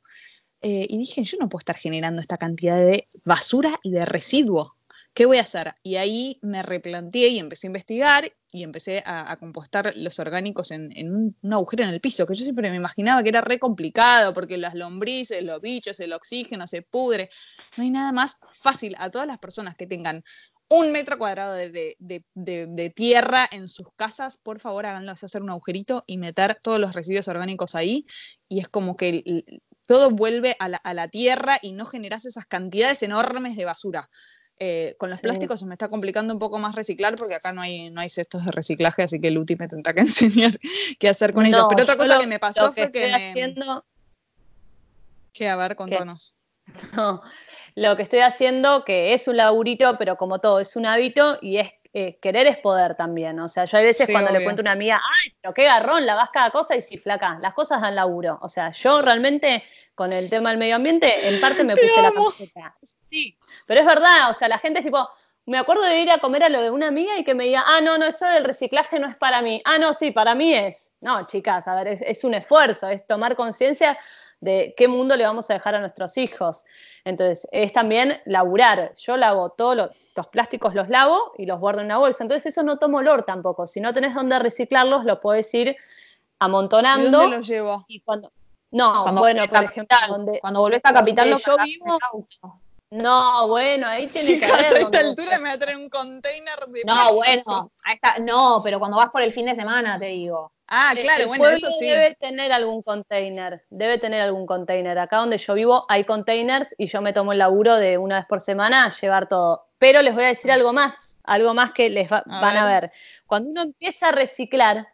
Eh, 0.62 0.88
y 0.90 0.98
dije, 0.98 1.24
yo 1.24 1.38
no 1.40 1.50
puedo 1.50 1.60
estar 1.60 1.76
generando 1.76 2.22
esta 2.22 2.38
cantidad 2.38 2.78
de 2.78 3.08
basura 3.24 3.80
y 3.84 3.92
de 3.92 4.06
residuo. 4.06 4.76
¿Qué 5.14 5.26
voy 5.26 5.38
a 5.38 5.42
hacer? 5.42 5.76
Y 5.84 5.96
ahí 5.96 6.40
me 6.42 6.64
replanteé 6.64 7.28
y 7.30 7.40
empecé 7.40 7.68
a 7.68 7.70
investigar 7.70 8.34
y 8.52 8.64
empecé 8.64 9.04
a, 9.06 9.36
compostar 9.38 9.94
los 9.96 10.20
orgánicos 10.20 10.72
en, 10.72 10.92
un, 11.42 11.54
agujero 11.54 11.84
en 11.84 11.90
el 11.90 12.02
piso, 12.02 12.26
que 12.26 12.36
yo 12.36 12.44
siempre 12.44 12.70
me 12.70 12.78
imaginaba 12.78 13.24
que 13.24 13.30
era 13.30 13.42
re 13.42 13.60
complicado 13.60 14.34
porque 14.34 14.58
las 14.58 14.76
lombrices, 14.76 15.44
los 15.44 15.62
bichos, 15.62 16.00
el 16.00 16.14
oxígeno 16.14 16.68
se 16.68 16.82
pudre. 16.82 17.30
No 17.78 17.84
hay 17.84 17.92
nada 17.92 18.12
más 18.12 18.38
fácil 18.54 18.96
a 18.98 19.10
todas 19.10 19.28
las 19.28 19.40
personas 19.40 19.76
que 19.76 19.88
tengan 19.88 20.24
un 20.70 20.92
metro 20.92 21.20
cuadrado 21.20 21.54
de, 21.54 22.94
tierra 22.96 23.48
en 23.52 23.68
sus 23.68 23.88
casas, 23.96 24.38
por 24.38 24.60
favor 24.60 24.88
háganlo, 24.88 25.12
es 25.12 25.24
hacer 25.24 25.44
un 25.44 25.52
agujerito 25.52 26.04
y 26.08 26.18
meter 26.18 26.56
todos 26.56 26.80
los 26.80 26.96
residuos 26.96 27.28
orgánicos 27.28 27.76
ahí 27.76 28.08
y 28.50 28.60
es 28.60 28.70
como 28.70 28.98
que 28.98 29.44
todo 29.86 30.10
vuelve 30.10 30.56
a 30.60 30.94
la 30.94 31.08
tierra 31.10 31.60
y 31.62 31.74
no 31.74 31.86
generas 31.86 32.26
esas 32.26 32.48
cantidades 32.48 33.04
enormes 33.04 33.56
de 33.56 33.66
basura. 33.66 34.10
Eh, 34.60 34.96
con 34.98 35.10
los 35.10 35.20
plásticos 35.20 35.60
se 35.60 35.66
me 35.66 35.74
está 35.74 35.90
complicando 35.90 36.34
un 36.34 36.40
poco 36.40 36.60
más 36.60 36.76
reciclar 36.76 37.16
porque 37.16 37.34
acá 37.36 37.52
no 37.52 37.62
hay, 37.62 37.90
no 37.90 38.02
hay 38.02 38.10
cestos 38.10 38.46
de 38.46 38.52
reciclaje, 38.52 39.04
así 39.04 39.20
que 39.20 39.32
Luti 39.32 39.56
me 39.56 39.68
tendrá 39.68 39.94
que 39.94 40.02
enseñar 40.02 40.52
qué 41.00 41.10
hacer 41.10 41.34
con 41.34 41.46
ellos. 41.46 41.66
Pero 41.70 41.84
otra 41.84 41.98
cosa 41.98 42.18
que 42.20 42.28
me 42.28 42.40
pasó 42.40 42.72
fue 42.72 42.92
que 42.92 43.08
me... 43.08 43.16
haciendo... 43.16 43.86
Que 45.34 45.50
a 45.50 45.56
ver, 45.56 45.76
contanos. 45.76 46.36
No, 46.96 47.22
lo 47.76 47.98
que 47.98 48.04
estoy 48.04 48.20
haciendo, 48.20 48.86
que 48.86 49.14
es 49.14 49.28
un 49.28 49.36
laburito, 49.36 49.98
pero 49.98 50.16
como 50.16 50.40
todo, 50.40 50.62
es 50.62 50.78
un 50.78 50.86
hábito 50.86 51.40
y 51.42 51.58
es 51.58 51.74
eh, 51.96 52.18
querer 52.20 52.48
es 52.48 52.58
poder 52.58 52.96
también. 52.96 53.40
O 53.40 53.48
sea, 53.48 53.66
yo 53.66 53.78
hay 53.78 53.84
veces 53.84 54.10
cuando 54.12 54.32
le 54.32 54.44
cuento 54.44 54.62
a 54.62 54.64
una 54.64 54.72
amiga, 54.72 55.00
ay, 55.04 55.34
pero 55.40 55.54
qué 55.54 55.66
garrón, 55.66 56.06
la 56.08 56.16
vas 56.16 56.32
cada 56.32 56.50
cosa 56.50 56.76
y 56.76 56.82
sí, 56.82 56.98
flaca, 56.98 57.38
las 57.40 57.54
cosas 57.54 57.82
dan 57.82 57.96
laburo. 57.96 58.40
O 58.42 58.50
sea, 58.50 58.72
yo 58.72 59.02
realmente 59.02 59.64
con 59.94 60.12
el 60.12 60.28
tema 60.30 60.50
del 60.50 60.58
medio 60.58 60.76
ambiente, 60.76 61.12
en 61.30 61.40
parte 61.40 61.64
me 61.64 61.76
puse 61.76 62.02
la 62.02 62.12
camiseta. 62.12 62.76
Sí, 63.06 63.38
pero 63.68 63.82
es 63.82 63.86
verdad, 63.86 64.32
o 64.32 64.34
sea, 64.34 64.48
la 64.48 64.58
gente 64.58 64.80
es 64.80 64.86
tipo, 64.86 65.08
me 65.46 65.60
acuerdo 65.60 65.84
de 65.84 66.00
ir 66.00 66.10
a 66.10 66.18
comer 66.18 66.44
a 66.44 66.50
lo 66.50 66.64
de 66.64 66.72
una 66.72 66.88
amiga 66.88 67.16
y 67.18 67.24
que 67.24 67.36
me 67.36 67.44
diga, 67.44 67.64
ah, 67.68 67.80
no, 67.80 68.00
no, 68.00 68.08
eso 68.08 68.26
del 68.26 68.44
reciclaje 68.44 69.00
no 69.00 69.08
es 69.08 69.16
para 69.16 69.44
mí. 69.44 69.62
Ah, 69.66 69.78
no, 69.78 69.94
sí, 69.94 70.10
para 70.10 70.34
mí 70.34 70.52
es. 70.52 70.96
No, 71.00 71.28
chicas, 71.28 71.68
a 71.68 71.76
ver, 71.76 72.00
es 72.02 72.24
un 72.24 72.34
esfuerzo, 72.34 72.88
es 72.90 73.06
tomar 73.06 73.36
conciencia 73.36 74.00
de 74.44 74.74
qué 74.76 74.88
mundo 74.88 75.16
le 75.16 75.26
vamos 75.26 75.50
a 75.50 75.54
dejar 75.54 75.76
a 75.76 75.80
nuestros 75.80 76.18
hijos. 76.18 76.66
Entonces, 77.06 77.48
es 77.52 77.72
también 77.74 78.22
laburar. 78.26 78.94
Yo 78.98 79.18
lavo 79.18 79.50
todos 79.50 79.76
los, 79.76 80.28
plásticos, 80.28 80.76
los 80.76 80.90
lavo 80.90 81.34
y 81.38 81.46
los 81.46 81.60
guardo 81.60 81.80
en 81.80 81.86
una 81.88 81.98
bolsa. 81.98 82.24
Entonces, 82.24 82.52
eso 82.52 82.64
no 82.64 82.78
toma 82.78 83.00
olor 83.00 83.24
tampoco. 83.24 83.68
Si 83.68 83.80
no 83.80 83.94
tenés 83.94 84.14
dónde 84.14 84.38
reciclarlos, 84.40 85.06
lo 85.06 85.22
puedes 85.22 85.54
ir 85.54 85.78
amontonando. 86.40 87.08
¿Y 87.08 87.12
dónde 87.12 87.38
los 87.38 87.48
llevo? 87.48 87.86
Y 87.88 88.02
cuando, 88.02 88.32
no, 88.72 89.14
bueno, 89.14 89.44
por 89.48 89.64
ejemplo, 89.64 89.98
cuando 90.42 90.62
volvés 90.62 90.82
a 90.84 90.94
Capital, 90.94 91.30
lo 91.30 91.38
yo 91.38 91.56
vivo. 91.64 91.98
No, 92.90 93.48
bueno, 93.48 93.88
ahí 93.88 94.08
tiene 94.08 94.40
que 94.40 94.46
haber. 94.46 94.66
a 94.66 94.80
esta 94.80 95.00
altura 95.00 95.40
me 95.40 95.50
va 95.50 95.56
a 95.56 95.60
traer 95.60 95.78
un 95.78 95.90
container 95.90 96.60
de. 96.68 96.82
No, 96.86 97.16
bueno, 97.16 97.72
no, 98.22 98.62
pero 98.64 98.80
cuando 98.80 98.98
vas 98.98 99.10
por 99.10 99.22
el 99.22 99.32
fin 99.32 99.46
de 99.46 99.56
semana, 99.56 99.98
te 99.98 100.06
digo. 100.06 100.52
Ah, 100.76 100.96
claro, 101.00 101.22
el 101.22 101.28
bueno, 101.28 101.50
eso 101.50 101.70
sí. 101.70 101.86
Debe 101.88 102.16
tener 102.16 102.52
algún 102.52 102.82
container, 102.82 103.64
debe 103.70 104.00
tener 104.00 104.22
algún 104.22 104.48
container. 104.48 104.98
Acá 104.98 105.18
donde 105.18 105.38
yo 105.38 105.54
vivo 105.54 105.86
hay 105.88 106.04
containers 106.04 106.74
y 106.80 106.88
yo 106.88 107.00
me 107.00 107.14
tomo 107.14 107.32
el 107.32 107.38
laburo 107.38 107.76
de 107.76 108.00
una 108.00 108.16
vez 108.16 108.26
por 108.26 108.40
semana 108.42 108.90
llevar 108.90 109.28
todo. 109.28 109.68
Pero 109.78 110.02
les 110.02 110.16
voy 110.16 110.24
a 110.24 110.28
decir 110.28 110.52
algo 110.52 110.74
más, 110.74 111.20
algo 111.24 111.54
más 111.54 111.74
que 111.74 111.92
les 111.92 112.12
va- 112.12 112.24
A 112.28 112.42
van 112.42 112.58
a 112.58 112.66
ver. 112.66 112.82
ver. 112.82 112.92
Cuando 113.28 113.52
uno 113.52 113.62
empieza 113.62 114.08
a 114.08 114.12
reciclar, 114.14 114.88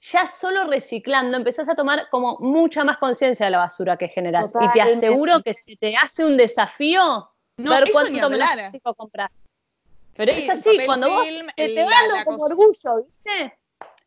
ya 0.00 0.28
solo 0.28 0.62
reciclando 0.64 1.36
empezás 1.36 1.68
a 1.68 1.74
tomar 1.74 2.08
como 2.08 2.36
mucha 2.38 2.84
más 2.84 2.98
conciencia 2.98 3.46
de 3.46 3.50
la 3.50 3.58
basura 3.58 3.96
que 3.96 4.06
generas. 4.06 4.52
Y 4.60 4.70
te 4.70 4.80
aseguro 4.80 5.42
que 5.42 5.54
se 5.54 5.74
te 5.76 5.96
hace 5.96 6.24
un 6.24 6.36
desafío 6.36 7.28
No, 7.56 7.70
ver 7.72 7.90
cuánto 7.90 8.28
plástico 8.30 8.94
compras. 8.94 9.30
Pero 10.14 10.32
Sí, 10.32 10.38
es 10.38 10.50
así, 10.50 10.78
cuando 10.86 11.08
vos 11.10 11.24
te, 11.24 11.64
el- 11.64 11.74
te 11.74 11.84
la- 11.84 12.16
la 12.16 12.24
como 12.24 12.44
orgullo, 12.44 13.04
¿viste? 13.04 13.58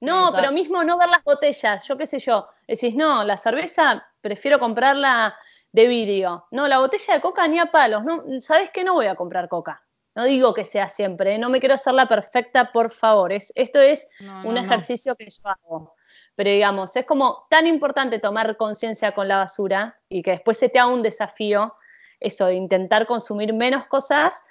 No, 0.01 0.31
pero 0.33 0.51
mismo 0.51 0.83
no 0.83 0.97
ver 0.97 1.09
las 1.09 1.23
botellas, 1.23 1.85
yo 1.87 1.97
qué 1.97 2.05
sé 2.05 2.19
yo. 2.19 2.47
Decís, 2.67 2.95
no, 2.95 3.23
la 3.23 3.35
cerveza 3.37 4.05
prefiero 4.21 4.57
comprarla 4.59 5.35
de 5.71 5.87
vidrio. 5.87 6.47
No, 6.51 6.67
la 6.67 6.79
botella 6.79 7.15
de 7.15 7.21
coca 7.21 7.47
ni 7.47 7.59
a 7.59 7.67
palos. 7.67 8.03
No, 8.03 8.23
¿Sabes 8.41 8.69
qué? 8.73 8.83
No 8.83 8.93
voy 8.93 9.07
a 9.07 9.15
comprar 9.15 9.49
coca. 9.49 9.83
No 10.15 10.25
digo 10.25 10.53
que 10.53 10.65
sea 10.65 10.89
siempre, 10.89 11.35
¿eh? 11.35 11.37
no 11.37 11.49
me 11.49 11.59
quiero 11.59 11.75
hacer 11.75 11.93
la 11.93 12.07
perfecta, 12.07 12.71
por 12.71 12.89
favor. 12.91 13.31
Es, 13.31 13.51
esto 13.55 13.79
es 13.79 14.07
No, 14.19 14.39
un 14.39 14.55
no, 14.55 14.61
no. 14.61 14.67
ejercicio 14.67 15.15
que 15.15 15.29
yo 15.29 15.47
hago. 15.49 15.93
Pero 16.35 16.49
digamos, 16.49 16.95
es 16.95 17.05
como 17.05 17.45
tan 17.49 17.67
importante 17.67 18.19
tomar 18.19 18.57
conciencia 18.57 19.11
con 19.13 19.27
la 19.27 19.37
basura 19.37 19.99
y 20.09 20.23
que 20.23 20.31
después 20.31 20.57
se 20.57 20.69
te 20.69 20.79
haga 20.79 20.89
un 20.89 21.03
desafío, 21.03 21.75
eso, 22.19 22.47
de 22.47 22.55
intentar 22.55 23.05
consumir 23.05 23.53
menos 23.53 23.85
cosas. 23.87 24.41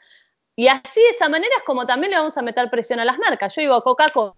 Y 0.55 0.69
así 0.69 1.01
de 1.01 1.09
esa 1.11 1.29
manera 1.29 1.55
es 1.57 1.63
como 1.65 1.87
también 1.87 2.11
le 2.13 2.19
vamos 2.19 2.37
a 2.39 2.43
meter 2.43 2.71
presión 2.71 3.01
a 3.01 3.05
las 3.05 3.19
marcas. 3.19 3.55
Yo 3.55 3.61
digo, 3.63 3.83
Coca-Cola, 3.83 4.35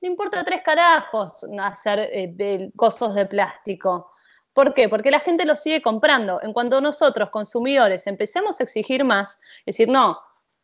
no 0.00 0.08
importa 0.08 0.44
tres 0.44 0.62
carajos 0.62 1.44
hacer 1.60 1.98
eh, 2.00 2.30
de- 2.32 2.70
cosos 2.76 3.14
de 3.14 3.26
plástico. 3.26 4.10
¿Por 4.52 4.74
qué? 4.74 4.88
Porque 4.88 5.10
la 5.10 5.20
gente 5.20 5.44
lo 5.44 5.54
sigue 5.56 5.80
comprando. 5.80 6.40
En 6.42 6.52
cuanto 6.52 6.80
nosotros, 6.80 7.30
consumidores, 7.30 8.06
empecemos 8.06 8.58
a 8.60 8.64
exigir 8.64 9.04
más, 9.04 9.40
es 9.60 9.76
decir, 9.76 9.88
no, 9.88 10.18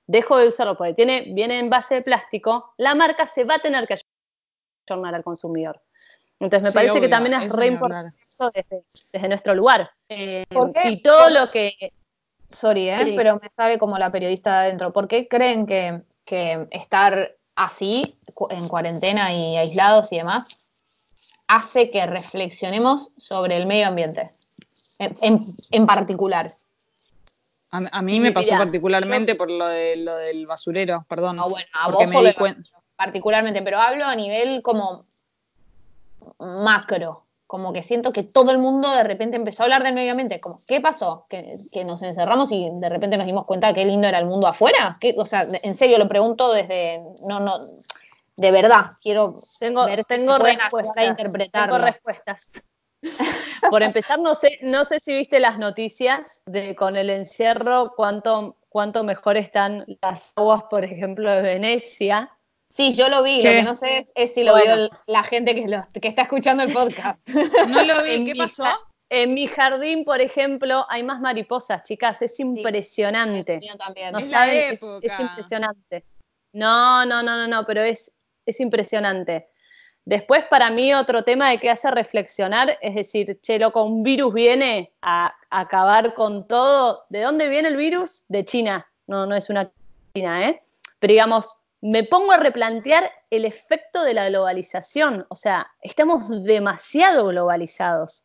dejo 0.06 0.36
de 0.38 0.48
usarlo 0.48 0.76
porque 0.76 0.94
tiene, 0.94 1.26
viene 1.32 1.58
en 1.58 1.70
base 1.70 1.96
de 1.96 2.02
plástico, 2.02 2.74
la 2.78 2.94
marca 2.94 3.26
se 3.26 3.44
va 3.44 3.56
a 3.56 3.58
tener 3.60 3.86
que 3.86 3.96
ayornar 4.88 5.14
al 5.14 5.22
consumidor. 5.24 5.80
Entonces 6.38 6.66
me 6.66 6.70
Sí, 6.70 6.74
parece 6.74 7.00
que 7.00 7.08
también 7.08 7.40
es 7.40 7.52
re 7.54 7.66
importante 7.66 8.18
eso 8.28 8.50
desde, 8.52 8.84
desde 9.12 9.28
nuestro 9.28 9.54
lugar. 9.54 9.90
Eh, 10.08 10.44
¿Por 10.50 10.72
qué? 10.72 10.88
y 10.88 11.02
todo 11.02 11.30
lo 11.30 11.50
que... 11.50 11.92
Sorry, 12.50 12.90
¿eh? 12.90 12.96
Sí. 13.04 13.14
pero 13.16 13.40
me 13.40 13.50
sale 13.56 13.78
como 13.78 13.98
la 13.98 14.12
periodista 14.12 14.60
de 14.60 14.66
adentro. 14.66 14.92
¿Por 14.92 15.08
qué 15.08 15.26
creen 15.28 15.66
que, 15.66 16.02
que 16.24 16.68
estar 16.70 17.34
así, 17.56 18.16
en 18.50 18.68
cuarentena 18.68 19.32
y 19.34 19.56
aislados 19.56 20.12
y 20.12 20.16
demás, 20.18 20.66
hace 21.48 21.90
que 21.90 22.06
reflexionemos 22.06 23.10
sobre 23.16 23.56
el 23.56 23.66
medio 23.66 23.88
ambiente? 23.88 24.32
En, 24.98 25.14
en- 25.22 25.40
en 25.72 25.86
particular. 25.86 26.52
A, 27.70 27.82
a 27.90 28.02
mí 28.02 28.20
me 28.20 28.32
pasó 28.32 28.56
particularmente 28.56 29.34
por 29.34 29.50
lo, 29.50 29.66
de, 29.66 29.96
lo 29.96 30.16
del 30.16 30.46
basurero, 30.46 31.04
perdón. 31.08 31.38
Ah, 31.40 31.46
bueno, 31.48 31.66
a 31.74 31.90
vos 31.90 32.06
me 32.06 32.12
por 32.12 32.22
di 32.22 32.28
lo- 32.30 32.34
cuenta. 32.36 32.70
particularmente, 32.94 33.60
pero 33.62 33.78
hablo 33.80 34.04
a 34.06 34.14
nivel 34.14 34.62
como 34.62 35.04
macro, 36.38 37.25
como 37.46 37.72
que 37.72 37.82
siento 37.82 38.12
que 38.12 38.22
todo 38.24 38.50
el 38.50 38.58
mundo 38.58 38.90
de 38.90 39.04
repente 39.04 39.36
empezó 39.36 39.62
a 39.62 39.64
hablar 39.66 39.82
del 39.82 39.94
medio 39.94 40.10
ambiente, 40.12 40.40
como, 40.40 40.56
¿qué 40.66 40.80
pasó? 40.80 41.26
¿Que, 41.28 41.58
que 41.72 41.84
nos 41.84 42.02
encerramos 42.02 42.50
y 42.52 42.68
de 42.72 42.88
repente 42.88 43.16
nos 43.16 43.26
dimos 43.26 43.44
cuenta 43.46 43.68
de 43.68 43.74
qué 43.74 43.84
lindo 43.84 44.08
era 44.08 44.18
el 44.18 44.26
mundo 44.26 44.46
afuera? 44.48 44.96
¿Qué? 45.00 45.14
O 45.16 45.26
sea, 45.26 45.44
de- 45.44 45.60
en 45.62 45.76
serio 45.76 45.98
lo 45.98 46.08
pregunto 46.08 46.52
desde, 46.52 47.00
no, 47.26 47.40
no, 47.40 47.58
de 48.36 48.50
verdad, 48.50 48.86
quiero 49.02 49.36
Tengo, 49.60 49.86
ver 49.86 50.04
tengo 50.04 50.36
respuestas. 50.38 51.04
interpretarlo. 51.06 51.74
Tengo 51.76 51.86
respuestas. 51.86 52.50
Por 53.70 53.82
empezar, 53.82 54.18
no 54.18 54.34
sé, 54.34 54.58
no 54.62 54.84
sé 54.84 54.98
si 55.00 55.14
viste 55.14 55.38
las 55.40 55.58
noticias 55.58 56.42
de 56.46 56.74
con 56.74 56.96
el 56.96 57.10
encierro, 57.10 57.92
cuánto, 57.96 58.56
cuánto 58.68 59.04
mejor 59.04 59.36
están 59.36 59.84
las 60.02 60.32
aguas, 60.36 60.64
por 60.64 60.84
ejemplo, 60.84 61.30
de 61.30 61.42
Venecia. 61.42 62.30
Sí, 62.68 62.94
yo 62.94 63.08
lo 63.08 63.22
vi, 63.22 63.40
¿Qué? 63.40 63.50
lo 63.50 63.56
que 63.58 63.62
no 63.62 63.74
sé 63.74 63.98
es, 63.98 64.12
es 64.14 64.34
si 64.34 64.44
lo 64.44 64.52
Bueno. 64.52 64.74
vio 64.76 64.90
la 65.06 65.22
gente 65.22 65.54
que, 65.54 65.66
lo- 65.68 65.82
que 66.00 66.08
está 66.08 66.22
escuchando 66.22 66.62
el 66.62 66.72
podcast. 66.72 67.18
No 67.68 67.82
lo 67.84 68.02
vi, 68.02 68.14
En 68.14 68.24
¿qué 68.26 68.32
mi 68.34 68.38
pasó? 68.40 68.64
En 69.08 69.34
mi 69.34 69.46
jardín, 69.46 70.04
por 70.04 70.20
ejemplo, 70.20 70.84
hay 70.88 71.04
más 71.04 71.20
mariposas, 71.20 71.84
chicas, 71.84 72.20
es 72.22 72.40
impresionante. 72.40 73.54
El 73.54 73.60
mío 73.60 73.76
también. 73.78 74.12
No 74.12 74.18
Es 74.18 74.30
saben, 74.30 74.74
es, 74.74 74.82
época. 74.82 75.06
es 75.06 75.20
impresionante. 75.20 76.04
No, 76.52 77.06
no, 77.06 77.22
no, 77.22 77.36
no, 77.36 77.46
no, 77.46 77.64
pero 77.66 77.82
es, 77.82 78.12
es 78.44 78.58
impresionante. 78.60 79.48
Después, 80.04 80.44
para 80.44 80.70
mí, 80.70 80.92
otro 80.94 81.22
tema 81.22 81.50
de 81.50 81.58
que 81.58 81.70
hace 81.70 81.90
reflexionar 81.90 82.78
es 82.80 82.94
decir, 82.96 83.38
che, 83.42 83.58
loco, 83.60 83.82
un 83.84 84.02
virus 84.02 84.34
viene 84.34 84.92
a, 85.02 85.34
a 85.50 85.60
acabar 85.60 86.14
con 86.14 86.46
todo. 86.48 87.04
¿De 87.08 87.20
dónde 87.22 87.48
viene 87.48 87.68
el 87.68 87.76
virus? 87.76 88.24
De 88.28 88.44
China. 88.44 88.88
No, 89.06 89.24
no 89.26 89.36
es 89.36 89.50
una 89.50 89.70
China, 90.14 90.48
¿eh? 90.48 90.62
Pero 90.98 91.12
digamos, 91.12 91.58
me 91.86 92.02
pongo 92.02 92.32
a 92.32 92.36
replantear 92.36 93.12
el 93.30 93.44
efecto 93.44 94.02
de 94.02 94.12
la 94.12 94.28
globalización. 94.28 95.24
O 95.28 95.36
sea, 95.36 95.70
estamos 95.82 96.42
demasiado 96.42 97.28
globalizados. 97.28 98.24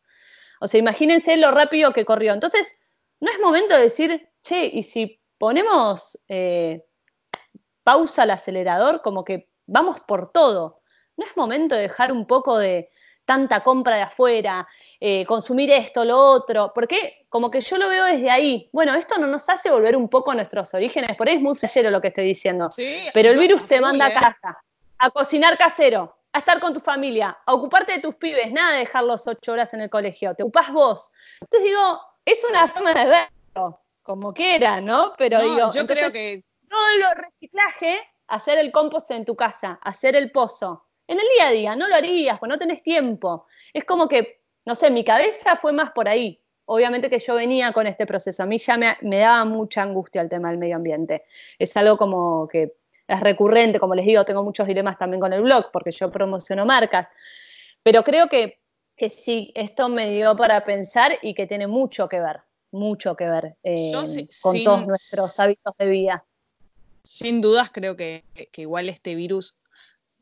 O 0.60 0.66
sea, 0.66 0.80
imagínense 0.80 1.36
lo 1.36 1.52
rápido 1.52 1.92
que 1.92 2.04
corrió. 2.04 2.32
Entonces, 2.32 2.80
no 3.20 3.30
es 3.30 3.38
momento 3.38 3.76
de 3.76 3.82
decir, 3.82 4.28
che, 4.42 4.66
y 4.66 4.82
si 4.82 5.20
ponemos 5.38 6.18
eh, 6.26 6.84
pausa 7.84 8.24
al 8.24 8.32
acelerador, 8.32 9.00
como 9.00 9.24
que 9.24 9.48
vamos 9.66 10.00
por 10.00 10.32
todo. 10.32 10.82
No 11.16 11.24
es 11.24 11.36
momento 11.36 11.76
de 11.76 11.82
dejar 11.82 12.10
un 12.10 12.26
poco 12.26 12.58
de 12.58 12.90
tanta 13.24 13.62
compra 13.62 13.94
de 13.94 14.02
afuera, 14.02 14.66
eh, 14.98 15.24
consumir 15.24 15.70
esto, 15.70 16.04
lo 16.04 16.18
otro, 16.18 16.72
porque 16.74 17.21
como 17.32 17.50
que 17.50 17.62
yo 17.62 17.78
lo 17.78 17.88
veo 17.88 18.04
desde 18.04 18.30
ahí. 18.30 18.68
Bueno, 18.72 18.94
esto 18.94 19.16
no 19.18 19.26
nos 19.26 19.48
hace 19.48 19.70
volver 19.70 19.96
un 19.96 20.10
poco 20.10 20.32
a 20.32 20.34
nuestros 20.34 20.74
orígenes, 20.74 21.16
por 21.16 21.30
ahí 21.30 21.36
es 21.36 21.40
muy 21.40 21.54
flashero 21.56 21.90
lo 21.90 21.98
que 22.02 22.08
estoy 22.08 22.26
diciendo. 22.26 22.70
Sí, 22.70 23.08
Pero 23.14 23.30
el 23.30 23.38
virus 23.38 23.66
te 23.66 23.80
manda 23.80 24.10
¿eh? 24.10 24.14
a 24.14 24.20
casa, 24.20 24.62
a 24.98 25.08
cocinar 25.08 25.56
casero, 25.56 26.14
a 26.30 26.40
estar 26.40 26.60
con 26.60 26.74
tu 26.74 26.80
familia, 26.80 27.38
a 27.46 27.54
ocuparte 27.54 27.92
de 27.92 28.00
tus 28.00 28.16
pibes, 28.16 28.52
nada 28.52 28.72
de 28.72 28.80
dejarlos 28.80 29.26
ocho 29.26 29.52
horas 29.52 29.72
en 29.72 29.80
el 29.80 29.88
colegio, 29.88 30.34
te 30.34 30.42
ocupás 30.42 30.70
vos. 30.74 31.10
Entonces 31.40 31.70
digo, 31.70 32.00
es 32.26 32.44
una 32.46 32.68
forma 32.68 32.92
de 32.92 33.06
verlo, 33.06 33.80
como 34.02 34.34
quiera, 34.34 34.82
¿no? 34.82 35.14
Pero 35.16 35.38
No, 35.38 35.54
digo, 35.54 35.72
yo 35.72 35.86
creo 35.86 36.12
que 36.12 36.44
todo 36.68 36.98
lo 36.98 37.14
reciclaje, 37.14 37.98
hacer 38.28 38.58
el 38.58 38.70
compost 38.70 39.10
en 39.10 39.24
tu 39.24 39.36
casa, 39.36 39.80
hacer 39.82 40.16
el 40.16 40.30
pozo. 40.32 40.84
En 41.06 41.18
el 41.18 41.26
día 41.34 41.46
a 41.46 41.50
día 41.50 41.76
no 41.76 41.88
lo 41.88 41.94
harías, 41.94 42.38
pues 42.38 42.50
no 42.50 42.58
tenés 42.58 42.82
tiempo. 42.82 43.46
Es 43.72 43.84
como 43.84 44.06
que, 44.06 44.42
no 44.66 44.74
sé, 44.74 44.90
mi 44.90 45.02
cabeza 45.02 45.56
fue 45.56 45.72
más 45.72 45.92
por 45.92 46.10
ahí. 46.10 46.41
Obviamente 46.66 47.10
que 47.10 47.18
yo 47.18 47.34
venía 47.34 47.72
con 47.72 47.86
este 47.86 48.06
proceso. 48.06 48.42
A 48.42 48.46
mí 48.46 48.58
ya 48.58 48.76
me, 48.78 48.96
me 49.02 49.18
daba 49.18 49.44
mucha 49.44 49.82
angustia 49.82 50.22
el 50.22 50.28
tema 50.28 50.48
del 50.50 50.58
medio 50.58 50.76
ambiente. 50.76 51.24
Es 51.58 51.76
algo 51.76 51.96
como 51.98 52.46
que 52.48 52.74
es 53.06 53.20
recurrente, 53.20 53.80
como 53.80 53.94
les 53.94 54.06
digo, 54.06 54.24
tengo 54.24 54.42
muchos 54.44 54.66
dilemas 54.66 54.96
también 54.98 55.20
con 55.20 55.32
el 55.32 55.42
blog, 55.42 55.70
porque 55.72 55.90
yo 55.90 56.10
promociono 56.10 56.64
marcas. 56.64 57.08
Pero 57.82 58.04
creo 58.04 58.28
que, 58.28 58.60
que 58.96 59.08
sí, 59.10 59.52
esto 59.56 59.88
me 59.88 60.10
dio 60.10 60.36
para 60.36 60.64
pensar 60.64 61.18
y 61.20 61.34
que 61.34 61.46
tiene 61.46 61.66
mucho 61.66 62.08
que 62.08 62.20
ver, 62.20 62.40
mucho 62.70 63.16
que 63.16 63.26
ver 63.28 63.56
eh, 63.64 63.90
sí- 64.06 64.28
con 64.40 64.54
sin- 64.54 64.64
todos 64.64 64.86
nuestros 64.86 65.38
hábitos 65.40 65.74
de 65.78 65.86
vida. 65.86 66.24
sin 67.02 67.40
dudas 67.40 67.70
creo 67.72 67.96
que, 67.96 68.24
que 68.52 68.62
igual 68.62 68.88
este 68.88 69.16
virus, 69.16 69.58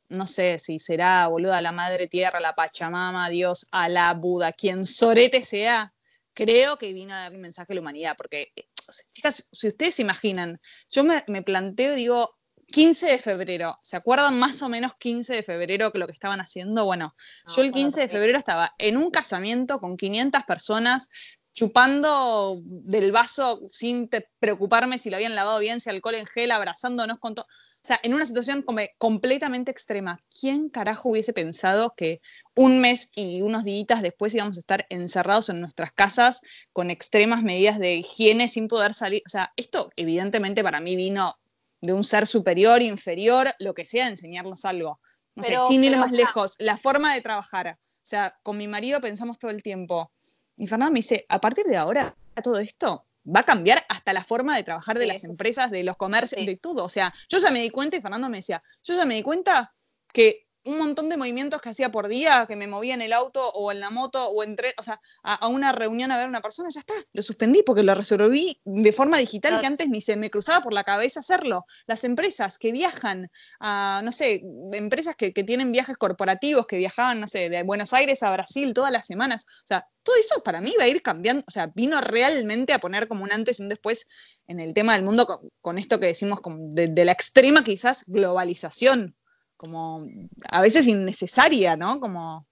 no 0.08 0.26
sé 0.26 0.58
si 0.58 0.78
será 0.78 1.26
boluda 1.28 1.60
la 1.60 1.70
madre 1.72 2.08
tierra, 2.08 2.40
la 2.40 2.54
Pachamama, 2.54 3.28
Dios, 3.28 3.68
Alá, 3.70 4.12
Buda, 4.14 4.52
quien 4.52 4.86
sorete 4.86 5.42
sea, 5.42 5.92
creo 6.34 6.76
que 6.78 6.92
vino 6.92 7.14
a 7.14 7.18
dar 7.20 7.34
un 7.34 7.40
mensaje 7.40 7.72
a 7.72 7.74
la 7.74 7.80
humanidad, 7.80 8.14
porque, 8.16 8.52
eh, 8.56 8.64
o 8.88 8.92
sea, 8.92 9.06
chicas, 9.12 9.46
si 9.52 9.68
ustedes 9.68 9.94
se 9.96 10.02
imaginan, 10.02 10.60
yo 10.88 11.04
me, 11.04 11.24
me 11.28 11.42
planteo, 11.42 11.94
digo, 11.94 12.36
15 12.66 13.08
de 13.08 13.18
febrero, 13.18 13.78
¿se 13.82 13.96
acuerdan 13.96 14.38
más 14.38 14.62
o 14.62 14.68
menos 14.68 14.92
15 14.98 15.34
de 15.34 15.42
febrero 15.42 15.90
que 15.90 15.98
lo 15.98 16.06
que 16.06 16.12
estaban 16.12 16.40
haciendo? 16.40 16.84
Bueno, 16.84 17.14
yo 17.56 17.62
el 17.62 17.72
15 17.72 18.00
de 18.02 18.08
febrero 18.08 18.38
estaba 18.38 18.74
en 18.78 18.96
un 18.96 19.10
casamiento 19.10 19.80
con 19.80 19.96
500 19.96 20.44
personas 20.44 21.08
chupando 21.52 22.60
del 22.64 23.10
vaso 23.12 23.60
sin 23.68 24.08
te- 24.08 24.28
preocuparme 24.38 24.98
si 24.98 25.10
lo 25.10 25.16
habían 25.16 25.34
lavado 25.34 25.58
bien, 25.58 25.80
si 25.80 25.90
alcohol 25.90 26.14
en 26.14 26.26
gel, 26.26 26.52
abrazándonos 26.52 27.18
con 27.18 27.34
todo. 27.34 27.46
O 27.82 27.86
sea, 27.86 27.98
en 28.02 28.12
una 28.12 28.26
situación 28.26 28.60
como 28.62 28.80
completamente 28.98 29.70
extrema. 29.70 30.20
¿Quién 30.38 30.68
carajo 30.68 31.08
hubiese 31.08 31.32
pensado 31.32 31.94
que 31.96 32.20
un 32.54 32.78
mes 32.78 33.10
y 33.14 33.40
unos 33.40 33.64
días 33.64 34.02
después 34.02 34.34
íbamos 34.34 34.58
a 34.58 34.60
estar 34.60 34.86
encerrados 34.90 35.48
en 35.48 35.60
nuestras 35.60 35.90
casas 35.92 36.42
con 36.74 36.90
extremas 36.90 37.42
medidas 37.42 37.78
de 37.78 37.94
higiene 37.96 38.48
sin 38.48 38.68
poder 38.68 38.92
salir? 38.92 39.22
O 39.26 39.30
sea, 39.30 39.54
esto 39.56 39.90
evidentemente 39.96 40.62
para 40.62 40.80
mí 40.80 40.94
vino 40.94 41.38
de 41.80 41.94
un 41.94 42.04
ser 42.04 42.26
superior, 42.26 42.82
inferior, 42.82 43.54
lo 43.58 43.72
que 43.72 43.86
sea, 43.86 44.08
enseñarnos 44.08 44.66
algo. 44.66 45.00
No 45.34 45.42
Pero- 45.42 45.62
sé, 45.62 45.68
sin 45.68 45.82
ir 45.82 45.96
más 45.96 46.12
lejos, 46.12 46.56
la 46.58 46.76
forma 46.76 47.14
de 47.14 47.22
trabajar. 47.22 47.78
O 47.80 48.06
sea, 48.10 48.36
con 48.42 48.58
mi 48.58 48.68
marido 48.68 49.00
pensamos 49.00 49.38
todo 49.38 49.50
el 49.50 49.62
tiempo. 49.62 50.12
Y 50.58 50.66
Fernando 50.66 50.92
me 50.92 50.98
dice, 50.98 51.24
a 51.30 51.40
partir 51.40 51.64
de 51.64 51.78
ahora, 51.78 52.14
todo 52.42 52.58
esto 52.58 53.06
va 53.24 53.40
a 53.40 53.44
cambiar 53.44 53.84
hasta 53.88 54.12
la 54.12 54.24
forma 54.24 54.56
de 54.56 54.62
trabajar 54.64 54.98
de 54.98 55.06
Sí, 55.06 55.12
las 55.12 55.24
empresas, 55.24 55.70
de 55.70 55.84
los 55.84 55.96
comercios, 55.96 56.40
Sí. 56.40 56.46
de 56.46 56.56
todo. 56.56 56.84
O 56.84 56.88
sea, 56.88 57.12
yo 57.28 57.38
ya 57.38 57.50
me 57.50 57.62
di 57.62 57.70
cuenta 57.70 57.96
y 57.96 58.00
Fernando 58.00 58.28
me 58.28 58.38
decía, 58.38 58.62
yo 58.82 58.94
ya 58.96 59.04
me 59.04 59.14
di 59.16 59.22
cuenta 59.22 59.74
que 60.12 60.48
un 60.64 60.78
montón 60.78 61.08
de 61.08 61.16
movimientos 61.16 61.60
que 61.60 61.70
hacía 61.70 61.90
por 61.90 62.08
día, 62.08 62.44
que 62.46 62.56
me 62.56 62.66
movía 62.66 62.94
en 62.94 63.02
el 63.02 63.12
auto 63.12 63.48
o 63.50 63.72
en 63.72 63.80
la 63.80 63.90
moto 63.90 64.28
o 64.28 64.42
entré, 64.42 64.74
o 64.78 64.82
sea, 64.82 65.00
a, 65.22 65.48
una 65.48 65.72
reunión 65.72 66.12
a 66.12 66.16
ver 66.16 66.26
a 66.26 66.28
una 66.28 66.40
persona, 66.40 66.68
ya 66.70 66.80
está, 66.80 66.94
lo 67.12 67.22
suspendí 67.22 67.62
porque 67.62 67.82
lo 67.82 67.94
resolví 67.94 68.60
de 68.64 68.92
forma 68.92 69.18
digital 69.18 69.60
que 69.60 69.66
antes 69.66 69.88
ni 69.88 70.00
se 70.00 70.16
me 70.16 70.30
cruzaba 70.30 70.60
por 70.60 70.72
la 70.72 70.84
cabeza 70.84 71.20
hacerlo. 71.20 71.64
Las 71.86 72.04
empresas 72.04 72.58
que 72.58 72.72
viajan 72.72 73.30
a, 73.58 74.00
no 74.04 74.12
sé, 74.12 74.42
empresas 74.72 75.16
que, 75.16 75.32
que 75.32 75.44
tienen 75.44 75.72
viajes 75.72 75.96
corporativos, 75.96 76.66
que 76.66 76.76
viajaban, 76.76 77.20
no 77.20 77.26
sé, 77.26 77.48
de 77.48 77.62
Buenos 77.62 77.92
Aires 77.92 78.22
a 78.22 78.30
Brasil 78.30 78.74
todas 78.74 78.92
las 78.92 79.06
semanas, 79.06 79.46
o 79.48 79.66
sea, 79.66 79.86
todo 80.02 80.16
eso 80.16 80.42
para 80.42 80.60
mí 80.60 80.74
va 80.78 80.84
a 80.84 80.88
ir 80.88 81.02
cambiando, 81.02 81.44
o 81.46 81.50
sea, 81.50 81.70
vino 81.74 82.00
realmente 82.00 82.72
a 82.72 82.78
poner 82.78 83.08
como 83.08 83.24
un 83.24 83.32
antes 83.32 83.58
y 83.58 83.62
un 83.62 83.68
después 83.68 84.06
en 84.46 84.60
el 84.60 84.74
tema 84.74 84.94
del 84.94 85.04
mundo 85.04 85.50
con, 85.60 85.78
esto 85.78 86.00
que 86.00 86.06
decimos 86.06 86.40
de, 86.70 87.04
la 87.04 87.12
extrema 87.12 87.62
quizás 87.64 88.04
globalización, 88.06 89.16
como 89.60 90.06
a 90.50 90.62
veces 90.62 90.86
innecesaria, 90.86 91.76
¿no? 91.76 92.00
Como, 92.00 92.46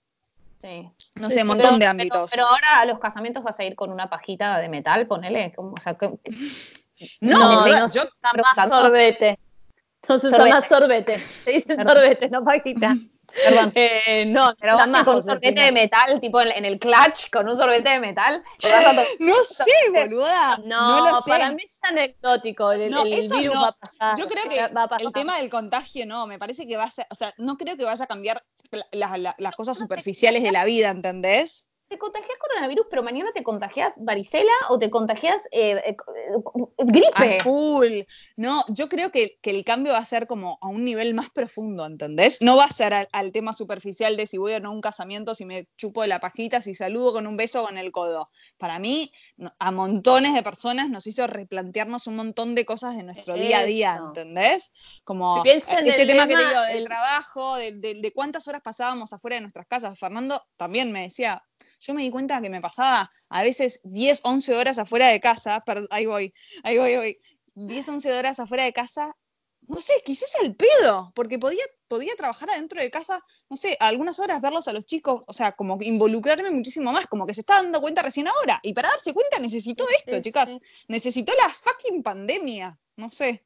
sí. 0.59 0.90
no 1.14 1.30
sé, 1.30 1.40
un 1.40 1.48
montón 1.48 1.78
de 1.78 1.86
ámbitos. 1.86 2.30
Pero, 2.30 2.44
ahora 2.44 2.80
a 2.80 2.84
los 2.84 2.98
casamientos 2.98 3.42
vas 3.42 3.59
a 3.59 3.64
ir 3.64 3.74
con 3.76 3.90
una 3.90 4.11
pajita 4.11 4.59
de 4.59 4.68
metal, 4.68 5.06
ponele, 5.06 5.54
como, 5.54 5.72
o 5.72 5.80
sea, 5.80 5.94
que, 5.94 6.06
no, 7.22 7.38
no, 7.38 7.66
no, 7.66 7.90
yo 7.90 8.02
más 8.20 8.68
sorbete. 8.68 9.38
Entonces 10.02 10.30
sorbete. 10.30 10.50
más 10.50 10.68
sorbete. 10.68 11.18
Se 11.18 11.52
dice 11.52 11.76
sorbete, 11.76 12.28
no 12.28 12.44
pajita. 12.44 12.94
Perdón. 13.45 13.72
Eh, 13.74 14.24
no, 14.26 14.55
pero 14.59 14.76
con 15.05 15.16
un 15.16 15.22
sorbete 15.22 15.61
de 15.61 15.72
metal, 15.72 16.20
tipo 16.20 16.41
en, 16.41 16.64
el 16.64 16.79
clutch, 16.79 17.31
con 17.31 17.49
un 17.49 17.57
sorbete 17.57 17.91
de 17.91 18.01
metal. 18.01 18.43
no 19.20 19.35
sé, 19.45 19.64
boluda. 19.93 20.59
No, 20.64 21.11
no 21.11 21.20
para 21.26 21.53
mí 21.53 21.62
es 21.62 21.79
anecdótico. 21.83 22.72
El, 22.72 22.91
no, 22.91 23.05
eso 23.05 23.37
virus 23.39 23.57
va 23.57 23.68
a 23.68 23.72
pasar. 23.72 24.18
Yo 24.18 24.26
creo 24.26 24.45
que 24.49 24.70
el 25.05 25.12
tema 25.12 25.39
del 25.39 25.51
contagio 25.51 26.07
no, 26.07 26.26
me 26.26 26.39
parece 26.39 26.66
que 26.66 26.76
va 26.76 26.85
a 26.85 26.91
ser, 26.91 27.07
o 27.11 27.14
sea, 27.14 27.33
no 27.39 27.57
creo 27.57 27.76
que 27.76 27.85
vaya 27.85 28.05
a 28.05 28.09
cambiar 28.09 28.43
las 28.93 29.57
cosas 29.57 29.76
superficiales 29.76 30.43
de 30.43 30.53
la 30.53 30.64
vida, 30.64 30.91
¿entendés? 30.91 31.68
Te 31.89 31.99
contagias 31.99 32.36
coronavirus, 32.39 32.86
pero 32.91 33.03
mañana 33.03 33.30
te 33.32 33.43
contagias 33.43 33.95
varicela 33.97 34.53
o 34.68 34.78
te 34.78 34.91
contagias 34.91 35.43
eh, 35.53 35.82
eh, 35.86 35.97
gripe. 36.78 37.39
A 37.39 37.43
full. 37.43 38.03
No, 38.36 38.64
yo 38.68 38.89
creo 38.89 39.11
que, 39.11 39.39
el 39.43 39.64
cambio 39.64 39.95
va 39.95 39.99
a 39.99 40.05
ser 40.05 40.26
como 40.26 40.59
a 40.61 40.68
un 40.68 40.84
nivel 40.84 41.14
más 41.14 41.30
profundo, 41.30 41.86
¿entendés? 41.86 42.43
No 42.43 42.59
va 42.59 42.64
a 42.64 42.70
ser 42.70 42.93
al, 43.11 43.32
tema 43.32 43.55
superficial 43.55 44.18
de 44.18 44.26
si 44.26 44.36
voy 44.36 44.53
a 44.53 44.59
un 44.68 44.82
casamiento, 44.82 45.34
si 45.34 45.47
me 45.47 45.66
chupo 45.78 46.03
de 46.03 46.09
la 46.09 46.20
pajita, 46.20 46.61
si 46.61 46.74
saludo 46.74 47.14
con 47.14 47.26
un 47.26 47.39
beso 47.39 47.64
con 47.64 47.78
el 47.78 47.91
codo. 47.91 48.30
Para 48.59 48.78
mí, 48.78 49.11
a 49.59 49.70
montones 49.70 50.34
de 50.34 50.43
personas 50.43 50.91
nos 50.91 51.07
hizo 51.07 51.26
replantearnos 51.26 52.07
un 52.07 52.16
montón 52.16 52.55
de 52.55 52.66
cosas 52.66 52.95
de 52.97 53.05
nuestro 53.05 53.34
día 53.34 53.61
a 53.61 53.64
día, 53.64 53.99
¿entendés? 54.05 54.70
Como 55.05 55.43
este 55.45 55.82
tema 56.05 56.26
que 56.26 56.36
te 56.36 56.47
digo 56.47 56.61
del 56.70 56.84
trabajo, 56.84 57.57
de, 57.57 57.72
de 57.72 58.12
cuántas 58.12 58.47
horas 58.49 58.61
pasábamos 58.61 59.14
afuera 59.14 59.36
de 59.36 59.41
nuestras 59.41 59.66
casas. 59.66 59.99
Fernando 59.99 60.43
también 60.59 60.93
me 60.93 61.03
decía, 61.03 61.43
yo 61.81 61.95
me 61.95 62.03
di 62.03 62.11
cuenta 62.11 62.41
que 62.41 62.51
me 62.51 62.61
pasaba 62.61 63.11
a 63.29 63.43
veces 63.43 63.81
10, 63.85 64.20
11 64.24 64.55
horas 64.55 64.79
afuera 64.79 65.09
de 65.09 65.20
casa, 65.20 65.64
ahí 65.91 66.07
voy, 66.07 66.35
ahí 66.62 66.79
voy, 66.79 66.91
ahí 66.91 66.97
voy, 66.97 67.18
10, 67.55 67.89
11 67.89 68.12
horas 68.12 68.41
afuera 68.41 68.64
de 68.64 68.72
casa, 68.72 69.16
no 69.68 69.81
sé, 69.81 69.93
quizás 70.05 70.35
el 70.43 70.57
pedo, 70.57 71.12
porque 71.14 71.39
podía, 71.39 71.64
podía 71.89 72.14
trabajar 72.16 72.51
adentro 72.51 72.81
de 72.81 72.91
casa, 72.91 73.22
no 73.51 73.57
sé, 73.57 73.76
algunas 73.81 74.18
horas 74.18 74.41
verlos 74.41 74.66
a 74.66 74.72
los 74.72 74.87
chicos, 74.87 75.22
o 75.26 75.33
sea, 75.33 75.53
como 75.53 75.79
involucrarme 75.83 76.51
muchísimo 76.51 76.93
más, 76.93 77.07
como 77.07 77.26
que 77.26 77.35
se 77.35 77.43
está 77.43 77.62
dando 77.62 77.81
cuenta 77.81 78.03
recién 78.03 78.29
ahora, 78.29 78.61
y 78.62 78.72
para 78.72 78.89
darse 78.89 79.12
cuenta 79.12 79.39
necesitó 79.41 79.87
esto, 79.91 80.20
chicas, 80.20 80.59
necesitó 80.89 81.33
la 81.35 81.53
fucking 81.53 82.03
pandemia, 82.03 82.79
no 82.97 83.11
sé. 83.11 83.45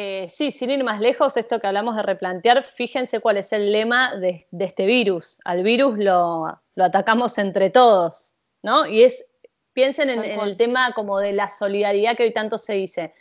Eh, 0.00 0.28
sí, 0.30 0.52
sin 0.52 0.70
ir 0.70 0.84
más 0.84 1.00
lejos, 1.00 1.36
esto 1.36 1.58
que 1.58 1.66
hablamos 1.66 1.96
de 1.96 2.02
replantear, 2.02 2.62
fíjense 2.62 3.18
cuál 3.18 3.36
es 3.36 3.52
el 3.52 3.72
lema 3.72 4.14
de, 4.14 4.46
este 4.60 4.86
virus. 4.86 5.40
Al 5.44 5.64
virus 5.64 5.98
lo, 5.98 6.60
atacamos 6.76 7.36
entre 7.36 7.68
todos, 7.70 8.36
¿no? 8.62 8.86
Y 8.86 9.02
es, 9.02 9.26
piensen 9.72 10.10
en, 10.10 10.22
el 10.22 10.56
tema 10.56 10.92
como 10.92 11.18
de 11.18 11.32
la 11.32 11.48
solidaridad 11.48 12.16
que 12.16 12.22
hoy 12.22 12.32
tanto 12.32 12.58
se 12.58 12.74
dice. 12.74 13.12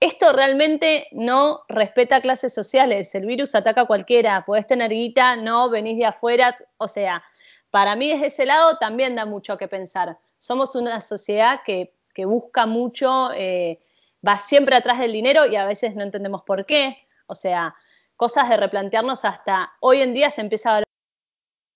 Esto 0.00 0.32
realmente 0.32 1.08
no 1.12 1.60
respeta 1.68 2.22
clases 2.22 2.54
sociales, 2.54 3.14
el 3.14 3.26
virus 3.26 3.54
ataca 3.54 3.82
a 3.82 3.86
cualquiera, 3.86 4.46
podés 4.46 4.66
tener 4.66 4.90
guita, 4.90 5.36
no, 5.36 5.68
venís 5.68 5.98
de 5.98 6.06
afuera, 6.06 6.56
o 6.78 6.88
sea, 6.88 7.22
para 7.70 7.96
mí 7.96 8.08
desde 8.08 8.28
ese 8.28 8.46
lado 8.46 8.78
también 8.78 9.14
da 9.14 9.26
mucho 9.26 9.58
que 9.58 9.68
pensar. 9.68 10.16
Somos 10.38 10.74
una 10.74 11.02
sociedad 11.02 11.60
que, 11.66 11.92
busca 12.24 12.64
mucho... 12.64 13.30
Eh, 13.34 13.78
va 14.26 14.38
siempre 14.38 14.76
atrás 14.76 14.98
del 14.98 15.12
dinero 15.12 15.46
y 15.46 15.56
a 15.56 15.64
veces 15.64 15.94
no 15.94 16.02
entendemos 16.02 16.42
por 16.42 16.66
qué. 16.66 17.06
O 17.26 17.34
sea, 17.34 17.74
cosas 18.16 18.48
de 18.48 18.56
replantearnos 18.56 19.24
hasta 19.24 19.72
hoy 19.80 20.02
en 20.02 20.14
día 20.14 20.30
se 20.30 20.40
empieza 20.40 20.76
a 20.76 20.82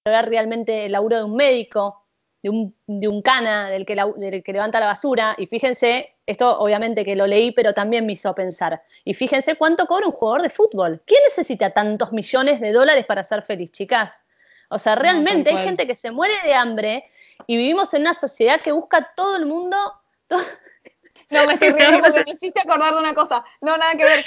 valorar 0.05 0.29
realmente 0.29 0.87
el 0.87 0.93
laburo 0.93 1.19
de 1.19 1.25
un 1.25 1.37
médico, 1.37 2.05
de 2.43 2.51
un, 2.51 2.77
de 2.87 3.07
un 3.09 3.23
cana, 3.23 3.71
del 3.71 3.87
que, 3.87 3.95
del 4.17 4.43
que 4.43 4.53
levanta 4.53 4.81
la 4.81 4.87
basura. 4.87 5.35
Y 5.39 5.47
fíjense, 5.47 6.17
esto 6.27 6.59
obviamente 6.59 7.05
que 7.05 7.15
lo 7.15 7.27
leí, 7.27 7.53
pero 7.53 7.73
también 7.73 8.07
me 8.07 8.13
hizo 8.13 8.35
pensar. 8.35 8.83
Y 9.05 9.15
fíjense 9.15 9.55
cuánto 9.55 9.87
cobra 9.87 10.07
un 10.07 10.13
jugador 10.13 10.43
de 10.43 10.51
fútbol. 10.51 11.03
¿Quién 11.07 11.23
necesita 11.25 11.71
tantos 11.71 12.13
millones 12.13 12.61
de 12.61 12.73
dólares 12.73 13.07
para 13.07 13.23
ser 13.23 13.43
feliz, 13.43 13.71
chicas? 13.71 14.23
O 14.69 14.79
sea, 14.79 14.95
realmente 14.95 15.51
hay 15.51 15.59
gente 15.59 15.87
que 15.87 15.95
se 15.95 16.11
muere 16.11 16.35
de 16.45 16.55
hambre 16.55 17.05
y 17.47 17.57
vivimos 17.59 17.93
en 17.93 18.03
una 18.03 18.15
sociedad 18.15 18.63
que 18.63 18.73
busca 18.73 19.13
todo 19.15 19.37
el 19.37 19.45
mundo, 19.45 19.77
no, 21.33 21.47
me 21.47 21.55
estoy 21.55 21.71
riendo 21.71 22.01
porque 22.01 22.23
me 22.25 22.33
hiciste 22.33 22.61
acordar 22.61 22.95
de 22.95 23.01
una 23.01 23.15
cosa. 23.15 23.45
No, 23.61 23.77
nada 23.77 23.93
que 23.95 24.05
ver. 24.05 24.25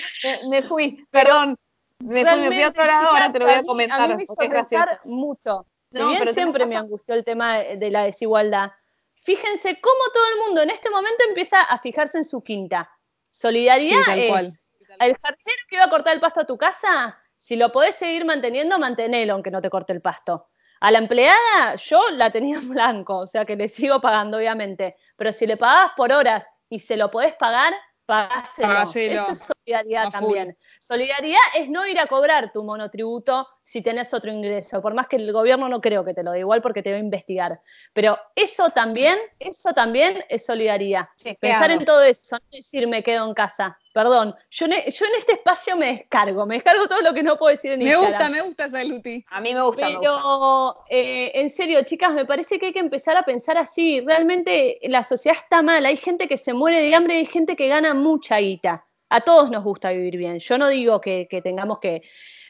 Me, 0.50 0.62
fui, 0.62 1.06
perdón. 1.10 1.58
Me 2.00 2.26
fui, 2.26 2.40
me 2.42 2.48
fui, 2.48 2.62
a 2.62 2.70
otro 2.70 2.86
lado, 2.86 3.10
ahora 3.10 3.32
te 3.32 3.40
lo 3.40 3.46
voy 3.46 3.54
a 3.54 3.64
comentar. 3.64 4.02
A 4.02 4.08
mí 4.08 4.16
me 4.16 4.24
hizo 4.24 4.36
pensar 4.36 5.00
mucho. 5.06 5.66
No, 5.92 6.16
siempre 6.34 6.66
me 6.66 6.76
angustió 6.76 7.16
el 7.16 7.24
tema 7.24 7.60
de 7.60 7.90
la 7.90 8.04
desigualdad. 8.04 8.72
Fíjense 9.14 9.80
cómo 9.80 10.04
todo 10.14 10.28
el 10.30 10.38
mundo 10.46 10.62
en 10.62 10.70
este 10.70 10.90
momento 10.90 11.24
empieza 11.28 11.62
a 11.62 11.78
fijarse 11.78 12.18
en 12.18 12.26
su 12.26 12.44
quinta. 12.44 12.92
Solidaridad 13.30 14.18
es 14.18 14.62
el 15.00 15.18
jardinero 15.18 15.62
que 15.68 15.76
iba 15.76 15.86
a 15.86 15.90
cortar 15.90 16.14
el 16.14 16.20
pasto 16.20 16.42
a 16.42 16.46
tu 16.46 16.58
casa, 16.58 17.18
si 17.38 17.56
lo 17.56 17.72
podés 17.72 17.96
seguir 17.96 18.26
manteniendo, 18.26 18.80
mantenelo 18.80 19.34
aunque 19.34 19.52
no 19.52 19.62
te 19.62 19.70
corte 19.70 19.94
el 19.94 20.02
pasto. 20.02 20.48
A 20.80 20.92
la 20.92 21.00
empleada 21.00 21.76
yo 21.78 22.12
la 22.12 22.30
tenía 22.30 22.58
en 22.58 22.70
blanco, 22.70 23.18
o 23.18 23.28
sea 23.28 23.46
que 23.46 23.56
le 23.56 23.68
sigo 23.68 24.02
pagando 24.02 24.38
obviamente, 24.38 24.96
pero 25.16 25.32
si 25.32 25.48
le 25.48 25.58
pagabas 25.58 25.92
por 25.96 26.12
horas 26.12 26.48
y 26.70 26.80
se 26.80 26.98
lo 26.98 27.12
podés 27.12 27.34
pagar, 27.34 27.74
pagáselo. 28.06 28.82
Eso 28.84 29.32
es 29.32 29.50
solidaridad 29.66 30.10
también. 30.10 30.58
Solidaridad 30.80 31.40
es 31.56 31.70
no 31.70 31.88
ir 31.88 32.00
a 32.00 32.08
cobrar 32.08 32.52
tu 32.52 32.64
monotributo 32.64 33.48
si 33.64 33.82
tenés 33.82 34.14
otro 34.14 34.32
ingreso, 34.32 34.82
por 34.82 34.94
más 34.94 35.08
que 35.08 35.16
el 35.16 35.32
gobierno 35.32 35.68
no 35.70 35.82
creo 35.82 36.06
que 36.06 36.14
te 36.14 36.24
lo 36.24 36.32
dé 36.32 36.40
igual 36.40 36.62
porque 36.62 36.84
te 36.84 36.92
va 36.92 36.98
a 36.98 37.00
investigar. 37.00 37.62
Pero 37.94 38.20
eso 38.36 38.70
también, 38.70 39.18
eso 39.40 39.74
también 39.74 40.24
es 40.30 40.46
solidaridad. 40.46 41.10
Pensar 41.40 41.72
en 41.72 41.86
todo 41.86 42.04
eso, 42.04 42.38
no 42.40 42.48
decir 42.52 42.88
me 42.88 43.04
quedo 43.04 43.28
en 43.28 43.34
casa. 43.34 43.78
Perdón, 43.96 44.36
yo, 44.50 44.68
yo 44.68 45.06
en 45.06 45.16
este 45.18 45.32
espacio 45.32 45.78
me 45.78 45.88
descargo, 45.94 46.46
me 46.46 46.56
descargo 46.56 46.86
todo 46.86 47.00
lo 47.00 47.14
que 47.14 47.24
no 47.24 47.38
puedo 47.38 47.52
decir 47.52 47.72
en 47.72 47.80
Me 47.80 47.96
gusta, 47.96 48.28
me 48.28 48.42
gusta 48.42 48.66
esa 48.66 48.84
Luti. 48.84 49.24
A 49.30 49.40
mí 49.40 49.54
me 49.54 49.62
gusta. 49.62 49.88
Pero, 49.88 50.84
eh, 50.90 51.32
en 51.34 51.50
serio, 51.50 51.82
chicas, 51.86 52.14
me 52.14 52.26
parece 52.26 52.60
que 52.60 52.66
hay 52.66 52.74
que 52.74 52.80
empezar 52.80 53.16
a 53.16 53.24
pensar 53.24 53.58
así. 53.58 54.02
Realmente 54.02 54.80
la 54.84 55.02
sociedad 55.02 55.38
está 55.42 55.62
mal, 55.62 55.86
hay 55.86 55.96
gente 55.96 56.28
que 56.28 56.38
se 56.38 56.54
muere 56.54 56.82
de 56.82 56.94
hambre 56.94 57.14
y 57.14 57.18
hay 57.20 57.26
gente 57.26 57.56
que 57.56 57.70
gana 57.70 57.94
mucha 57.94 58.38
guita. 58.40 58.86
A 59.08 59.22
todos 59.22 59.50
nos 59.50 59.64
gusta 59.64 59.92
vivir 59.92 60.18
bien. 60.18 60.40
Yo 60.40 60.58
no 60.58 60.68
digo 60.68 61.00
que, 61.00 61.30
que 61.30 61.42
tengamos 61.42 61.80
que, 61.80 62.02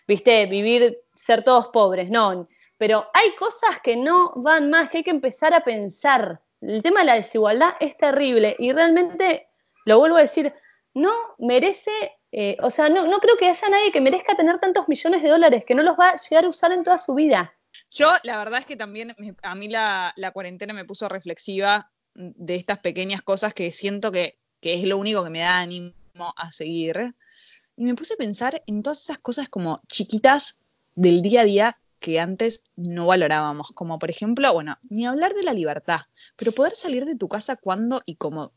viste, 0.07 0.47
vivir, 0.47 0.97
ser 1.13 1.43
todos 1.43 1.67
pobres, 1.67 2.09
no. 2.09 2.47
Pero 2.79 3.05
hay 3.13 3.35
cosas 3.35 3.81
que 3.83 3.95
no 3.95 4.33
van 4.37 4.71
más, 4.71 4.89
que 4.89 4.97
hay 4.97 5.03
que 5.03 5.11
empezar 5.11 5.53
a 5.53 5.63
pensar. 5.63 6.41
El 6.59 6.81
tema 6.81 7.01
de 7.01 7.05
la 7.05 7.13
desigualdad 7.13 7.75
es 7.79 7.95
terrible 7.97 8.55
y 8.57 8.71
realmente, 8.71 9.47
lo 9.85 9.99
vuelvo 9.99 10.17
a 10.17 10.21
decir, 10.21 10.51
no 10.95 11.11
merece, 11.37 11.91
eh, 12.31 12.57
o 12.61 12.71
sea, 12.71 12.89
no, 12.89 13.05
no 13.05 13.19
creo 13.19 13.37
que 13.37 13.47
haya 13.47 13.69
nadie 13.69 13.91
que 13.91 14.01
merezca 14.01 14.35
tener 14.35 14.59
tantos 14.59 14.87
millones 14.87 15.21
de 15.21 15.29
dólares, 15.29 15.63
que 15.65 15.75
no 15.75 15.83
los 15.83 15.99
va 15.99 16.09
a 16.09 16.15
llegar 16.15 16.45
a 16.45 16.49
usar 16.49 16.71
en 16.71 16.83
toda 16.83 16.97
su 16.97 17.13
vida. 17.13 17.53
Yo, 17.91 18.13
la 18.23 18.37
verdad 18.37 18.61
es 18.61 18.65
que 18.65 18.77
también 18.77 19.13
a 19.43 19.55
mí 19.55 19.67
la, 19.67 20.13
cuarentena 20.33 20.73
me 20.73 20.85
puso 20.85 21.09
reflexiva 21.09 21.91
de 22.15 22.55
estas 22.55 22.79
pequeñas 22.79 23.21
cosas 23.21 23.53
que 23.53 23.71
siento 23.73 24.11
que, 24.11 24.39
que, 24.61 24.75
es 24.75 24.85
lo 24.85 24.97
único 24.97 25.23
que 25.23 25.29
me 25.29 25.39
da 25.39 25.59
ánimo 25.59 25.93
a 26.37 26.51
seguir. 26.51 27.13
Y 27.75 27.83
me 27.83 27.95
puse 27.95 28.13
a 28.13 28.17
pensar 28.17 28.63
en 28.65 28.81
todas 28.81 29.01
esas 29.01 29.17
cosas 29.17 29.49
como 29.49 29.81
chiquitas 29.87 30.59
del 30.95 31.21
día 31.21 31.41
a 31.41 31.43
día 31.43 31.77
que 31.99 32.19
antes 32.19 32.63
no 32.75 33.07
valorábamos, 33.07 33.71
como 33.73 33.99
por 33.99 34.09
ejemplo, 34.09 34.53
bueno, 34.53 34.77
ni 34.89 35.05
hablar 35.05 35.33
de 35.33 35.43
la 35.43 35.53
libertad, 35.53 36.01
pero 36.35 36.51
poder 36.51 36.75
salir 36.75 37.03
de 37.03 37.15
tu 37.15 37.27
casa 37.27 37.55
cuando 37.55 38.01
y 38.05 38.15
como 38.15 38.53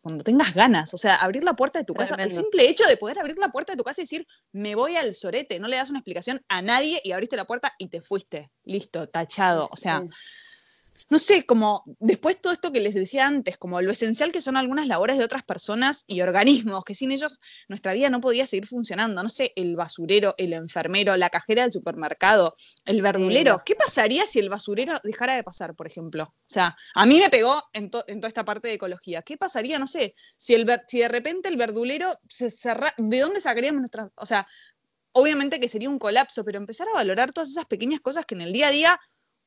cuando 0.00 0.24
tengas 0.24 0.54
ganas, 0.54 0.94
o 0.94 0.96
sea, 0.96 1.16
abrir 1.16 1.44
la 1.44 1.54
puerta 1.54 1.78
de 1.78 1.84
tu 1.84 1.94
casa, 1.94 2.14
el 2.16 2.32
simple 2.32 2.68
hecho 2.68 2.86
de 2.86 2.96
poder 2.96 3.18
abrir 3.18 3.36
la 3.38 3.52
puerta 3.52 3.72
de 3.72 3.76
tu 3.76 3.84
casa 3.84 4.00
y 4.00 4.04
decir, 4.04 4.26
me 4.52 4.74
voy 4.74 4.96
al 4.96 5.14
sorete, 5.14 5.60
no 5.60 5.68
le 5.68 5.76
das 5.76 5.90
una 5.90 5.98
explicación 5.98 6.42
a 6.48 6.62
nadie 6.62 7.00
y 7.04 7.12
abriste 7.12 7.36
la 7.36 7.46
puerta 7.46 7.74
y 7.78 7.88
te 7.88 8.00
fuiste, 8.00 8.50
listo, 8.64 9.08
tachado, 9.08 9.68
o 9.70 9.76
sea, 9.76 10.02
no 11.10 11.18
sé, 11.18 11.44
como 11.44 11.82
después 11.98 12.40
todo 12.40 12.52
esto 12.52 12.70
que 12.70 12.78
les 12.78 12.94
decía 12.94 13.26
antes, 13.26 13.58
como 13.58 13.82
lo 13.82 13.90
esencial 13.90 14.30
que 14.30 14.40
son 14.40 14.56
algunas 14.56 14.86
labores 14.86 15.18
de 15.18 15.24
otras 15.24 15.42
personas 15.42 16.04
y 16.06 16.20
organismos, 16.22 16.84
que 16.84 16.94
sin 16.94 17.10
ellos 17.10 17.40
nuestra 17.68 17.92
vida 17.92 18.10
no 18.10 18.20
podía 18.20 18.46
seguir 18.46 18.66
funcionando. 18.66 19.20
No 19.20 19.28
sé, 19.28 19.52
el 19.56 19.74
basurero, 19.74 20.36
el 20.38 20.52
enfermero, 20.52 21.16
la 21.16 21.28
cajera 21.28 21.62
del 21.62 21.72
supermercado, 21.72 22.54
el 22.84 23.02
verdulero. 23.02 23.62
¿Qué 23.66 23.74
pasaría 23.74 24.24
si 24.24 24.38
el 24.38 24.48
basurero 24.48 25.00
dejara 25.02 25.34
de 25.34 25.42
pasar, 25.42 25.74
por 25.74 25.88
ejemplo? 25.88 26.24
O 26.24 26.34
sea, 26.46 26.76
a 26.94 27.06
mí 27.06 27.18
me 27.18 27.28
pegó 27.28 27.60
en, 27.72 27.90
toda 27.90 28.04
esta 28.06 28.44
parte 28.44 28.68
de 28.68 28.74
ecología. 28.74 29.22
¿Qué 29.22 29.36
pasaría, 29.36 29.80
no 29.80 29.88
sé, 29.88 30.14
si, 30.36 30.54
el, 30.54 30.80
si 30.86 31.00
de 31.00 31.08
repente 31.08 31.48
el 31.48 31.56
verdulero 31.56 32.12
se 32.28 32.50
cerra, 32.50 32.94
¿de 32.96 33.18
dónde 33.18 33.40
sacaríamos 33.40 33.80
nuestras, 33.80 34.10
o 34.14 34.26
sea, 34.26 34.46
obviamente 35.10 35.58
que 35.58 35.68
sería 35.68 35.90
un 35.90 35.98
colapso, 35.98 36.44
pero 36.44 36.58
empezar 36.58 36.86
a 36.88 36.94
valorar 36.94 37.32
todas 37.32 37.50
esas 37.50 37.64
pequeñas 37.64 37.98
cosas 37.98 38.24
que 38.26 38.36
en 38.36 38.42
el 38.42 38.52
día 38.52 38.68
a 38.68 38.70
día 38.70 39.00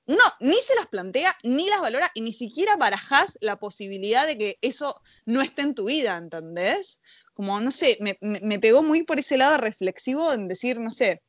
uno 0.06 0.24
ni 0.40 0.60
se 0.60 0.76
las 0.76 0.88
plantea, 0.88 1.36
ni 1.44 1.70
las 1.70 1.82
valora, 1.82 2.12
y 2.14 2.22
ni 2.22 2.34
siquiera 2.34 2.76
barajás 2.76 3.38
la 3.42 3.58
posibilidad 3.58 4.28
de 4.28 4.38
que 4.38 4.58
eso 4.62 5.02
no 5.26 5.42
esté 5.42 5.62
en 5.62 5.76
tu 5.76 5.86
vida, 5.86 6.18
¿entendés? 6.18 7.00
Como, 7.34 7.60
no 7.60 7.72
sé, 7.72 7.98
me, 8.00 8.60
pegó 8.60 8.84
muy 8.84 9.04
por 9.04 9.20
ese 9.20 9.38
lado 9.38 9.58
reflexivo 9.58 10.34
en 10.34 10.48
decir, 10.48 10.80
no 10.80 10.92
sé, 10.92 11.22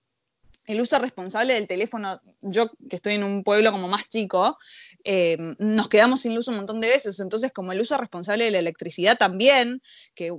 el 0.67 0.81
uso 0.81 0.99
responsable 0.99 1.55
del 1.55 1.69
teléfono, 1.69 2.21
yo 2.41 2.71
que 2.89 2.97
estoy 2.97 3.15
en 3.15 3.25
un 3.25 3.45
pueblo 3.45 3.71
como 3.71 3.87
más 3.87 4.09
chico, 4.09 4.59
eh, 5.05 5.37
nos 5.59 5.89
quedamos 5.89 6.21
sin 6.21 6.35
luz 6.35 6.49
un 6.49 6.57
montón 6.57 6.81
de 6.81 6.89
veces, 6.89 7.21
entonces 7.21 7.53
como 7.53 7.73
el 7.73 7.81
uso 7.81 7.97
responsable 7.99 8.45
de 8.45 8.51
la 8.51 8.59
electricidad 8.59 9.19
también, 9.19 9.83
que 10.15 10.33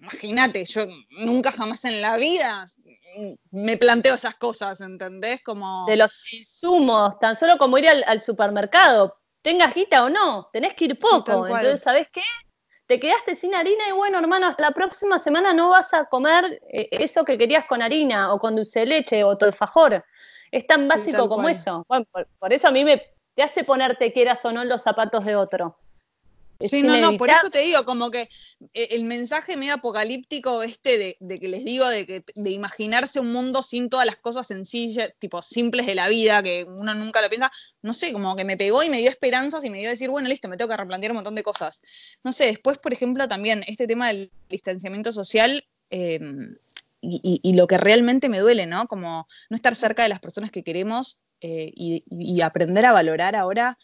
imagínate, 0.00 0.64
yo 0.64 0.86
nunca 1.10 1.52
jamás 1.52 1.84
en 1.84 2.00
la 2.00 2.16
vida 2.16 2.64
me 3.50 3.76
planteo 3.76 4.14
esas 4.14 4.34
cosas, 4.36 4.80
¿entendés? 4.80 5.42
Como... 5.42 5.86
De 5.86 5.96
los 5.96 6.32
insumos, 6.32 7.18
tan 7.18 7.36
solo 7.36 7.58
como 7.58 7.78
ir 7.78 7.88
al, 7.88 8.20
supermercado, 8.20 9.18
tengas 9.42 9.74
guita 9.74 10.04
o 10.04 10.08
no, 10.08 10.48
tenés 10.52 10.74
que 10.74 10.86
ir 10.86 10.98
poco. 10.98 11.46
Entonces, 11.46 11.82
¿sabés 11.82 12.08
qué? 12.12 12.22
Te 12.86 12.98
quedaste 12.98 13.36
sin 13.36 13.54
harina 13.54 13.88
y 13.88 13.92
bueno, 13.92 14.18
hermano, 14.18 14.48
hasta 14.48 14.62
la 14.62 14.72
próxima 14.72 15.18
semana 15.18 15.52
no 15.52 15.70
vas 15.70 15.94
a 15.94 16.06
comer 16.06 16.60
eh, 16.72 16.88
eso 16.90 17.24
que 17.24 17.38
querías 17.38 17.66
con 17.66 17.82
harina 17.82 18.32
o 18.32 18.38
con 18.38 18.56
dulce 18.56 18.80
de 18.80 18.86
leche 18.86 19.22
o 19.22 19.38
tolfajor. 19.38 20.04
Es 20.50 20.66
tan 20.66 20.88
básico 20.88 21.28
como 21.28 21.48
eso. 21.48 21.84
Bueno, 21.88 22.06
por, 22.40 22.52
eso 22.52 22.66
a 22.66 22.72
mí 22.72 22.84
me 22.84 23.00
te 23.36 23.44
hace 23.44 23.62
ponerte 23.62 24.12
quieras 24.12 24.44
o 24.44 24.52
no 24.52 24.62
en 24.62 24.68
los 24.68 24.82
zapatos 24.82 25.24
de 25.24 25.36
otro. 25.36 25.78
Sí, 26.60 26.82
no, 26.82 26.98
no, 26.98 27.16
por 27.16 27.30
eso 27.30 27.50
te 27.50 27.60
digo, 27.60 27.84
como 27.84 28.10
que 28.10 28.28
eh, 28.74 28.88
el 28.90 29.04
mensaje 29.04 29.56
medio 29.56 29.74
apocalíptico 29.74 30.62
este 30.62 31.16
de, 31.18 31.38
que 31.38 31.48
les 31.48 31.64
digo, 31.64 31.88
de, 31.88 32.06
que, 32.06 32.24
de 32.34 32.50
imaginarse 32.50 33.18
un 33.18 33.32
mundo 33.32 33.62
sin 33.62 33.88
todas 33.88 34.04
las 34.04 34.16
cosas 34.16 34.46
sencillas, 34.46 35.14
tipo 35.18 35.40
simples 35.40 35.86
de 35.86 35.94
la 35.94 36.08
vida, 36.08 36.42
que 36.42 36.64
uno 36.68 36.94
nunca 36.94 37.22
lo 37.22 37.28
piensa, 37.28 37.50
no 37.82 37.94
sé, 37.94 38.12
como 38.12 38.36
que 38.36 38.44
me 38.44 38.56
pegó 38.56 38.82
y 38.82 38.90
me 38.90 38.98
dio 38.98 39.08
esperanzas 39.08 39.64
y 39.64 39.70
me 39.70 39.78
dio 39.78 39.88
a 39.88 39.90
decir, 39.90 40.10
bueno, 40.10 40.28
listo, 40.28 40.48
me 40.48 40.56
tengo 40.56 40.68
que 40.68 40.76
replantear 40.76 41.12
un 41.12 41.16
montón 41.16 41.34
de 41.34 41.42
cosas. 41.42 41.82
No 42.22 42.32
sé, 42.32 42.46
después, 42.46 42.78
por 42.78 42.92
ejemplo, 42.92 43.26
también 43.26 43.64
este 43.66 43.86
tema 43.86 44.08
del 44.08 44.30
distanciamiento 44.48 45.12
social, 45.12 45.64
em, 45.88 46.56
y, 47.02 47.54
lo 47.54 47.66
que 47.66 47.78
realmente 47.78 48.28
me 48.28 48.40
duele, 48.40 48.66
¿no? 48.66 48.86
Como 48.86 49.26
no 49.48 49.56
estar 49.56 49.74
cerca 49.74 50.02
de 50.02 50.10
las 50.10 50.20
personas 50.20 50.50
que 50.50 50.62
queremos 50.62 51.22
eh, 51.40 51.72
y 51.74 52.40
aprender 52.42 52.84
a 52.84 52.92
valorar 52.92 53.34
ahora 53.34 53.78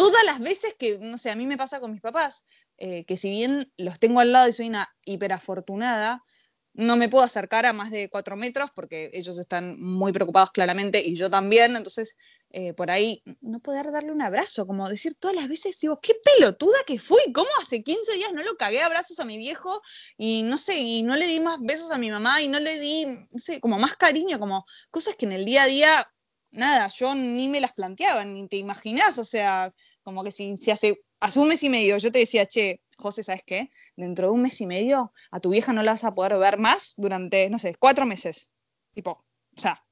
todas 0.00 0.24
las 0.24 0.40
veces 0.40 0.74
que, 0.78 0.96
no 0.98 1.18
sé, 1.18 1.30
a 1.30 1.36
mí 1.36 1.46
me 1.46 1.58
pasa 1.58 1.78
con 1.78 1.92
mis 1.92 2.00
papás, 2.00 2.46
eh, 2.78 3.04
que 3.04 3.18
si 3.18 3.28
bien 3.28 3.70
los 3.76 3.98
tengo 3.98 4.20
al 4.20 4.32
lado 4.32 4.48
y 4.48 4.52
soy 4.54 4.66
una 4.66 4.88
hiperafortunada, 5.04 6.24
no 6.72 6.96
me 6.96 7.10
puedo 7.10 7.22
acercar 7.22 7.66
a 7.66 7.74
más 7.74 7.90
de 7.90 8.08
cuatro 8.08 8.34
metros 8.34 8.70
porque 8.74 9.10
ellos 9.12 9.36
están 9.36 9.78
muy 9.78 10.10
preocupados 10.12 10.52
claramente 10.52 11.02
y 11.04 11.16
yo 11.16 11.28
también, 11.28 11.76
entonces 11.76 12.16
eh, 12.48 12.72
por 12.72 12.90
ahí 12.90 13.22
no 13.42 13.60
poder 13.60 13.92
darle 13.92 14.10
un 14.10 14.22
abrazo, 14.22 14.66
como 14.66 14.88
decir 14.88 15.14
todas 15.20 15.36
las 15.36 15.48
veces, 15.48 15.78
digo, 15.78 16.00
qué 16.00 16.14
pelotuda 16.14 16.78
que 16.86 16.98
fui, 16.98 17.20
¿cómo 17.34 17.50
hace 17.60 17.82
15 17.82 18.14
días 18.14 18.32
no 18.32 18.42
lo 18.42 18.56
cagué 18.56 18.80
abrazos 18.80 19.20
a 19.20 19.26
mi 19.26 19.36
viejo 19.36 19.82
y 20.16 20.44
no 20.44 20.56
sé, 20.56 20.78
y 20.78 21.02
no 21.02 21.14
le 21.14 21.26
di 21.26 21.40
más 21.40 21.58
besos 21.60 21.90
a 21.90 21.98
mi 21.98 22.10
mamá 22.10 22.40
y 22.40 22.48
no 22.48 22.58
le 22.58 22.78
di, 22.78 23.04
no 23.04 23.38
sé, 23.38 23.60
como 23.60 23.78
más 23.78 23.98
cariño, 23.98 24.38
como 24.38 24.64
cosas 24.90 25.14
que 25.16 25.26
en 25.26 25.32
el 25.32 25.44
día 25.44 25.64
a 25.64 25.66
día 25.66 26.10
nada, 26.52 26.88
yo 26.88 27.14
ni 27.14 27.48
me 27.48 27.60
las 27.60 27.72
planteaba, 27.72 28.24
ni 28.24 28.48
te 28.48 28.56
imaginás, 28.56 29.18
o 29.18 29.24
sea, 29.24 29.72
como 30.02 30.24
que 30.24 30.30
si, 30.30 30.54
hace, 30.70 31.02
hace 31.20 31.40
un 31.40 31.48
mes 31.48 31.62
y 31.62 31.68
medio 31.68 31.98
yo 31.98 32.10
te 32.10 32.20
decía, 32.20 32.46
che, 32.46 32.80
José, 32.96 33.22
¿sabes 33.22 33.42
qué? 33.44 33.70
Dentro 33.96 34.28
de 34.28 34.32
un 34.32 34.42
mes 34.42 34.60
y 34.60 34.66
medio 34.66 35.12
a 35.30 35.40
tu 35.40 35.50
vieja 35.50 35.72
no 35.72 35.82
la 35.82 35.92
vas 35.92 36.04
a 36.04 36.14
poder 36.14 36.38
ver 36.38 36.58
más 36.58 36.94
durante, 36.96 37.48
no 37.50 37.58
sé, 37.58 37.74
cuatro 37.74 38.06
meses. 38.06 38.52
Tipo, 38.94 39.24
o 39.56 39.60
sea, 39.60 39.84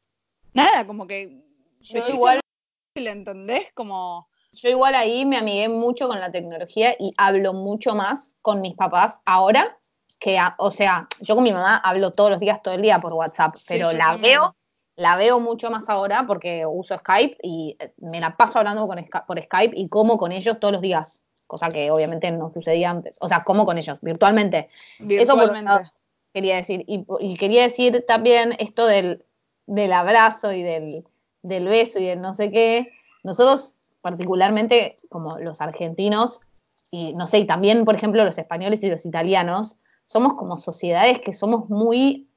nada, 0.52 0.86
como 0.86 1.06
que... 1.06 1.42
Yo 1.80 2.02
igual... 2.08 2.40
¿Le 2.94 3.10
entendés? 3.10 3.72
Como... 3.72 4.28
Yo 4.52 4.70
igual 4.70 4.94
ahí 4.94 5.24
me 5.26 5.36
amigué 5.36 5.68
mucho 5.68 6.08
con 6.08 6.20
la 6.20 6.30
tecnología 6.30 6.94
y 6.98 7.12
hablo 7.16 7.52
mucho 7.52 7.94
más 7.94 8.34
con 8.42 8.60
mis 8.60 8.74
papás 8.74 9.20
ahora 9.24 9.78
que, 10.18 10.38
o 10.58 10.70
sea, 10.70 11.06
yo 11.20 11.34
con 11.34 11.44
mi 11.44 11.52
mamá 11.52 11.76
hablo 11.76 12.10
todos 12.10 12.30
los 12.30 12.40
días, 12.40 12.60
todo 12.62 12.74
el 12.74 12.82
día 12.82 13.00
por 13.00 13.12
WhatsApp, 13.12 13.54
pero 13.68 13.92
la 13.92 14.16
veo 14.16 14.56
la 14.98 15.16
veo 15.16 15.38
mucho 15.38 15.70
más 15.70 15.88
ahora 15.88 16.24
porque 16.26 16.66
uso 16.66 16.98
Skype 16.98 17.38
y 17.40 17.76
eh, 17.78 17.92
me 17.98 18.20
la 18.20 18.36
paso 18.36 18.58
hablando 18.58 18.86
con, 18.88 18.98
por 19.26 19.40
Skype 19.40 19.72
y 19.76 19.88
como 19.88 20.18
con 20.18 20.32
ellos 20.32 20.58
todos 20.58 20.72
los 20.72 20.82
días, 20.82 21.22
cosa 21.46 21.68
que 21.68 21.92
obviamente 21.92 22.32
no 22.32 22.50
sucedía 22.50 22.90
antes. 22.90 23.16
O 23.20 23.28
sea, 23.28 23.44
como 23.44 23.64
con 23.64 23.78
ellos, 23.78 23.96
virtualmente. 24.02 24.68
Virtualmente. 24.98 25.70
Eso 25.70 25.92
quería 26.34 26.56
decir. 26.56 26.84
Y, 26.88 27.36
quería 27.36 27.62
decir 27.62 28.04
también 28.08 28.56
esto 28.58 28.86
del, 28.86 29.22
abrazo 29.92 30.52
y 30.52 30.64
del, 30.64 31.04
del 31.42 31.68
beso 31.68 32.00
y 32.00 32.06
del 32.06 32.20
no 32.20 32.34
sé 32.34 32.50
qué. 32.50 32.90
Nosotros, 33.22 33.74
particularmente 34.02 34.96
como 35.10 35.38
los 35.38 35.60
argentinos, 35.60 36.40
y 36.90 37.14
no 37.14 37.28
sé, 37.28 37.38
y 37.38 37.46
también, 37.46 37.84
por 37.84 37.94
ejemplo, 37.94 38.24
los 38.24 38.36
españoles 38.36 38.82
y 38.82 38.90
los 38.90 39.06
italianos, 39.06 39.76
somos 40.06 40.34
como 40.34 40.56
sociedades 40.56 41.20
que 41.20 41.34
somos 41.34 41.70
muy 41.70 42.27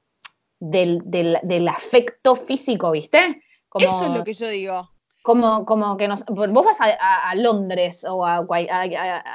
del, 0.62 1.02
del, 1.04 1.68
afecto 1.68 2.36
físico, 2.36 2.92
¿viste? 2.92 3.44
Eso 3.76 4.06
es 4.06 4.12
lo 4.12 4.24
que 4.24 4.34
yo 4.34 4.48
digo. 4.48 4.92
Como, 5.24 5.66
como 5.66 5.98
que 5.98 6.08
nos, 6.08 6.24
vos 6.26 6.66
vas 6.66 6.78
a, 6.80 7.36
Londres 7.36 8.06
o 8.08 8.26
a, 8.26 8.46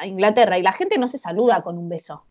Inglaterra 0.04 0.58
y 0.58 0.62
la 0.62 0.72
gente 0.72 0.98
no 0.98 1.08
se 1.08 1.18
saluda 1.18 1.62
con 1.62 1.78
un 1.78 1.88
beso. 1.88 2.26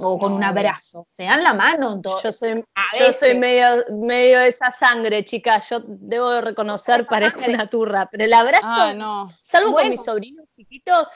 o 0.00 0.18
con 0.18 0.32
un 0.32 0.42
abrazo. 0.42 1.06
Se 1.12 1.24
dan 1.24 1.42
la 1.44 1.54
mano. 1.54 2.00
Todo. 2.00 2.20
Yo 2.22 2.32
soy, 2.32 2.64
yo 2.98 3.12
soy 3.12 3.38
medio, 3.38 3.84
medio 3.92 4.40
esa 4.40 4.72
sangre, 4.72 5.24
chica. 5.24 5.58
Yo 5.58 5.80
debo 5.86 6.40
reconocer, 6.40 7.06
parezco 7.06 7.40
una 7.48 7.66
turra. 7.68 8.08
Pero 8.10 8.24
el 8.24 8.32
abrazo, 8.32 8.66
ah, 8.66 8.94
no. 8.94 9.30
salvo 9.42 9.74
con 9.74 9.88
mis 9.88 10.04
sobrinos 10.04 10.46
chiquitos, 10.56 11.06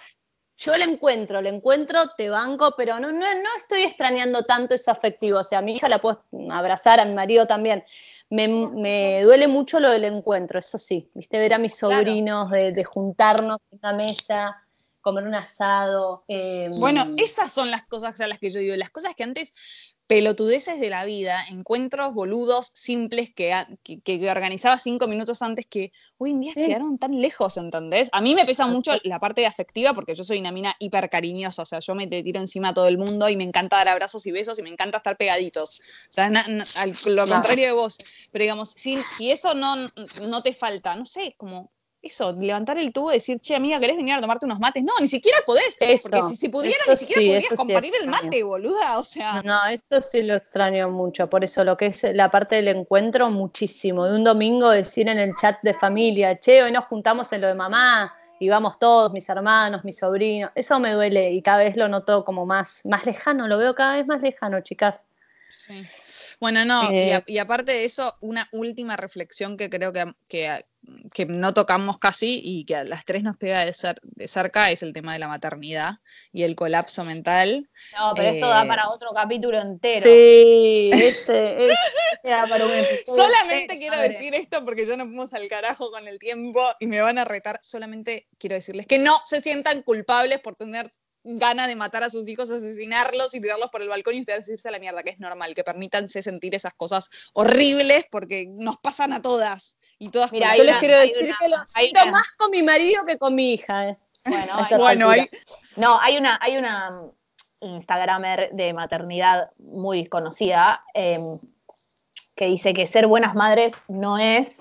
yo 0.57 0.77
le 0.77 0.85
encuentro, 0.85 1.43
le 1.43 1.49
encuentro, 1.49 2.11
te 2.17 2.29
banco, 2.29 2.75
pero 2.77 3.01
no, 3.01 3.11
no, 3.11 3.35
no 3.35 3.49
estoy 3.59 3.83
extrañando 3.83 4.45
tanto 4.45 4.75
eso 4.75 4.91
afectivo. 4.91 5.41
O 5.41 5.45
sea, 5.45 5.59
a 5.59 5.63
mi 5.63 5.77
hija 5.77 5.89
la 5.89 6.01
puedo 6.01 6.23
abrazar, 6.51 7.01
a 7.01 7.05
mi 7.05 7.15
marido 7.15 7.47
también. 7.47 7.85
Me, 8.31 9.23
duele 9.23 9.47
mucho 9.47 9.81
lo 9.81 9.91
del 9.91 10.05
encuentro, 10.05 10.59
eso 10.59 10.79
sí, 10.79 11.09
viste, 11.15 11.39
ver 11.39 11.55
a 11.55 11.59
mis 11.59 11.77
sobrinos, 11.77 12.51
de, 12.51 12.85
juntarnos 12.85 13.59
en 13.71 13.79
una 13.81 13.93
mesa, 13.93 14.63
comer 15.01 15.25
un 15.25 15.35
asado. 15.35 16.25
Em, 16.27 16.73
bueno, 16.81 17.07
esas 17.17 17.53
son 17.53 17.71
las 17.71 17.85
cosas 17.85 18.21
a 18.21 18.27
las 18.27 18.39
que 18.39 18.51
yo 18.51 18.59
digo, 18.61 18.75
las 18.77 18.91
cosas 18.91 19.15
que 19.15 19.23
antes 19.23 19.94
pelotudeces 20.07 20.81
de 20.81 20.91
la 20.91 21.05
vida, 21.05 21.45
encuentros 21.49 22.13
boludos, 22.13 22.71
simples 22.75 23.31
que, 23.35 23.55
que, 24.03 24.31
organizaba 24.31 24.77
cinco 24.77 25.07
minutos 25.07 25.41
antes 25.41 25.67
que 25.67 25.93
hoy 26.19 26.33
en 26.33 26.41
día 26.41 26.53
quedaron 26.55 26.99
tan 26.99 27.21
lejos, 27.21 27.57
¿entendés? 27.57 28.11
A 28.13 28.21
mí 28.21 28.35
me 28.35 28.45
pesa 28.45 28.67
mucho 28.67 28.93
la 29.05 29.19
parte 29.19 29.47
afectiva 29.47 29.95
porque 29.95 30.15
yo 30.15 30.23
soy 30.23 30.39
una 30.39 30.53
mina 30.53 30.77
hiper 30.79 31.09
cariñosa, 31.09 31.63
o 31.63 31.65
sea, 31.65 31.79
yo 31.79 31.95
me 31.95 32.07
tiro 32.07 32.41
encima 32.41 32.69
a 32.69 32.75
todo 32.75 32.89
el 32.89 32.99
mundo 32.99 33.29
y 33.29 33.37
me 33.37 33.45
encanta 33.45 33.77
dar 33.79 33.89
abrazos 33.89 34.27
y 34.27 34.33
besos 34.33 34.59
y 34.59 34.63
me 34.63 34.71
encanta 34.71 34.99
estar 34.99 35.17
pegaditos. 35.17 35.81
O 35.81 36.13
sea, 36.13 36.27
al, 36.27 36.95
lo 37.07 37.27
contrario 37.27 37.67
de 37.67 37.73
vos. 37.73 37.99
Pero 38.31 38.43
digamos, 38.43 38.71
si, 38.77 39.01
si 39.03 39.31
eso 39.31 39.55
no, 39.55 39.91
no 40.21 40.43
te 40.43 40.53
falta, 40.53 40.95
no 40.97 41.07
sé, 41.07 41.35
como 41.39 41.71
eso, 42.05 42.33
levantar 42.39 42.79
el 42.79 42.93
tubo 42.93 43.11
y 43.11 43.15
decir, 43.15 43.41
che, 43.41 43.55
amiga, 43.55 43.81
¿querés 43.81 43.97
venir 43.97 44.15
a 44.15 44.21
tomarte 44.21 44.47
unos 44.47 44.61
mates? 44.61 44.85
No, 44.85 44.93
ni 45.01 45.09
siquiera 45.09 45.39
podés, 45.47 45.77
porque 45.77 46.23
si, 46.29 46.37
si 46.37 46.49
pudiera, 46.49 46.79
ni 46.89 46.97
siquiera 46.97 47.23
podrías 47.23 47.55
compartir 47.55 47.93
el 48.03 48.09
mate, 48.09 48.43
boluda, 48.43 48.99
o 48.99 49.05
sea. 49.05 49.43
No, 49.43 49.67
esto 49.67 50.01
sí 50.03 50.23
lo 50.23 50.37
extraño 50.37 50.91
mucho, 50.91 51.29
por 51.29 51.45
eso 51.45 51.65
lo 51.65 51.77
que 51.77 51.87
es 51.87 52.05
la 52.13 52.31
parte 52.31 52.57
del 52.57 52.69
encuentro, 52.69 53.31
muchísimo. 53.31 54.07
De 54.07 54.17
un 54.17 54.25
domingo 54.25 54.71
decir 54.71 55.09
en 55.09 55.19
el 55.19 55.35
chat 55.35 55.59
de 55.63 55.75
familia, 55.75 56.39
che, 56.39 56.63
hoy 56.63 56.73
nos 56.73 56.85
juntamos 56.85 57.33
en 57.33 57.41
lo 57.41 57.49
de 57.49 57.55
mamá, 57.55 58.15
y 58.39 58.49
vamos 58.49 58.79
todos, 58.79 59.13
mis 59.13 59.29
hermanos, 59.29 59.85
mis 59.85 59.99
sobrinos, 59.99 60.51
eso 60.55 60.79
me 60.81 60.93
duele 60.93 61.33
y 61.33 61.41
cada 61.41 61.59
vez 61.59 61.77
lo 61.77 61.89
noto 61.89 62.25
como 62.25 62.45
más, 62.45 62.85
más 62.85 63.07
lejano, 63.07 63.47
lo 63.49 63.59
veo 63.59 63.75
cada 63.75 63.97
vez 63.97 64.07
más 64.07 64.21
lejano, 64.21 64.61
chicas. 64.61 65.05
Sí. 65.57 65.83
Bueno, 66.41 66.65
no, 66.65 66.91
y, 66.93 66.97
Eh. 66.97 67.15
a- 67.15 67.25
y 67.27 67.39
aparte 67.39 67.73
de 67.73 67.85
eso, 67.85 68.17
una 68.21 68.49
última 68.53 68.97
reflexión 68.97 69.57
que 69.57 69.71
creo 69.71 69.93
que, 69.93 70.13
que, 70.29 70.67
que 71.15 71.25
no 71.27 71.55
tocamos 71.55 71.99
casi 71.99 72.41
y 72.45 72.67
que 72.67 72.77
a 72.77 72.85
las 72.85 73.05
tres 73.07 73.23
nos 73.23 73.37
pega 73.39 73.65
de, 73.65 73.71
cer- 73.73 74.01
de 74.03 74.29
cerca 74.29 74.71
es 74.71 74.83
el 74.83 74.93
tema 74.93 75.15
de 75.15 75.19
la 75.21 75.29
maternidad 75.29 75.95
y 76.33 76.43
el 76.43 76.55
colapso 76.57 77.05
mental. 77.05 77.71
No, 77.97 78.13
pero 78.15 78.29
esto 78.29 78.49
da 78.49 78.65
Eh, 78.65 78.69
para 78.69 78.89
otro 78.91 79.09
capítulo 79.15 79.59
entero. 79.61 80.05
Sí, 80.11 80.91
este, 80.93 81.69
es- 81.71 81.79
Este 82.15 82.31
da 82.31 82.47
para 82.47 82.65
un 82.67 82.73
episodio 82.73 83.23
Solamente 83.23 83.63
entero, 83.75 83.79
quiero 83.81 83.97
madre. 83.97 84.09
decir 84.11 84.35
esto 84.35 84.65
porque 84.65 84.87
ya 84.87 84.97
nos 84.97 85.07
fuimos 85.09 85.33
al 85.35 85.47
carajo 85.49 85.91
con 85.91 86.09
el 86.09 86.19
tiempo 86.19 86.63
y 86.81 86.87
me 86.87 87.01
van 87.01 87.19
a 87.19 87.25
retar. 87.25 87.59
Solamente 87.63 88.29
quiero 88.39 88.55
decirles 88.55 88.87
que 88.87 88.99
no 88.99 89.17
se 89.27 89.41
sientan 89.43 89.83
culpables 89.83 90.41
por 90.41 90.57
tener 90.57 90.91
ganas 91.25 91.69
de 91.69 91.75
matar 91.77 92.05
a 92.05 92.11
sus 92.11 92.29
hijos, 92.29 92.51
asesinarlos 92.51 93.35
y 93.35 93.41
tirarlos 93.41 93.71
por 93.71 93.81
el 93.83 93.89
balcón 93.89 94.15
y 94.15 94.21
ustedes 94.21 94.49
irse 94.49 94.69
a 94.69 94.73
la 94.73 94.79
mierda, 94.79 95.03
que 95.03 95.11
es 95.11 95.19
normal, 95.19 95.55
que 95.55 95.65
permítanse 95.65 96.23
sentir 96.23 96.55
esas 96.55 96.75
cosas 96.75 97.11
horribles 97.33 98.05
porque 98.11 98.47
nos 98.49 98.77
pasan 98.79 99.13
a 99.15 99.23
todas 99.23 99.79
y 99.99 100.11
todas 100.11 100.31
Mira, 100.33 100.55
yo 100.57 100.63
una- 100.63 100.73
les 100.73 100.81
quiero 100.81 100.99
decir 101.01 101.25
una- 101.25 101.37
que 101.41 101.49
lo 101.49 101.57
siento 101.67 102.03
una- 102.03 102.13
más 102.13 102.27
con 102.39 102.51
mi 102.51 102.63
marido 102.63 103.05
que 103.07 103.19
con 103.19 103.35
mi 103.35 103.55
hija. 103.55 103.89
eh. 103.89 103.99
Bueno, 104.27 104.53
hay- 104.57 104.77
Bueno, 104.79 105.11
hay, 105.11 105.29
No, 105.77 105.99
hay 106.01 106.17
una, 106.19 106.39
hay 106.41 106.57
una 106.57 107.01
Instagramer 107.61 108.51
de 108.53 108.73
maternidad 108.75 109.51
muy 109.59 110.07
conocida 110.07 110.85
eh, 110.95 111.19
que 112.37 112.47
dice 112.47 112.75
que 112.75 112.87
ser 112.87 113.07
buenas 113.07 113.35
madres 113.35 113.75
no 113.89 114.19
es. 114.19 114.59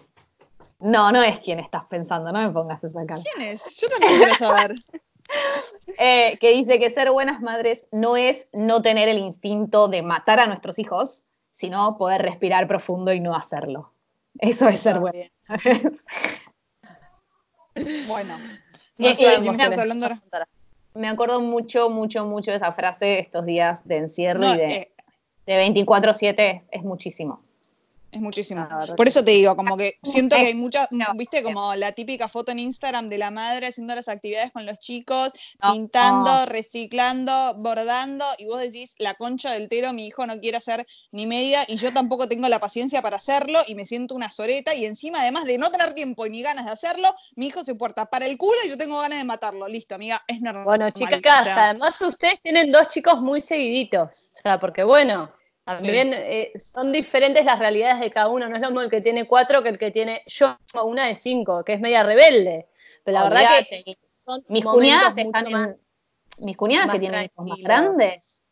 No, 0.79 1.11
no 1.11 1.21
es 1.23 1.39
quien 1.39 1.59
estás 1.59 1.85
pensando, 1.85 2.31
no 2.31 2.39
me 2.45 2.49
pongas 2.51 2.83
esa 2.83 3.05
cara. 3.05 3.21
¿quién 3.21 3.47
es? 3.49 3.77
Yo 3.81 3.87
también 3.89 4.17
quiero 4.17 4.35
saber. 4.35 4.75
Eh, 5.97 6.37
que 6.39 6.51
dice 6.51 6.79
que 6.79 6.89
ser 6.89 7.11
buenas 7.11 7.41
madres 7.41 7.87
no 7.91 8.17
es 8.17 8.47
no 8.51 8.81
tener 8.81 9.09
el 9.09 9.17
instinto 9.19 9.87
de 9.87 10.01
matar 10.01 10.39
a 10.39 10.47
nuestros 10.47 10.79
hijos, 10.79 11.23
sino 11.51 11.97
poder 11.97 12.21
respirar 12.21 12.67
profundo 12.67 13.13
y 13.13 13.19
no 13.19 13.35
hacerlo. 13.35 13.93
Eso 14.39 14.67
es 14.67 14.79
ser 14.79 14.99
buena. 14.99 15.29
Bueno, 18.07 18.37
no 18.97 19.07
y- 19.07 19.25
hablando 19.25 20.05
ahora. 20.31 20.47
Me 20.93 21.09
acuerdo 21.09 21.41
mucho, 21.41 21.89
mucho, 21.89 22.25
mucho 22.25 22.51
de 22.51 22.57
esa 22.57 22.71
frase 22.73 23.17
estos 23.19 23.45
días 23.45 23.87
de 23.87 23.97
encierro 23.97 24.41
No, 24.41 24.53
y 24.53 24.57
de, 24.57 24.71
eh, 24.75 24.91
de 25.47 25.57
24-7, 25.57 26.63
es 26.69 26.83
muchísimo. 26.83 27.41
Es 28.13 28.21
muchísimo. 28.21 28.61
Verdad 28.69 28.95
Por 28.95 29.07
eso 29.07 29.25
te 29.25 29.31
digo, 29.31 29.55
como 29.55 29.75
que 29.75 29.97
siento 30.03 30.35
que 30.35 30.45
hay 30.45 30.53
muchas, 30.53 30.87
No. 30.91 31.07
viste, 31.15 31.41
como 31.41 31.73
la 31.73 31.93
típica 31.93 32.29
foto 32.29 32.51
en 32.51 32.59
Instagram 32.59 33.07
de 33.07 33.17
la 33.17 33.31
madre 33.31 33.67
haciendo 33.67 33.95
las 33.95 34.07
actividades 34.07 34.51
con 34.51 34.67
los 34.67 34.77
chicos, 34.79 35.31
No. 35.63 35.71
pintando, 35.71 36.45
reciclando, 36.45 37.55
bordando, 37.57 38.23
y 38.37 38.45
vos 38.45 38.59
decís, 38.59 38.93
la 38.99 39.15
concha 39.15 39.51
del 39.51 39.67
tero, 39.67 39.93
mi 39.93 40.05
hijo 40.05 40.27
no 40.27 40.39
quiere 40.39 40.57
hacer 40.57 40.85
ni 41.11 41.25
media, 41.25 41.65
y 41.67 41.77
yo 41.77 41.91
tampoco 41.91 42.27
tengo 42.27 42.47
la 42.49 42.59
paciencia 42.59 43.01
para 43.01 43.17
hacerlo, 43.17 43.57
y 43.65 43.73
me 43.73 43.87
siento 43.87 44.13
una 44.13 44.29
soreta, 44.29 44.75
y 44.75 44.85
encima, 44.85 45.21
además 45.21 45.45
de 45.45 45.57
no 45.57 45.71
tener 45.71 45.93
tiempo 45.93 46.27
y 46.27 46.29
ni 46.29 46.43
ganas 46.43 46.65
de 46.65 46.71
hacerlo, 46.71 47.07
mi 47.35 47.47
hijo 47.47 47.63
se 47.63 47.73
puerta 47.73 48.05
para 48.05 48.27
el 48.27 48.37
culo 48.37 48.57
y 48.63 48.69
yo 48.69 48.77
tengo 48.77 48.99
ganas 49.01 49.17
de 49.17 49.23
matarlo. 49.23 49.67
Listo, 49.67 49.95
amiga, 49.95 50.23
es 50.27 50.39
normal. 50.39 50.65
Bueno, 50.65 50.85
o 50.85 50.91
chicas, 50.91 51.45
sea, 51.45 51.69
además 51.69 51.99
ustedes 51.99 52.39
tienen 52.43 52.71
dos 52.71 52.89
chicos 52.89 53.19
muy 53.19 53.41
seguiditos. 53.41 54.31
O 54.37 54.41
sea, 54.41 54.59
porque 54.59 54.83
bueno, 54.83 55.31
también 55.65 56.13
eh, 56.13 56.51
son 56.59 56.91
diferentes 56.91 57.45
las 57.45 57.57
realidades 57.59 57.99
de 58.01 58.11
cada 58.11 58.27
uno. 58.27 58.49
No 58.49 58.55
es 58.55 58.61
lo 58.61 58.67
mismo 58.69 58.81
el 58.81 58.89
que 58.89 59.01
tiene 59.01 59.25
cuatro 59.27 59.63
que 59.63 59.69
el 59.69 59.77
que 59.77 59.91
tiene 59.91 60.23
yo, 60.27 60.57
una 60.83 61.07
de 61.07 61.15
cinco, 61.15 61.63
que 61.63 61.73
es 61.73 61.79
media 61.79 62.03
rebelde. 62.03 62.67
Pero 63.03 63.19
la 63.19 63.23
verdad 63.23 63.65
que 63.69 63.95
son 64.13 64.43
Mis 64.47 64.63
cuñadas 64.65 65.17
están 65.17 65.51
más- 65.51 65.69
en. 65.69 66.45
Mis 66.45 66.57
cuñadas 66.57 66.89
que 66.91 66.99
tienen 66.99 67.25
hijos 67.25 67.47
más 67.47 67.59
grandes. 67.59 68.42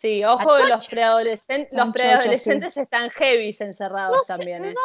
Sí, 0.00 0.24
ojo 0.24 0.56
que 0.56 0.64
los 0.64 0.88
preadolescentes, 0.88 1.76
los 1.76 1.90
preadolescentes 1.90 2.74
están 2.78 3.10
heavy 3.10 3.54
encerrados 3.60 4.16
No 4.16 4.24
sé, 4.24 4.32
también. 4.32 4.64
¿eh? 4.64 4.72
no, 4.74 4.80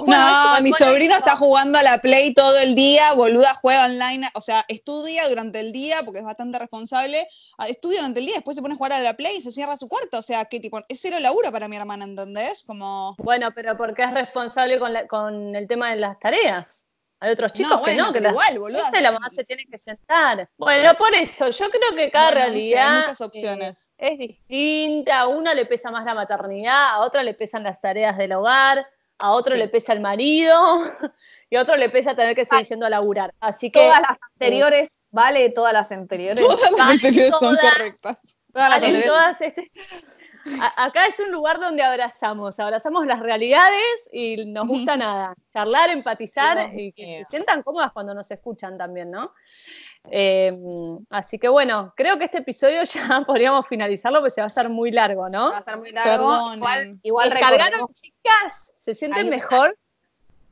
No, 0.00 0.06
Bueno, 0.06 0.62
mi 0.62 0.72
sobrino 0.72 1.16
está 1.16 1.34
jugando 1.34 1.76
a 1.76 1.82
la 1.82 1.98
Play 1.98 2.32
todo 2.34 2.56
el 2.56 2.76
día, 2.76 3.12
boluda, 3.14 3.52
juega 3.54 3.86
online, 3.86 4.28
o 4.34 4.40
sea, 4.40 4.64
estudia 4.68 5.28
durante 5.28 5.58
el 5.58 5.72
día 5.72 6.04
porque 6.04 6.20
es 6.20 6.24
bastante 6.24 6.60
responsable, 6.60 7.26
ah, 7.58 7.66
estudia 7.66 7.98
durante 7.98 8.20
el 8.20 8.26
día, 8.26 8.36
después 8.36 8.54
se 8.54 8.62
pone 8.62 8.74
a 8.74 8.76
jugar 8.76 8.92
a 8.92 9.00
la 9.00 9.14
Play 9.14 9.38
y 9.38 9.42
se 9.42 9.50
cierra 9.50 9.76
su 9.76 9.88
cuarto, 9.88 10.18
o 10.18 10.22
sea, 10.22 10.44
que 10.44 10.60
tipo, 10.60 10.78
es 10.88 11.00
cero 11.00 11.18
laburo 11.18 11.50
para 11.50 11.66
mi 11.66 11.76
hermana, 11.76 12.04
¿entendés? 12.04 12.62
Como... 12.62 13.16
Bueno, 13.18 13.48
pero 13.52 13.76
porque 13.76 14.04
es 14.04 14.14
responsable 14.14 14.78
con, 14.78 14.92
la- 14.92 15.08
con 15.08 15.56
el 15.56 15.66
tema 15.66 15.90
de 15.90 15.96
las 15.96 16.16
tareas. 16.20 16.86
Hay 17.22 17.32
otros 17.32 17.52
chicos 17.52 17.72
No, 17.78 17.82
que 17.82 17.94
no, 17.96 18.12
que 18.14 18.20
las, 18.20 18.32
igual, 18.32 18.58
boluda. 18.58 18.88
Esa 18.88 19.00
la 19.02 19.12
mamá 19.12 19.28
se 19.28 19.44
tiene 19.44 19.66
que 19.66 19.76
sentar. 19.76 20.48
Bueno, 20.56 20.94
por 20.94 21.14
eso, 21.14 21.50
yo 21.50 21.68
creo 21.70 21.94
que 21.94 22.10
cada 22.10 22.30
Bueno, 22.30 22.40
no 22.40 22.46
sé, 22.46 22.46
hay 22.46 22.50
realidad 22.52 22.98
muchas 23.00 23.20
opciones. 23.20 23.92
eh, 23.98 24.12
es 24.12 24.18
distinta. 24.18 25.20
A 25.20 25.26
una 25.26 25.52
le 25.54 25.66
pesa 25.66 25.90
más 25.90 26.04
la 26.06 26.14
maternidad, 26.14 26.92
a 26.94 27.00
otra 27.00 27.22
le 27.22 27.34
pesan 27.34 27.62
las 27.62 27.80
tareas 27.80 28.16
del 28.16 28.32
hogar, 28.32 28.86
a 29.18 29.32
otro 29.32 29.52
Sí. 29.52 29.58
le 29.58 29.68
pesa 29.68 29.92
el 29.92 30.00
marido 30.00 30.80
y 31.50 31.56
a 31.56 31.60
otro 31.62 31.76
le 31.76 31.90
pesa 31.90 32.14
tener 32.14 32.34
que 32.34 32.46
seguir 32.46 32.64
yendo 32.66 32.86
a 32.86 32.90
laburar. 32.90 33.34
Así 33.38 33.70
que 33.70 33.80
Todas 33.80 34.00
las 34.00 34.16
anteriores, 34.32 34.98
vale, 35.10 35.50
todas 35.50 35.74
las 35.74 35.92
anteriores. 35.92 36.40
Todas 36.40 36.70
las 36.70 36.78
Vale, 36.80 36.92
anteriores 36.92 37.38
son 37.38 37.54
todas. 37.56 37.72
correctas. 37.74 38.16
Todas 38.52 38.70
las 38.70 38.80
valen 38.80 38.94
anteriores. 38.96 39.06
todas 39.06 39.40
este- 39.42 39.70
A- 40.60 40.84
Acá 40.84 41.06
es 41.06 41.18
un 41.20 41.30
lugar 41.30 41.60
donde 41.60 41.82
abrazamos, 41.82 42.58
abrazamos 42.58 43.06
las 43.06 43.20
realidades 43.20 44.08
y 44.12 44.46
nos 44.46 44.66
gusta 44.68 44.96
nada, 44.96 45.34
charlar, 45.52 45.90
empatizar 45.90 46.70
y 46.74 46.92
que 46.92 47.22
se 47.24 47.30
sientan 47.30 47.62
cómodas 47.62 47.92
cuando 47.92 48.14
nos 48.14 48.30
escuchan 48.30 48.78
también, 48.78 49.10
¿no? 49.10 49.32
Eh, 50.10 50.56
así 51.10 51.38
que 51.38 51.48
bueno, 51.48 51.92
creo 51.96 52.18
que 52.18 52.24
este 52.24 52.38
episodio 52.38 52.82
ya 52.84 53.22
podríamos 53.26 53.66
finalizarlo 53.66 54.20
porque 54.20 54.30
se 54.30 54.40
va 54.40 54.46
a 54.46 54.46
hacer 54.48 54.68
muy 54.70 54.90
largo, 54.90 55.28
¿no? 55.28 55.50
Va 55.52 55.58
a 55.58 55.62
ser 55.62 55.76
muy 55.76 55.92
largo. 55.92 56.54
Igual, 56.54 56.98
igual 57.02 57.28
¿Cargaron, 57.38 57.88
chicas? 57.92 58.72
¿Se 58.76 58.94
sienten 58.94 59.28
mejor? 59.28 59.76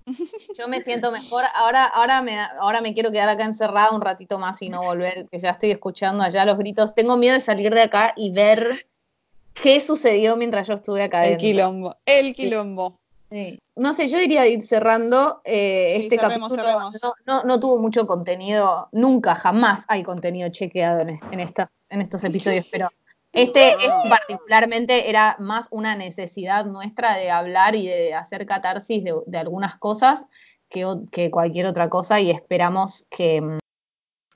yo 0.58 0.68
me 0.68 0.80
siento 0.80 1.10
mejor. 1.12 1.44
Ahora, 1.54 1.84
ahora, 1.84 2.22
me, 2.22 2.38
ahora 2.60 2.80
me 2.80 2.94
quiero 2.94 3.10
quedar 3.12 3.28
acá 3.28 3.44
encerrada 3.44 3.90
un 3.90 4.00
ratito 4.00 4.38
más 4.38 4.60
y 4.62 4.68
no 4.68 4.82
volver, 4.82 5.28
que 5.30 5.38
ya 5.38 5.50
estoy 5.50 5.70
escuchando 5.70 6.22
allá 6.24 6.44
los 6.44 6.56
gritos. 6.58 6.94
Tengo 6.94 7.16
miedo 7.16 7.34
de 7.34 7.40
salir 7.40 7.74
de 7.74 7.82
acá 7.82 8.12
y 8.16 8.32
ver 8.32 8.86
qué 9.60 9.80
sucedió 9.80 10.36
mientras 10.36 10.66
yo 10.68 10.74
estuve 10.74 11.02
acá 11.02 11.26
El 11.26 11.36
quilombo, 11.38 11.96
el 12.06 12.34
quilombo. 12.34 12.98
Sí. 13.30 13.58
No 13.76 13.92
sé, 13.92 14.08
yo 14.08 14.18
diría 14.18 14.46
ir 14.46 14.62
cerrando. 14.62 15.42
eh, 15.44 15.88
Sí, 15.96 16.02
este 16.04 16.16
cerremos, 16.16 16.50
capítulo 16.50 16.62
cerremos. 16.90 17.00
No, 17.02 17.12
no, 17.26 17.44
no 17.44 17.60
tuvo 17.60 17.78
mucho 17.78 18.06
contenido, 18.06 18.88
nunca, 18.92 19.34
jamás 19.34 19.84
hay 19.88 20.02
contenido 20.02 20.48
chequeado 20.48 21.00
en, 21.00 21.10
est- 21.10 21.24
en, 21.30 21.40
estas- 21.40 21.68
en 21.90 22.00
estos 22.00 22.24
episodios, 22.24 22.66
pero 22.70 22.88
este, 23.34 23.68
este 23.68 24.08
particularmente 24.08 25.10
era 25.10 25.36
más 25.40 25.68
una 25.70 25.94
necesidad 25.94 26.64
nuestra 26.64 27.16
de 27.16 27.30
hablar 27.30 27.76
y 27.76 27.86
de 27.86 28.14
hacer 28.14 28.46
catarsis 28.46 29.04
de, 29.04 29.12
de 29.26 29.38
algunas 29.38 29.76
cosas 29.76 30.26
que 30.70 31.30
cualquier 31.30 31.66
otra 31.66 31.88
cosa 31.90 32.20
y 32.20 32.30
esperamos 32.30 33.06
que 33.10 33.40
mm, 33.42 33.58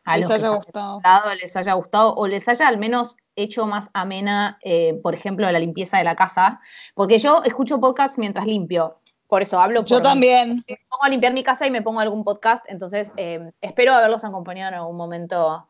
a 0.04 0.16
Les 0.16 0.28
los 0.28 0.30
haya 0.36 0.48
gustado. 0.50 1.00
les 1.40 1.56
haya 1.56 1.72
gustado 1.74 2.14
o 2.14 2.26
les 2.26 2.46
haya 2.48 2.68
al 2.68 2.78
menos 2.78 3.16
hecho 3.36 3.66
más 3.66 3.88
amena, 3.94 4.58
eh, 4.62 4.94
por 5.02 5.14
ejemplo, 5.14 5.50
la 5.50 5.58
limpieza 5.58 5.98
de 5.98 6.04
la 6.04 6.16
casa, 6.16 6.60
porque 6.94 7.18
yo 7.18 7.42
escucho 7.44 7.80
podcast 7.80 8.18
mientras 8.18 8.46
limpio, 8.46 8.98
por 9.28 9.40
eso 9.42 9.60
hablo 9.60 9.84
Yo 9.84 9.96
mí. 9.98 10.02
también. 10.02 10.64
Me 10.68 10.78
pongo 10.88 11.04
a 11.04 11.08
limpiar 11.08 11.32
mi 11.32 11.42
casa 11.42 11.66
y 11.66 11.70
me 11.70 11.80
pongo 11.82 12.00
algún 12.00 12.24
podcast, 12.24 12.64
entonces 12.68 13.12
eh, 13.16 13.52
espero 13.60 13.94
haberlos 13.94 14.24
acompañado 14.24 14.68
en 14.72 14.78
algún 14.80 14.96
momento 14.96 15.66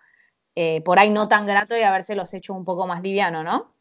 eh, 0.57 0.81
por 0.83 0.99
ahí 0.99 1.11
no 1.11 1.29
tan 1.29 1.47
grato 1.47 1.77
y 1.77 1.83
habérselos 1.83 2.35
hecho 2.35 2.53
un 2.55 2.65
poco 2.65 2.87
más 2.87 3.01
liviano, 3.03 3.43
¿no? 3.45 3.73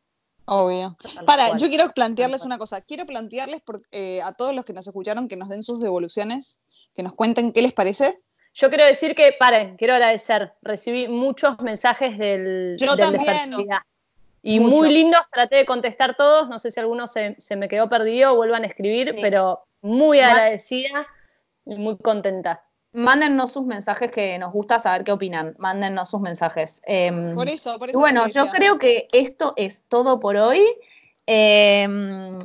Obvio. 0.46 0.98
Para, 1.26 1.56
yo 1.58 1.68
quiero 1.70 1.90
plantearles 1.90 2.44
una 2.44 2.58
cosa. 2.58 2.82
Quiero 2.82 3.06
plantearles 3.06 3.62
por- 3.62 3.82
eh, 3.92 4.22
a 4.24 4.34
todos 4.34 4.54
los 4.54 4.66
que 4.66 4.74
nos 4.74 4.86
escucharon 4.88 5.28
que 5.28 5.38
nos 5.38 5.50
den 5.50 5.64
sus 5.64 5.80
devoluciones, 5.80 6.60
que 6.94 7.04
nos 7.04 7.14
cuenten 7.14 7.52
qué 7.54 7.62
les 7.62 7.74
parece. 7.74 8.22
Yo 8.54 8.70
quiero 8.70 8.86
decir 8.86 9.16
que, 9.16 9.34
paren, 9.40 9.78
quiero 9.78 9.94
agradecer. 9.94 10.54
Recibí 10.62 11.08
muchos 11.08 11.60
mensajes 11.62 12.18
del, 12.18 12.76
Yo 12.78 12.96
del 12.96 13.12
también. 13.18 13.56
Y 14.44 14.60
Mucho. 14.60 14.76
muy 14.78 14.92
lindos, 14.94 15.22
traté 15.32 15.58
de 15.58 15.66
contestar 15.66 16.16
todos. 16.18 16.50
No 16.50 16.58
sé 16.60 16.72
si 16.72 16.80
alguno 16.80 17.06
se, 17.08 17.36
se 17.38 17.56
me 17.56 17.70
quedó 17.70 17.88
perdido, 17.90 18.36
vuelvan 18.36 18.64
a 18.64 18.68
escribir, 18.68 19.14
Sí. 19.16 19.22
pero 19.22 19.64
muy 19.82 20.20
agradecida 20.20 21.08
y 21.66 21.76
muy 21.76 21.98
contenta. 21.98 22.64
Mándennos 22.94 23.54
sus 23.54 23.66
mensajes 23.66 24.12
que 24.12 24.38
nos 24.40 24.52
gusta 24.52 24.80
saber 24.80 25.04
qué 25.06 25.12
opinan. 25.14 25.56
Mándennos 25.60 26.10
sus 26.10 26.20
mensajes. 26.20 26.82
Em, 26.86 27.36
Por 27.36 27.48
eso, 27.48 27.78
por 27.80 27.88
Y 27.88 27.92
eso. 27.92 28.00
bueno, 28.00 28.28
yo 28.28 28.48
creo 28.50 28.78
que 28.80 29.08
esto 29.14 29.54
es 29.56 29.84
todo 29.88 30.20
por 30.20 30.36
hoy. 30.36 30.62
Eh, 31.28 31.88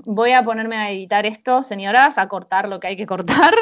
voy 0.05 0.33
a 0.33 0.45
ponerme 0.45 0.77
a 0.77 0.91
editar 0.91 1.27
esto, 1.27 1.63
señoras, 1.63 2.19
a 2.19 2.29
cortar 2.29 2.69
lo 2.69 2.79
que 2.79 2.89
hay 2.89 2.97
que 2.97 3.07
cortar. 3.07 3.55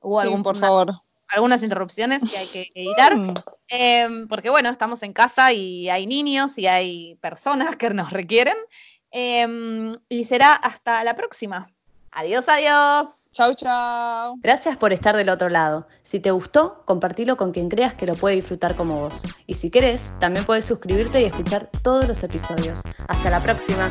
Hubo 0.00 0.20
Sí, 0.20 0.26
algún- 0.26 0.42
por 0.42 0.56
favor. 0.56 0.92
Algunas 1.32 1.62
interrupciones 1.62 2.22
que 2.30 2.38
hay 2.38 2.46
que 2.46 2.68
editar. 2.74 3.16
Mm. 3.16 3.34
Eh, 3.68 4.08
porque 4.28 4.50
bueno, 4.50 4.68
estamos 4.70 5.02
en 5.02 5.12
casa 5.12 5.52
y 5.52 5.88
hay 5.88 6.06
niños 6.06 6.58
y 6.58 6.66
hay 6.66 7.16
personas 7.16 7.76
que 7.76 7.90
nos 7.90 8.12
requieren. 8.12 8.56
Eh, 9.10 9.92
y 10.08 10.24
será 10.24 10.54
hasta 10.54 11.02
la 11.04 11.16
próxima. 11.16 11.68
Adiós, 12.12 12.46
adiós. 12.48 13.30
Chau, 13.32 13.54
chau. 13.54 14.36
Gracias 14.42 14.76
por 14.76 14.92
estar 14.92 15.16
del 15.16 15.30
otro 15.30 15.48
lado. 15.48 15.86
Si 16.02 16.20
te 16.20 16.30
gustó, 16.30 16.82
compartilo 16.84 17.38
con 17.38 17.52
quien 17.52 17.70
creas 17.70 17.94
que 17.94 18.04
lo 18.04 18.14
puede 18.14 18.34
disfrutar 18.34 18.76
como 18.76 19.00
vos. 19.00 19.22
Y 19.46 19.54
si 19.54 19.70
querés, 19.70 20.12
también 20.20 20.44
puedes 20.44 20.66
suscribirte 20.66 21.22
y 21.22 21.24
escuchar 21.24 21.70
todos 21.82 22.06
los 22.06 22.22
episodios. 22.22 22.82
Hasta 23.08 23.30
la 23.30 23.40
próxima. 23.40 23.90